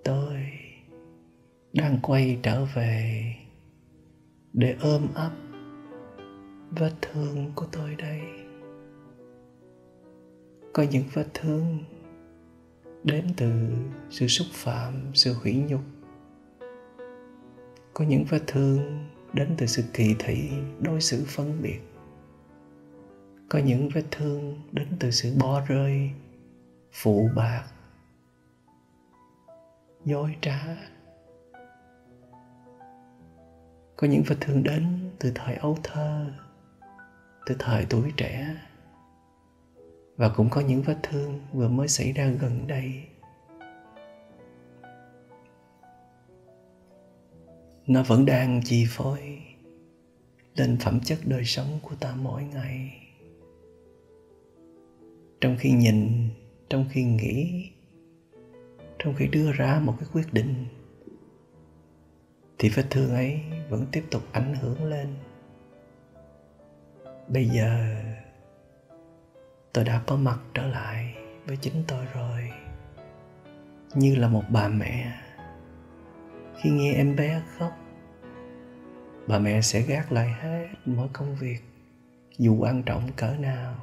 Tôi 0.04 0.43
đang 1.74 2.00
quay 2.02 2.40
trở 2.44 2.66
về 2.66 3.24
để 4.54 4.76
ôm 4.82 5.08
ấp 5.14 5.32
vết 6.72 6.92
thương 7.02 7.52
của 7.56 7.66
tôi 7.72 7.96
đây. 7.96 8.22
Có 10.74 10.86
những 10.92 11.04
vết 11.14 11.28
thương 11.34 11.84
đến 13.04 13.28
từ 13.38 13.52
sự 14.10 14.28
xúc 14.28 14.48
phạm, 14.52 15.12
sự 15.14 15.34
hủy 15.34 15.56
nhục. 15.56 15.82
Có 17.94 18.06
những 18.06 18.24
vết 18.30 18.42
thương 18.48 19.08
đến 19.34 19.56
từ 19.58 19.66
sự 19.66 19.84
kỳ 19.94 20.16
thị 20.20 20.50
đối 20.80 21.02
xử 21.02 21.24
phân 21.28 21.62
biệt. 21.62 21.80
Có 23.50 23.60
những 23.60 23.90
vết 23.94 24.06
thương 24.12 24.62
đến 24.72 24.88
từ 25.00 25.12
sự 25.12 25.34
bỏ 25.42 25.62
rơi, 25.68 26.12
phụ 26.92 27.30
bạc 27.36 27.64
dối 30.06 30.36
trá. 30.42 30.78
Có 34.04 34.10
những 34.10 34.24
vết 34.28 34.36
thương 34.42 34.64
đến 34.64 34.84
từ 35.20 35.32
thời 35.36 35.56
ấu 35.56 35.78
thơ, 35.84 36.26
từ 37.46 37.56
thời 37.60 37.86
tuổi 37.90 38.12
trẻ. 38.18 38.56
Và 40.16 40.30
cũng 40.30 40.50
có 40.50 40.62
những 40.62 40.82
vết 40.82 40.98
thương 41.04 41.40
vừa 41.54 41.68
mới 41.68 41.88
xảy 41.88 42.12
ra 42.12 42.28
gần 42.28 42.68
đây. 42.68 43.04
Nó 47.88 48.04
vẫn 48.04 48.26
đang 48.26 48.62
chi 48.66 48.86
phối 48.90 49.40
lên 50.56 50.78
phẩm 50.80 51.00
chất 51.00 51.20
đời 51.26 51.46
sống 51.46 51.80
của 51.82 51.96
ta 51.96 52.16
mỗi 52.16 52.44
ngày. 52.44 52.94
Trong 55.42 55.56
khi 55.60 55.72
nhìn, 55.72 56.30
trong 56.70 56.86
khi 56.92 57.04
nghĩ, 57.04 57.70
trong 59.00 59.14
khi 59.18 59.28
đưa 59.28 59.52
ra 59.52 59.82
một 59.84 59.96
cái 60.00 60.10
quyết 60.14 60.34
định 60.34 60.66
thì 62.64 62.70
vết 62.70 62.84
thương 62.90 63.14
ấy 63.16 63.42
vẫn 63.70 63.86
tiếp 63.92 64.04
tục 64.12 64.22
ảnh 64.32 64.56
hưởng 64.56 64.84
lên. 64.86 65.16
Bây 67.28 67.46
giờ, 67.46 67.96
tôi 69.74 69.84
đã 69.84 70.02
có 70.08 70.16
mặt 70.16 70.40
trở 70.54 70.68
lại 70.68 71.16
với 71.46 71.58
chính 71.58 71.84
tôi 71.88 72.06
rồi. 72.14 72.52
Như 73.96 74.16
là 74.16 74.28
một 74.28 74.44
bà 74.50 74.68
mẹ. 74.68 75.20
Khi 76.58 76.70
nghe 76.70 76.94
em 76.94 77.16
bé 77.16 77.42
khóc, 77.58 77.72
bà 79.28 79.40
mẹ 79.40 79.62
sẽ 79.62 79.82
gác 79.82 80.12
lại 80.12 80.30
hết 80.42 80.68
mọi 80.86 81.08
công 81.14 81.36
việc, 81.36 81.60
dù 82.38 82.58
quan 82.60 82.84
trọng 82.84 83.12
cỡ 83.16 83.36
nào. 83.40 83.76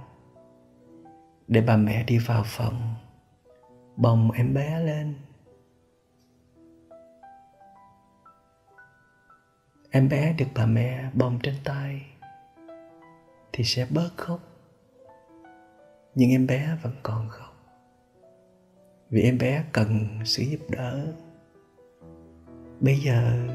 Để 1.49 1.61
bà 1.61 1.76
mẹ 1.76 2.05
đi 2.05 2.18
vào 2.18 2.43
phòng, 2.47 2.95
bồng 3.97 4.31
em 4.31 4.55
bé 4.55 4.81
lên. 4.81 5.14
Em 9.91 10.09
bé 10.09 10.32
được 10.32 10.47
bà 10.55 10.66
mẹ 10.66 11.11
bồng 11.14 11.38
trên 11.43 11.55
tay 11.64 12.03
thì 13.53 13.64
sẽ 13.64 13.86
bớt 13.91 14.11
khóc. 14.16 14.41
Nhưng 16.14 16.30
em 16.30 16.47
bé 16.47 16.76
vẫn 16.82 16.93
còn 17.03 17.28
khóc. 17.28 17.57
Vì 19.11 19.22
em 19.22 19.38
bé 19.38 19.64
cần 19.72 20.09
sự 20.24 20.43
giúp 20.43 20.61
đỡ. 20.68 21.07
Bây 22.80 22.97
giờ 22.97 23.49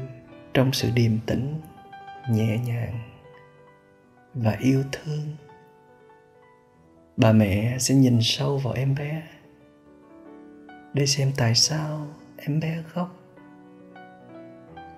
trong 0.54 0.72
sự 0.72 0.90
điềm 0.94 1.12
tĩnh, 1.26 1.60
nhẹ 2.30 2.58
nhàng 2.58 2.98
và 4.34 4.56
yêu 4.60 4.84
thương, 4.92 5.36
bà 7.16 7.32
mẹ 7.32 7.78
sẽ 7.78 7.94
nhìn 7.94 8.18
sâu 8.22 8.58
vào 8.58 8.72
em 8.72 8.94
bé 8.94 9.22
để 10.94 11.06
xem 11.06 11.32
tại 11.36 11.54
sao 11.54 12.06
em 12.36 12.60
bé 12.60 12.82
khóc. 12.88 13.16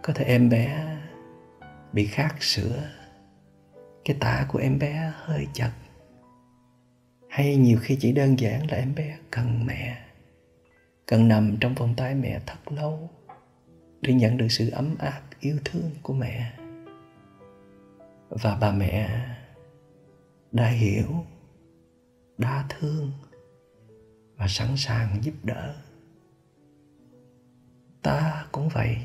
Có 0.02 0.12
thể 0.14 0.24
em 0.24 0.48
bé 0.48 0.97
bị 1.92 2.06
khát 2.06 2.34
sữa. 2.40 2.90
Cái 4.04 4.16
tả 4.20 4.46
của 4.48 4.58
em 4.58 4.78
bé 4.78 5.12
hơi 5.14 5.46
chật. 5.52 5.70
Hay 7.28 7.56
nhiều 7.56 7.78
khi 7.82 7.96
chỉ 8.00 8.12
đơn 8.12 8.38
giản 8.38 8.70
là 8.70 8.76
em 8.76 8.94
bé 8.94 9.18
cần 9.30 9.66
mẹ. 9.66 10.04
Cần 11.06 11.28
nằm 11.28 11.56
trong 11.60 11.74
vòng 11.74 11.94
tay 11.96 12.14
mẹ 12.14 12.40
thật 12.46 12.72
lâu 12.72 13.10
để 14.00 14.14
nhận 14.14 14.36
được 14.36 14.48
sự 14.50 14.70
ấm 14.70 14.94
áp, 14.98 15.22
yêu 15.40 15.58
thương 15.64 15.90
của 16.02 16.12
mẹ. 16.12 16.52
Và 18.28 18.58
bà 18.60 18.72
mẹ 18.72 19.26
đã 20.52 20.68
hiểu, 20.68 21.24
đã 22.38 22.64
thương 22.68 23.12
và 24.36 24.46
sẵn 24.48 24.68
sàng 24.76 25.18
giúp 25.22 25.34
đỡ. 25.42 25.74
Ta 28.02 28.46
cũng 28.52 28.68
vậy. 28.68 28.96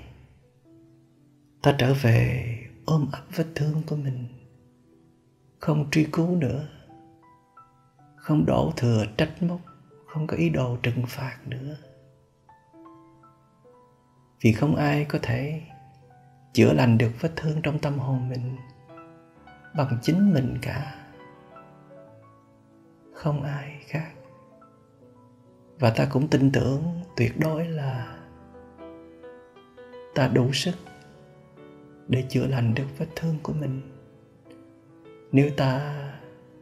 Ta 1.61 1.75
trở 1.77 1.93
về 1.93 2.57
ôm 2.86 3.09
ấp 3.11 3.23
vết 3.36 3.45
thương 3.55 3.81
của 3.88 3.95
mình. 3.95 4.27
Không 5.59 5.91
truy 5.91 6.07
cứu 6.11 6.36
nữa. 6.36 6.67
Không 8.15 8.45
đổ 8.45 8.73
thừa 8.77 9.05
trách 9.17 9.43
móc. 9.43 9.59
Không 10.07 10.27
có 10.27 10.38
ý 10.38 10.49
đồ 10.49 10.77
trừng 10.84 11.03
phạt 11.07 11.38
nữa. 11.45 11.75
Vì 14.41 14.53
không 14.53 14.75
ai 14.75 15.05
có 15.05 15.19
thể 15.21 15.61
chữa 16.53 16.73
lành 16.73 16.97
được 16.97 17.11
vết 17.19 17.31
thương 17.36 17.61
trong 17.61 17.79
tâm 17.79 17.99
hồn 17.99 18.29
mình 18.29 18.55
bằng 19.75 19.97
chính 20.01 20.34
mình 20.34 20.57
cả. 20.61 20.95
Không 23.13 23.43
ai 23.43 23.81
khác. 23.86 24.11
Và 25.79 25.89
ta 25.89 26.07
cũng 26.11 26.27
tin 26.27 26.51
tưởng 26.51 26.84
tuyệt 27.15 27.39
đối 27.39 27.67
là 27.67 28.17
ta 30.15 30.27
đủ 30.27 30.53
sức 30.53 30.75
để 32.08 32.24
chữa 32.30 32.47
lành 32.47 32.74
được 32.76 32.97
vết 32.97 33.08
thương 33.16 33.36
của 33.43 33.54
mình. 33.54 33.82
Nếu 35.32 35.49
ta 35.58 35.99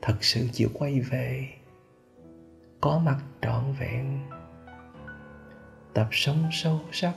thật 0.01 0.23
sự 0.23 0.47
chịu 0.53 0.69
quay 0.73 0.99
về, 0.99 1.49
có 2.81 2.99
mặt 3.05 3.23
trọn 3.41 3.73
vẹn, 3.79 4.19
tập 5.93 6.07
sống 6.11 6.49
sâu 6.51 6.79
sắc 6.91 7.15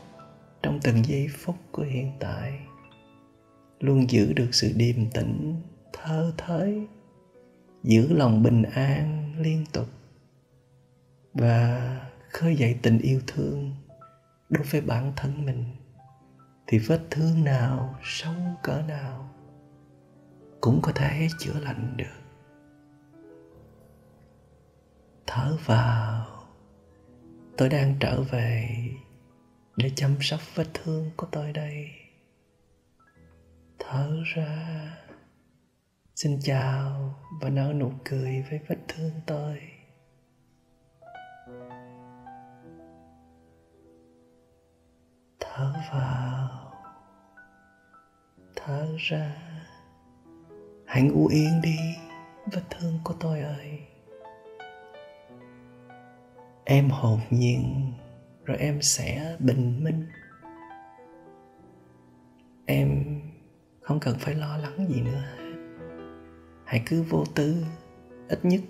trong 0.63 0.81
từng 0.83 1.05
giây 1.05 1.29
phút 1.39 1.57
của 1.73 1.83
hiện 1.83 2.13
tại, 2.21 2.61
luôn 3.81 4.11
giữ 4.11 4.33
được 4.33 4.49
sự 4.53 4.73
điềm 4.77 5.11
tĩnh, 5.11 5.63
thơ 5.93 6.33
thới, 6.39 6.87
giữ 7.83 8.13
lòng 8.13 8.43
bình 8.43 8.63
an 8.63 9.35
liên 9.39 9.65
tục 9.73 9.87
và 11.35 12.01
khơi 12.31 12.57
dậy 12.57 12.79
tình 12.83 12.99
yêu 12.99 13.21
thương 13.27 13.73
đối 14.51 14.65
với 14.65 14.81
bản 14.81 15.13
thân 15.17 15.47
mình 15.47 15.65
thì 16.67 16.79
vết 16.79 17.01
thương 17.11 17.45
nào 17.45 17.99
sâu 18.03 18.35
cỡ 18.63 18.83
nào 18.89 19.35
cũng 20.61 20.81
có 20.83 20.93
thể 20.93 21.29
chữa 21.39 21.61
lành 21.61 21.97
được. 21.97 22.21
Thở 25.27 25.57
vào, 25.65 26.27
tôi 27.57 27.69
đang 27.69 27.97
trở 28.01 28.23
về 28.23 28.79
để 29.77 29.91
chăm 29.97 30.17
sóc 30.21 30.41
vết 30.55 30.67
thương 30.75 31.11
của 31.17 31.27
tôi 31.33 31.53
đây. 31.53 31.89
Thở 33.79 34.23
ra, 34.25 34.91
xin 36.15 36.39
chào 36.43 37.15
và 37.41 37.51
nở 37.51 37.73
nụ 37.77 37.93
cười 38.05 38.45
với 38.51 38.61
vết 38.69 38.79
thương 38.89 39.13
tôi. 39.27 39.61
Thở 45.57 45.73
vào, 45.93 46.49
thở 48.57 48.87
ra. 48.99 49.37
Hãy 50.87 51.03
ngủ 51.03 51.27
yên 51.27 51.61
đi 51.63 51.77
vết 52.53 52.63
thương 52.71 52.99
của 53.05 53.15
tôi 53.21 53.41
ơi. 53.41 53.81
Em 56.65 56.91
hồn 56.91 57.21
nhiên, 57.31 57.93
rồi 58.45 58.57
em 58.57 58.83
sẽ 58.83 59.37
bình 59.39 59.85
minh. 59.85 60.07
Em 62.67 63.21
không 63.81 64.01
cần 64.01 64.17
phải 64.19 64.35
lo 64.35 64.57
lắng 64.57 64.87
gì 64.89 65.01
nữa. 65.01 65.25
Hãy 66.65 66.83
cứ 66.87 67.03
vô 67.03 67.25
tư, 67.35 67.65
ít 68.29 68.45
nhất 68.45 68.61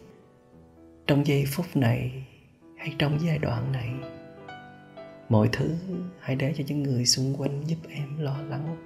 trong 1.07 1.26
giây 1.26 1.45
phút 1.49 1.66
này 1.74 2.26
hay 2.76 2.95
trong 2.99 3.18
giai 3.20 3.39
đoạn 3.39 3.72
này 3.72 3.95
mọi 5.35 5.49
thứ 5.53 5.74
hãy 6.20 6.37
để 6.37 6.55
cho 6.57 6.64
những 6.66 6.82
người 6.82 7.07
xung 7.07 7.35
quanh 7.39 7.62
giúp 7.66 7.76
em 7.89 8.18
lo 8.18 8.43
lắng. 8.43 8.76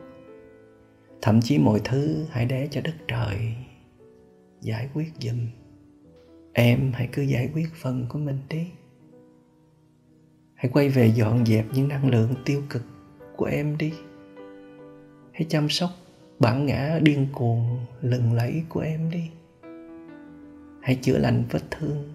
Thậm 1.23 1.41
chí 1.41 1.59
mọi 1.59 1.81
thứ 1.85 2.25
hãy 2.31 2.45
để 2.45 2.69
cho 2.71 2.81
đất 2.85 2.95
trời 3.09 3.55
giải 4.61 4.89
quyết 4.95 5.13
giùm. 5.21 5.47
Em 6.53 6.93
hãy 6.95 7.09
cứ 7.13 7.23
giải 7.23 7.51
quyết 7.55 7.69
phần 7.75 8.07
của 8.09 8.19
mình 8.19 8.39
đi. 8.49 8.67
Hãy 10.55 10.71
quay 10.73 10.89
về 10.89 11.07
dọn 11.07 11.47
dẹp 11.47 11.67
những 11.73 11.89
năng 11.89 12.11
lượng 12.11 12.35
tiêu 12.45 12.63
cực 12.71 12.83
của 13.37 13.47
em 13.47 13.79
đi. 13.79 13.93
Hãy 15.33 15.47
chăm 15.49 15.69
sóc 15.69 15.91
bản 16.39 16.67
ngã 16.67 16.99
điên 17.03 17.27
cuồng, 17.33 17.87
lừng 18.01 18.33
lẫy 18.33 18.63
của 18.69 18.81
em 18.81 19.11
đi. 19.11 19.31
Hãy 20.83 20.99
chữa 21.03 21.19
lành 21.19 21.45
vết 21.51 21.63
thương 21.71 22.15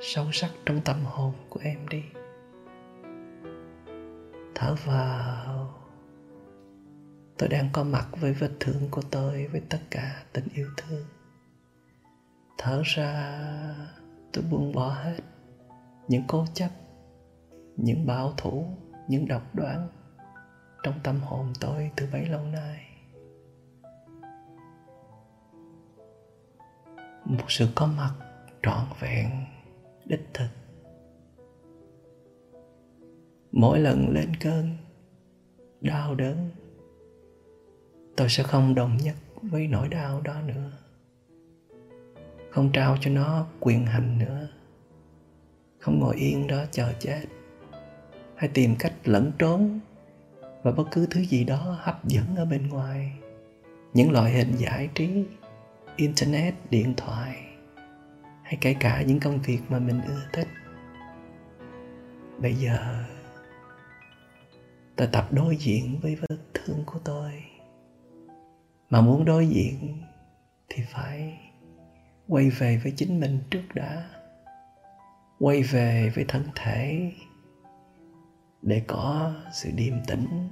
sâu 0.00 0.26
sắc 0.32 0.50
trong 0.66 0.80
tâm 0.84 0.96
hồn 1.04 1.32
của 1.48 1.60
em 1.62 1.88
đi 1.88 2.02
thở 4.58 4.74
vào. 4.84 5.74
Tôi 7.38 7.48
đang 7.48 7.68
có 7.72 7.84
mặt 7.84 8.06
với 8.20 8.32
vết 8.32 8.50
thương 8.60 8.88
của 8.90 9.02
tôi, 9.10 9.46
với 9.46 9.62
tất 9.70 9.78
cả 9.90 10.24
tình 10.32 10.48
yêu 10.54 10.68
thương. 10.76 11.04
Thở 12.58 12.82
ra, 12.84 13.40
tôi 14.32 14.44
buông 14.50 14.72
bỏ 14.72 14.88
hết 14.88 15.16
những 16.08 16.22
cố 16.26 16.44
chấp, 16.54 16.70
những 17.76 18.06
bảo 18.06 18.32
thủ, 18.36 18.66
những 19.08 19.28
độc 19.28 19.54
đoán 19.54 19.88
trong 20.82 20.94
tâm 21.02 21.20
hồn 21.20 21.52
tôi 21.60 21.90
từ 21.96 22.06
bấy 22.12 22.26
lâu 22.26 22.44
nay. 22.44 22.84
Một 27.24 27.44
sự 27.48 27.68
có 27.74 27.86
mặt 27.86 28.14
trọn 28.62 28.84
vẹn, 29.00 29.30
đích 30.04 30.28
thực 30.34 30.57
mỗi 33.58 33.78
lần 33.78 34.08
lên 34.10 34.36
cơn, 34.40 34.76
đau 35.80 36.14
đớn, 36.14 36.50
tôi 38.16 38.28
sẽ 38.28 38.42
không 38.42 38.74
đồng 38.74 38.96
nhất 38.96 39.14
với 39.42 39.66
nỗi 39.66 39.88
đau 39.88 40.20
đó 40.20 40.34
nữa. 40.46 40.70
Không 42.50 42.72
trao 42.72 42.96
cho 43.00 43.10
nó 43.10 43.46
quyền 43.60 43.86
hành 43.86 44.18
nữa. 44.18 44.48
Không 45.78 46.00
ngồi 46.00 46.16
yên 46.16 46.46
đó 46.46 46.64
chờ 46.70 46.92
chết. 46.98 47.22
Hay 48.36 48.48
tìm 48.48 48.76
cách 48.78 48.92
lẫn 49.04 49.32
trốn 49.38 49.80
và 50.62 50.72
bất 50.72 50.84
cứ 50.90 51.06
thứ 51.10 51.20
gì 51.20 51.44
đó 51.44 51.78
hấp 51.80 52.04
dẫn 52.04 52.36
ở 52.36 52.44
bên 52.44 52.68
ngoài. 52.68 53.12
Những 53.94 54.12
loại 54.12 54.32
hình 54.32 54.52
giải 54.56 54.88
trí, 54.94 55.24
internet, 55.96 56.54
điện 56.70 56.94
thoại, 56.96 57.36
hay 58.42 58.58
kể 58.60 58.74
cả 58.80 59.02
những 59.02 59.20
công 59.20 59.40
việc 59.40 59.60
mà 59.68 59.78
mình 59.78 60.00
ưa 60.08 60.22
thích. 60.32 60.48
Bây 62.38 62.54
giờ 62.54 63.04
tôi 64.98 65.08
tập 65.12 65.28
đối 65.30 65.56
diện 65.56 65.98
với 66.02 66.14
vết 66.14 66.36
thương 66.54 66.84
của 66.86 66.98
tôi. 67.04 67.32
Mà 68.90 69.00
muốn 69.00 69.24
đối 69.24 69.46
diện 69.46 70.02
thì 70.68 70.82
phải 70.88 71.38
quay 72.28 72.50
về 72.50 72.80
với 72.82 72.92
chính 72.96 73.20
mình 73.20 73.38
trước 73.50 73.62
đã. 73.74 74.10
Quay 75.38 75.62
về 75.62 76.12
với 76.14 76.24
thân 76.28 76.42
thể 76.54 77.12
để 78.62 78.82
có 78.86 79.32
sự 79.52 79.70
điềm 79.74 79.94
tĩnh, 80.06 80.48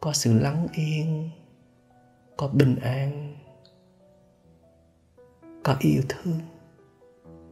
có 0.00 0.12
sự 0.12 0.38
lắng 0.38 0.66
yên, 0.72 1.30
có 2.36 2.48
bình 2.48 2.76
an, 2.82 3.36
có 5.64 5.76
yêu 5.80 6.02
thương 6.08 6.40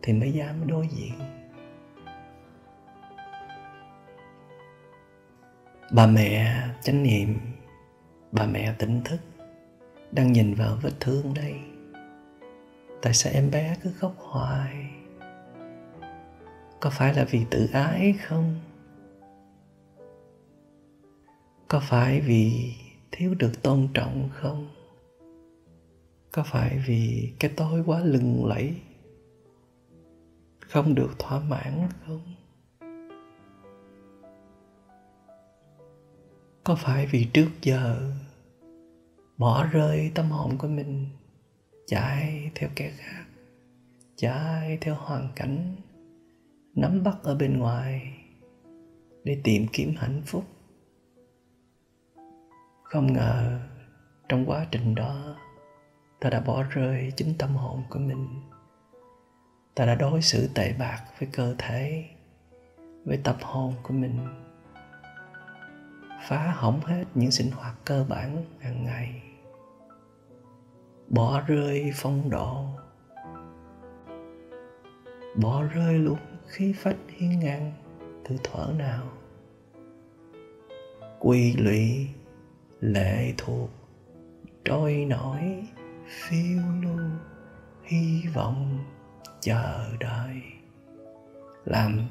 thì 0.03 0.13
mới 0.13 0.33
dám 0.33 0.67
đối 0.67 0.89
diện. 0.89 1.36
Bà 5.91 6.07
mẹ 6.07 6.63
chánh 6.83 7.03
niệm, 7.03 7.39
bà 8.33 8.47
mẹ 8.47 8.75
tỉnh 8.79 9.01
thức, 9.05 9.21
đang 10.13 10.33
nhìn 10.33 10.55
vào 10.55 10.79
vết 10.83 10.91
thương 11.01 11.35
đây. 11.35 11.55
Tại 13.03 13.15
sao 13.15 13.33
em 13.33 13.51
bé 13.51 13.77
cứ 13.83 13.93
khóc 13.93 14.15
hoài? 14.19 14.91
Có 16.81 16.91
phải 16.91 17.15
là 17.15 17.25
vì 17.25 17.47
tự 17.51 17.69
ái 17.73 18.15
không? 18.23 18.61
Có 21.69 21.81
phải 21.81 22.21
vì 22.21 22.75
thiếu 23.13 23.35
được 23.35 23.63
tôn 23.63 23.89
trọng 23.95 24.29
không? 24.33 24.69
Có 26.33 26.43
phải 26.47 26.79
vì 26.87 27.33
cái 27.39 27.51
tôi 27.57 27.83
quá 27.87 28.01
lừng 28.05 28.47
lẫy? 28.47 28.75
Không 30.61 30.95
được 30.95 31.19
thỏa 31.19 31.41
mãn 31.41 31.89
không? 32.07 32.36
Có 36.67 36.75
phải 36.75 37.07
vì 37.07 37.25
trước 37.33 37.49
giờ 37.63 38.13
bỏ 39.39 39.67
rơi 39.73 40.13
tâm 40.15 40.31
hồn 40.31 40.59
của 40.59 40.69
mình 40.69 41.07
chạy 41.87 42.51
theo 42.55 42.71
kẻ 42.77 42.93
khác, 42.97 43.25
chạy 44.17 44.79
theo 44.81 44.95
hoàn 44.95 45.29
cảnh 45.37 45.77
nắm 46.75 47.03
bắt 47.03 47.17
ở 47.23 47.35
bên 47.35 47.59
ngoài 47.59 48.13
để 49.25 49.41
tìm 49.45 49.67
kiếm 49.73 49.95
hạnh 49.97 50.23
phúc? 50.27 50.45
Không 52.83 53.13
ngờ 53.13 53.61
trong 54.29 54.47
quá 54.47 54.67
trình 54.71 54.95
đó, 54.95 55.37
ta 56.21 56.31
đã 56.31 56.41
bỏ 56.41 56.63
rơi 56.63 57.13
chính 57.17 57.35
tâm 57.39 57.57
hồn 57.57 57.83
của 57.91 57.99
mình. 57.99 58.27
Ta 59.75 59.87
đã 59.87 59.95
đối 59.95 60.23
xử 60.23 60.49
tệ 60.55 60.73
bạc 60.79 61.05
với 61.19 61.29
cơ 61.33 61.55
thể, 61.59 62.05
với 63.05 63.17
tập 63.25 63.37
hồn 63.43 63.75
của 63.83 63.95
mình 63.95 64.46
phá 66.23 66.53
hỏng 66.57 66.81
hết 66.81 67.05
những 67.15 67.31
sinh 67.31 67.51
hoạt 67.51 67.75
cơ 67.85 68.05
bản 68.09 68.45
hàng 68.61 68.85
ngày. 68.85 69.23
Bỏ 71.09 71.41
rơi 71.47 71.93
phong 71.95 72.31
độ. 72.31 72.65
Bỏ 75.37 75.63
rơi 75.63 75.99
luôn 75.99 76.19
khí 76.47 76.75
phách 76.79 76.97
hiên 77.09 77.41
ngang 77.41 77.73
từ 78.29 78.37
thuở 78.45 78.73
nào. 78.79 79.03
Quy 81.19 81.53
lụy, 81.53 82.09
lệ 82.81 83.33
thuộc, 83.37 83.71
trôi 84.65 84.95
nổi, 84.95 85.65
phiêu 86.07 86.63
lưu, 86.83 87.11
hy 87.83 88.23
vọng, 88.35 88.85
chờ 89.41 89.87
đợi. 90.01 90.43
Làm 91.65 92.09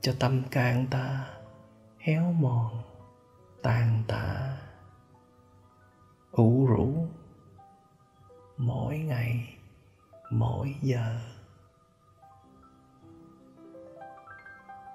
cho 0.00 0.12
tâm 0.18 0.42
can 0.50 0.86
ta 0.90 1.26
héo 1.98 2.32
mòn 2.32 2.82
tan 3.62 4.02
tạ 4.08 4.58
ủ 6.30 6.66
rũ 6.66 7.08
mỗi 8.56 8.98
ngày, 8.98 9.56
mỗi 10.30 10.74
giờ. 10.82 11.18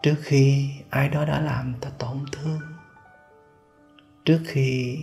Trước 0.01 0.15
khi 0.20 0.72
ai 0.89 1.09
đó 1.09 1.26
đã 1.26 1.41
làm 1.41 1.74
ta 1.82 1.89
tổn 1.99 2.18
thương, 2.32 2.61
trước 4.26 4.41
khi 4.45 4.99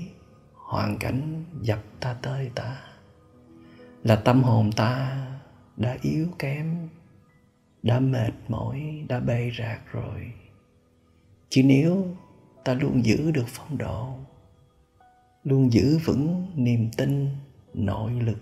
hoàn 0.55 0.99
cảnh 0.99 1.45
dập 1.61 1.81
ta 2.01 2.17
tơi 2.23 2.51
tả, 2.55 2.81
là 4.03 4.17
tâm 4.17 4.43
hồn 4.43 4.71
ta 4.77 5.21
đã 5.77 5.97
yếu 6.03 6.29
kém, 6.39 6.89
đã 7.83 8.01
mệt 8.01 8.33
mỏi, 8.49 9.05
đã 9.09 9.21
bê 9.21 9.51
rạc 9.59 9.93
rồi. 9.93 10.33
Chứ 11.49 11.63
nếu 11.65 12.17
ta 12.65 12.75
luôn 12.75 13.05
giữ 13.05 13.31
được 13.31 13.45
phong 13.47 13.79
độ, 13.79 14.15
luôn 15.45 15.73
giữ 15.73 15.99
vững 16.05 16.53
niềm 16.55 16.91
tin, 16.97 17.29
nội 17.75 18.13
lực, 18.13 18.39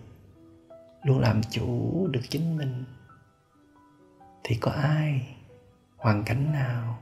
luôn 1.02 1.18
làm 1.18 1.40
chủ 1.50 2.06
được 2.06 2.20
chính 2.28 2.56
mình. 2.56 2.84
Thì 4.44 4.56
có 4.60 4.70
ai, 4.70 5.36
hoàn 5.96 6.24
cảnh 6.24 6.52
nào 6.52 6.98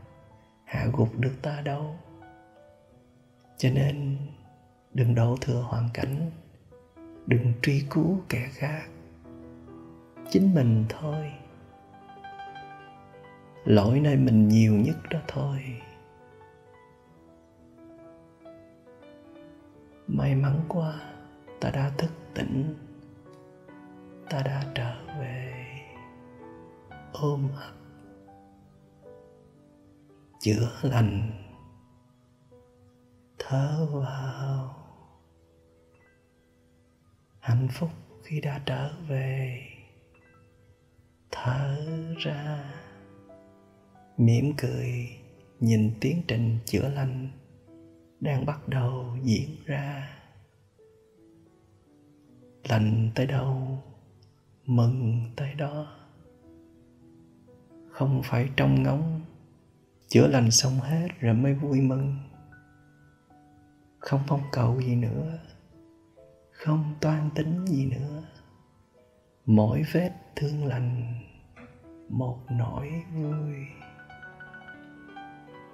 hạ 0.64 0.86
gục 0.92 1.18
được 1.18 1.42
ta 1.42 1.60
đâu? 1.60 1.96
Cho 3.58 3.70
nên, 3.70 4.16
đừng 4.94 5.14
đổ 5.14 5.36
thừa 5.40 5.62
hoàn 5.68 5.88
cảnh, 5.94 6.30
đừng 7.26 7.52
truy 7.62 7.84
cứu 7.90 8.20
kẻ 8.28 8.48
khác. 8.52 8.82
Chính 10.30 10.54
mình 10.54 10.84
thôi. 10.88 11.32
Lỗi 13.64 14.00
nơi 14.00 14.16
mình 14.16 14.48
nhiều 14.48 14.74
nhất 14.74 14.96
đó 15.10 15.18
thôi. 15.28 15.58
May 20.12 20.34
mắn 20.34 20.64
quá, 20.68 21.00
ta 21.60 21.70
đã 21.70 21.92
thức 21.98 22.10
tỉnh. 22.34 22.74
Ta 24.30 24.42
đã 24.42 24.72
trở 24.74 25.18
về. 25.20 25.64
Ôm 27.12 27.48
ấp. 27.56 27.72
Chữa 30.40 30.70
lành. 30.82 31.30
Thở 33.38 33.86
vào. 33.92 34.76
Hạnh 37.40 37.68
phúc 37.72 37.90
khi 38.22 38.40
đã 38.40 38.60
trở 38.66 38.90
về. 39.08 39.62
Thở 41.30 41.76
ra. 42.18 42.74
Mỉm 44.16 44.52
cười, 44.58 45.08
nhìn 45.60 45.94
tiến 46.00 46.22
trình 46.28 46.58
chữa 46.64 46.88
lành 46.88 47.39
đang 48.20 48.46
bắt 48.46 48.68
đầu 48.68 49.16
diễn 49.22 49.50
ra. 49.66 50.16
Lành 52.68 53.10
tới 53.14 53.26
đâu, 53.26 53.78
mừng 54.66 55.30
tới 55.36 55.54
đó. 55.54 55.96
Không 57.90 58.20
phải 58.24 58.48
trông 58.56 58.82
ngóng, 58.82 59.20
chữa 60.08 60.26
lành 60.26 60.50
xong 60.50 60.80
hết 60.80 61.08
rồi 61.20 61.34
mới 61.34 61.54
vui 61.54 61.80
mừng. 61.80 62.16
Không 63.98 64.20
mong 64.28 64.42
cầu 64.52 64.80
gì 64.80 64.96
nữa, 64.96 65.38
không 66.50 66.94
toan 67.00 67.30
tính 67.34 67.66
gì 67.66 67.86
nữa. 67.86 68.22
Mỗi 69.46 69.82
vết 69.92 70.12
thương 70.36 70.64
lành, 70.64 71.20
một 72.08 72.38
nỗi 72.50 72.90
vui. 73.14 73.54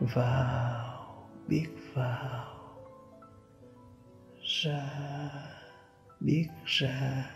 Vào 0.01 1.29
biết 1.49 1.67
vào 1.97 2.45
ra 4.43 4.81
biết 6.21 6.49
ra. 6.65 7.36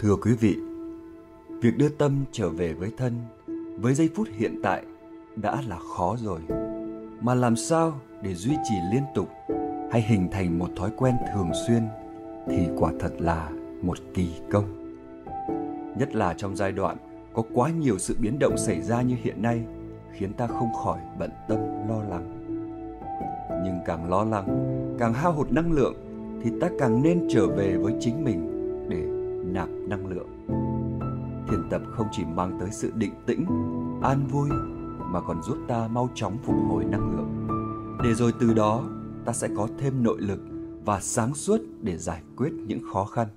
Thưa 0.00 0.16
quý 0.16 0.32
vị, 0.34 0.56
việc 1.62 1.78
đưa 1.78 1.88
tâm 1.88 2.24
trở 2.32 2.48
về 2.48 2.72
với 2.72 2.90
thân, 2.96 3.12
với 3.80 3.94
giây 3.94 4.10
phút 4.14 4.28
hiện 4.36 4.60
tại 4.62 4.82
đã 5.36 5.62
là 5.68 5.78
khó 5.78 6.16
rồi. 6.22 6.40
Mà 7.20 7.34
làm 7.34 7.56
sao 7.56 8.00
để 8.22 8.34
duy 8.34 8.56
trì 8.68 8.74
liên 8.92 9.02
tục 9.14 9.28
hay 9.92 10.02
hình 10.02 10.28
thành 10.32 10.58
một 10.58 10.68
thói 10.76 10.90
quen 10.96 11.14
thường 11.34 11.50
xuyên 11.66 11.82
thì 12.48 12.68
quả 12.78 12.92
thật 13.00 13.12
là 13.18 13.50
một 13.82 13.98
kỳ 14.14 14.28
công. 14.50 14.98
Nhất 15.98 16.14
là 16.14 16.34
trong 16.34 16.56
giai 16.56 16.72
đoạn 16.72 16.96
có 17.34 17.42
quá 17.54 17.70
nhiều 17.70 17.98
sự 17.98 18.16
biến 18.20 18.38
động 18.38 18.58
xảy 18.58 18.82
ra 18.82 19.02
như 19.02 19.16
hiện 19.22 19.42
nay 19.42 19.62
khiến 20.12 20.32
ta 20.32 20.46
không 20.46 20.74
khỏi 20.84 21.00
bận 21.18 21.30
tâm 21.48 21.58
lo 21.88 22.02
lắng. 22.02 22.44
Nhưng 23.64 23.78
càng 23.86 24.10
lo 24.10 24.24
lắng, 24.24 24.46
càng 24.98 25.14
hao 25.14 25.32
hụt 25.32 25.52
năng 25.52 25.72
lượng 25.72 25.94
thì 26.42 26.50
ta 26.60 26.68
càng 26.78 27.02
nên 27.02 27.28
trở 27.30 27.46
về 27.46 27.76
với 27.76 27.94
chính 28.00 28.24
mình 28.24 28.57
nạp 29.52 29.68
năng 29.68 30.06
lượng. 30.06 30.28
Thiền 31.50 31.68
tập 31.70 31.82
không 31.96 32.06
chỉ 32.12 32.24
mang 32.24 32.56
tới 32.60 32.68
sự 32.72 32.92
định 32.94 33.12
tĩnh, 33.26 33.46
an 34.02 34.26
vui 34.26 34.48
mà 34.98 35.20
còn 35.20 35.42
giúp 35.42 35.58
ta 35.68 35.88
mau 35.88 36.10
chóng 36.14 36.38
phục 36.44 36.56
hồi 36.68 36.84
năng 36.84 37.16
lượng. 37.16 37.48
Để 38.04 38.14
rồi 38.14 38.32
từ 38.40 38.54
đó 38.54 38.88
ta 39.24 39.32
sẽ 39.32 39.48
có 39.56 39.68
thêm 39.78 40.02
nội 40.02 40.20
lực 40.20 40.40
và 40.84 41.00
sáng 41.00 41.34
suốt 41.34 41.60
để 41.82 41.98
giải 41.98 42.22
quyết 42.36 42.52
những 42.66 42.80
khó 42.92 43.04
khăn. 43.04 43.28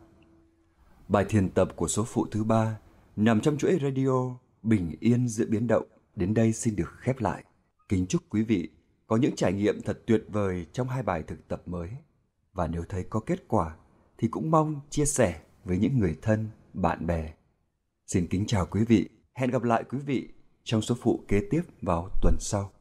Bài 1.08 1.26
thiền 1.30 1.50
tập 1.50 1.70
của 1.76 1.88
số 1.88 2.04
phụ 2.04 2.26
thứ 2.32 2.44
ba 2.44 2.80
nằm 3.16 3.42
trong 3.42 3.58
chuỗi 3.58 3.80
radio 3.82 4.36
Bình 4.64 4.96
yên 5.00 5.28
giữa 5.28 5.46
biến 5.46 5.68
động 5.68 5.86
đến 6.16 6.34
đây 6.34 6.54
xin 6.54 6.76
được 6.76 6.90
khép 6.98 7.20
lại. 7.20 7.44
Kính 7.90 8.06
chúc 8.06 8.22
quý 8.30 8.44
vị 8.44 8.70
có 9.08 9.18
những 9.18 9.36
trải 9.36 9.54
nghiệm 9.54 9.82
thật 9.82 10.04
tuyệt 10.06 10.24
vời 10.28 10.66
trong 10.74 10.88
hai 10.88 11.04
bài 11.04 11.24
thực 11.24 11.48
tập 11.48 11.62
mới. 11.66 11.90
Và 12.54 12.68
nếu 12.68 12.84
thấy 12.90 13.04
có 13.10 13.20
kết 13.20 13.48
quả 13.48 13.76
thì 14.18 14.28
cũng 14.28 14.52
mong 14.52 14.82
chia 14.90 15.06
sẻ 15.06 15.42
với 15.64 15.78
những 15.78 16.00
người 16.00 16.18
thân, 16.22 16.50
bạn 16.74 17.08
bè. 17.08 17.34
Xin 18.08 18.28
kính 18.28 18.46
chào 18.48 18.66
quý 18.66 18.86
vị, 18.88 19.10
hẹn 19.34 19.50
gặp 19.50 19.64
lại 19.64 19.84
quý 19.90 19.98
vị 20.06 20.30
trong 20.64 20.82
số 20.82 20.96
phụ 21.02 21.26
kế 21.28 21.42
tiếp 21.50 21.62
vào 21.82 22.10
tuần 22.22 22.36
sau. 22.40 22.72